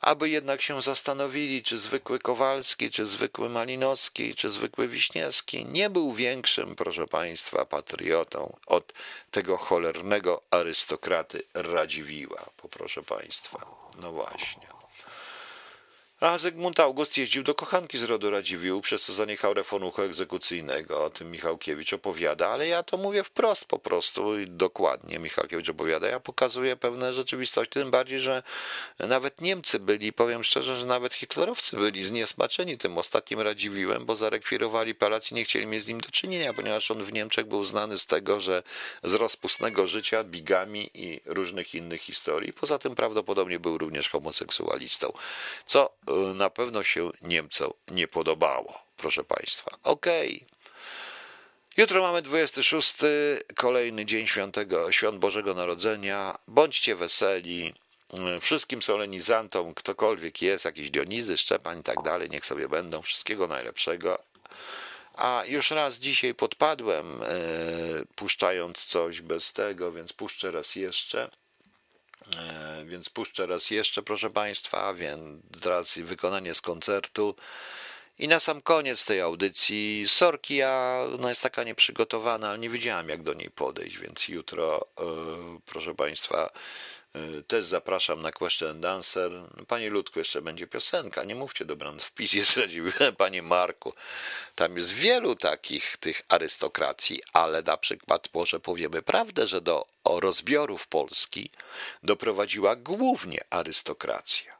aby 0.00 0.28
jednak 0.28 0.62
się 0.62 0.82
zastanowili, 0.82 1.62
czy 1.62 1.78
zwykły 1.78 2.18
Kowalski, 2.18 2.90
czy 2.90 3.06
zwykły 3.06 3.48
Malinowski, 3.48 4.34
czy 4.34 4.50
zwykły 4.50 4.88
Wiśniewski 4.88 5.64
nie 5.64 5.90
był 5.90 6.12
większym, 6.12 6.74
proszę 6.74 7.06
Państwa, 7.06 7.64
patriotą 7.64 8.56
od 8.66 8.92
tego 9.30 9.56
cholernego 9.56 10.42
arystokraty 10.50 11.42
Radziwiła, 11.54 12.50
poproszę 12.56 13.02
Państwa. 13.02 13.66
No 14.00 14.12
właśnie. 14.12 14.77
A 16.20 16.38
Zygmunt 16.38 16.80
August 16.80 17.16
jeździł 17.16 17.42
do 17.42 17.54
kochanki 17.54 17.98
z 17.98 18.02
rodu 18.02 18.30
Radziwiłł, 18.30 18.80
przez 18.80 19.02
co 19.02 19.12
zaniechał 19.12 19.54
reformuchu 19.54 20.02
egzekucyjnego. 20.02 21.04
O 21.04 21.10
tym 21.10 21.30
Michałkiewicz 21.30 21.92
opowiada, 21.92 22.48
ale 22.48 22.68
ja 22.68 22.82
to 22.82 22.96
mówię 22.96 23.24
wprost 23.24 23.64
po 23.64 23.78
prostu 23.78 24.38
i 24.38 24.46
dokładnie 24.46 25.18
Michałkiewicz 25.18 25.68
opowiada. 25.68 26.08
Ja 26.08 26.20
pokazuję 26.20 26.76
pewne 26.76 27.12
rzeczywistości, 27.12 27.72
tym 27.72 27.90
bardziej, 27.90 28.20
że 28.20 28.42
nawet 28.98 29.40
Niemcy 29.40 29.78
byli, 29.78 30.12
powiem 30.12 30.44
szczerze, 30.44 30.76
że 30.76 30.86
nawet 30.86 31.14
hitlerowcy 31.14 31.76
byli 31.76 32.04
zniesmaczeni 32.04 32.78
tym 32.78 32.98
ostatnim 32.98 33.40
Radziwiłem, 33.40 34.06
bo 34.06 34.16
zarekwirowali 34.16 34.94
palac 34.94 35.32
i 35.32 35.34
nie 35.34 35.44
chcieli 35.44 35.66
mieć 35.66 35.84
z 35.84 35.88
nim 35.88 36.00
do 36.00 36.10
czynienia, 36.10 36.54
ponieważ 36.54 36.90
on 36.90 37.04
w 37.04 37.12
Niemczech 37.12 37.46
był 37.46 37.64
znany 37.64 37.98
z 37.98 38.06
tego, 38.06 38.40
że 38.40 38.62
z 39.02 39.14
rozpustnego 39.14 39.86
życia, 39.86 40.24
bigami 40.24 40.90
i 40.94 41.20
różnych 41.24 41.74
innych 41.74 42.00
historii. 42.00 42.52
Poza 42.52 42.78
tym 42.78 42.94
prawdopodobnie 42.94 43.60
był 43.60 43.78
również 43.78 44.08
homoseksualistą, 44.08 45.12
co 45.66 45.90
na 46.34 46.50
pewno 46.50 46.82
się 46.82 47.10
Niemcom 47.22 47.72
nie 47.90 48.08
podobało, 48.08 48.82
proszę 48.96 49.24
Państwa. 49.24 49.70
Okej. 49.82 50.36
Okay. 50.36 50.58
Jutro 51.78 52.02
mamy 52.02 52.22
26, 52.22 52.94
kolejny 53.56 54.06
dzień 54.06 54.26
świętego, 54.26 54.92
świąt 54.92 55.18
Bożego 55.18 55.54
Narodzenia. 55.54 56.38
Bądźcie 56.48 56.96
weseli. 56.96 57.74
Wszystkim 58.40 58.82
solenizantom, 58.82 59.74
ktokolwiek 59.74 60.42
jest, 60.42 60.64
jakiś 60.64 60.90
Dionizy, 60.90 61.36
Szczepan 61.36 61.80
i 61.80 61.82
tak 61.82 62.02
dalej, 62.02 62.30
niech 62.30 62.46
sobie 62.46 62.68
będą. 62.68 63.02
Wszystkiego 63.02 63.46
najlepszego. 63.46 64.18
A 65.14 65.42
już 65.46 65.70
raz 65.70 65.98
dzisiaj 65.98 66.34
podpadłem, 66.34 67.22
e, 67.22 67.26
puszczając 68.14 68.84
coś 68.84 69.20
bez 69.20 69.52
tego, 69.52 69.92
więc 69.92 70.12
puszczę 70.12 70.50
raz 70.50 70.76
jeszcze. 70.76 71.30
E, 72.36 72.84
więc 72.84 73.08
puszczę 73.08 73.46
raz 73.46 73.70
jeszcze, 73.70 74.02
proszę 74.02 74.30
Państwa, 74.30 74.94
więc 74.94 75.42
z 75.62 75.66
racji 75.66 76.04
wykonanie 76.04 76.54
z 76.54 76.60
koncertu. 76.60 77.34
I 78.18 78.28
na 78.28 78.40
sam 78.40 78.62
koniec 78.62 79.04
tej 79.04 79.20
audycji, 79.20 80.04
sorki, 80.08 80.56
ja 80.56 81.04
no 81.18 81.28
jest 81.28 81.42
taka 81.42 81.64
nieprzygotowana, 81.64 82.48
ale 82.48 82.58
nie 82.58 82.70
wiedziałam 82.70 83.08
jak 83.08 83.22
do 83.22 83.34
niej 83.34 83.50
podejść, 83.50 83.98
więc 83.98 84.28
jutro, 84.28 84.86
yy, 85.00 85.06
proszę 85.66 85.94
Państwa, 85.94 86.50
też 87.46 87.64
zapraszam 87.64 88.22
na 88.22 88.32
Question 88.32 88.70
and 88.70 88.84
Answer. 88.84 89.32
Panie 89.68 89.90
Ludku, 89.90 90.18
jeszcze 90.18 90.42
będzie 90.42 90.66
piosenka, 90.66 91.24
nie 91.24 91.34
mówcie 91.34 91.64
dobranoc, 91.64 92.04
w 92.04 92.12
pisie 92.12 92.44
zdradził, 92.44 92.84
Panie 93.18 93.42
Marku. 93.42 93.92
Tam 94.54 94.76
jest 94.76 94.92
wielu 94.92 95.34
takich 95.34 95.96
tych 95.96 96.22
arystokracji, 96.28 97.20
ale 97.32 97.62
na 97.62 97.76
przykład 97.76 98.28
może 98.34 98.60
powiemy 98.60 99.02
prawdę, 99.02 99.46
że 99.46 99.60
do 99.60 99.86
rozbiorów 100.04 100.86
Polski 100.86 101.50
doprowadziła 102.02 102.76
głównie 102.76 103.44
arystokracja. 103.50 104.58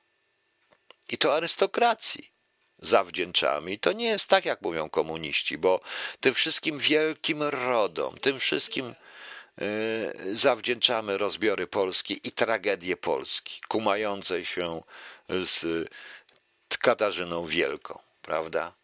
I 1.09 1.19
to 1.19 1.35
arystokracji 1.35 2.33
zawdzięczamy. 2.79 3.73
I 3.73 3.79
to 3.79 3.93
nie 3.93 4.07
jest 4.07 4.29
tak, 4.29 4.45
jak 4.45 4.63
mówią 4.63 4.91
komuniści, 4.91 5.59
bo 5.59 5.81
tym 6.21 6.35
wszystkim 6.35 6.79
wielkim 6.79 7.43
rodom, 7.43 8.19
tym 8.19 8.39
wszystkim 8.39 8.95
zawdzięczamy 10.35 11.19
rozbiory 11.19 11.67
Polski 11.67 12.21
i 12.25 12.33
tragedię 12.33 12.97
Polski, 12.97 13.61
kumającej 13.69 14.45
się 14.45 14.83
z 15.29 15.77
Katarzyną 16.79 17.47
Wielką, 17.47 17.99
prawda? 18.23 18.78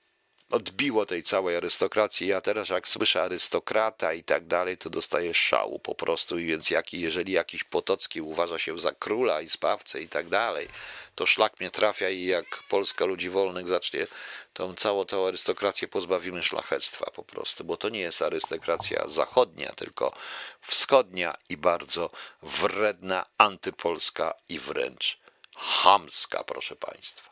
Odbiło 0.51 1.07
tej 1.07 1.23
całej 1.23 1.57
arystokracji. 1.57 2.27
Ja 2.27 2.41
teraz, 2.41 2.69
jak 2.69 2.89
słyszę 2.89 3.23
arystokrata 3.23 4.13
i 4.13 4.25
tak 4.25 4.47
dalej, 4.47 4.79
to 4.79 4.91
dostaję 4.91 5.35
szału 5.35 5.79
po 5.79 5.95
prostu. 5.95 6.39
I 6.39 6.47
więc, 6.47 6.71
jak, 6.71 6.93
jeżeli 6.93 7.33
jakiś 7.33 7.65
Potocki 7.65 8.21
uważa 8.21 8.59
się 8.59 8.79
za 8.79 8.93
króla 8.93 9.41
i 9.41 9.49
spawcę 9.49 10.03
i 10.03 10.09
tak 10.09 10.29
dalej, 10.29 10.69
to 11.15 11.27
szlak 11.27 11.61
mnie 11.61 11.71
trafia 11.71 12.09
i 12.09 12.25
jak 12.25 12.63
Polska 12.69 13.05
ludzi 13.05 13.31
wolnych 13.31 13.69
zacznie 13.69 14.07
tą 14.53 14.75
całą 14.75 15.05
tą 15.05 15.27
arystokrację 15.27 15.89
pozbawimy 15.89 16.43
szlachectwa 16.43 17.11
po 17.11 17.23
prostu, 17.23 17.65
bo 17.65 17.77
to 17.77 17.89
nie 17.89 18.01
jest 18.01 18.23
arystokracja 18.23 19.09
zachodnia, 19.09 19.73
tylko 19.73 20.13
wschodnia 20.61 21.37
i 21.49 21.57
bardzo 21.57 22.11
wredna, 22.43 23.27
antypolska 23.39 24.35
i 24.49 24.59
wręcz 24.59 25.19
chamska, 25.57 26.45
proszę 26.45 26.77
Państwa. 26.77 27.31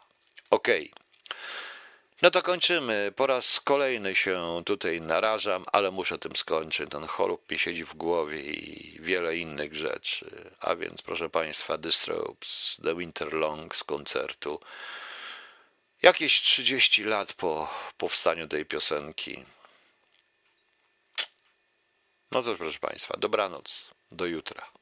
Okej. 0.50 0.90
Okay. 0.92 1.02
No 2.22 2.30
to 2.30 2.42
kończymy. 2.42 3.12
Po 3.16 3.26
raz 3.26 3.60
kolejny 3.60 4.14
się 4.14 4.62
tutaj 4.66 5.00
narażam, 5.00 5.64
ale 5.72 5.90
muszę 5.90 6.18
tym 6.18 6.36
skończyć. 6.36 6.90
Ten 6.90 7.06
chorób 7.06 7.50
mi 7.50 7.58
siedzi 7.58 7.84
w 7.84 7.94
głowie 7.94 8.42
i 8.42 9.00
wiele 9.00 9.36
innych 9.36 9.74
rzeczy. 9.74 10.50
A 10.60 10.76
więc, 10.76 11.02
proszę 11.02 11.30
Państwa, 11.30 11.78
The 11.78 11.92
Strokes, 11.92 12.80
The 12.84 12.94
Winter 12.96 13.32
Long 13.34 13.76
z 13.76 13.84
koncertu. 13.84 14.60
Jakieś 16.02 16.42
30 16.42 17.04
lat 17.04 17.32
po 17.32 17.74
powstaniu 17.98 18.48
tej 18.48 18.66
piosenki. 18.66 19.44
No 22.30 22.42
to 22.42 22.54
proszę 22.54 22.78
Państwa, 22.78 23.14
dobranoc. 23.18 23.90
Do 24.12 24.26
jutra. 24.26 24.81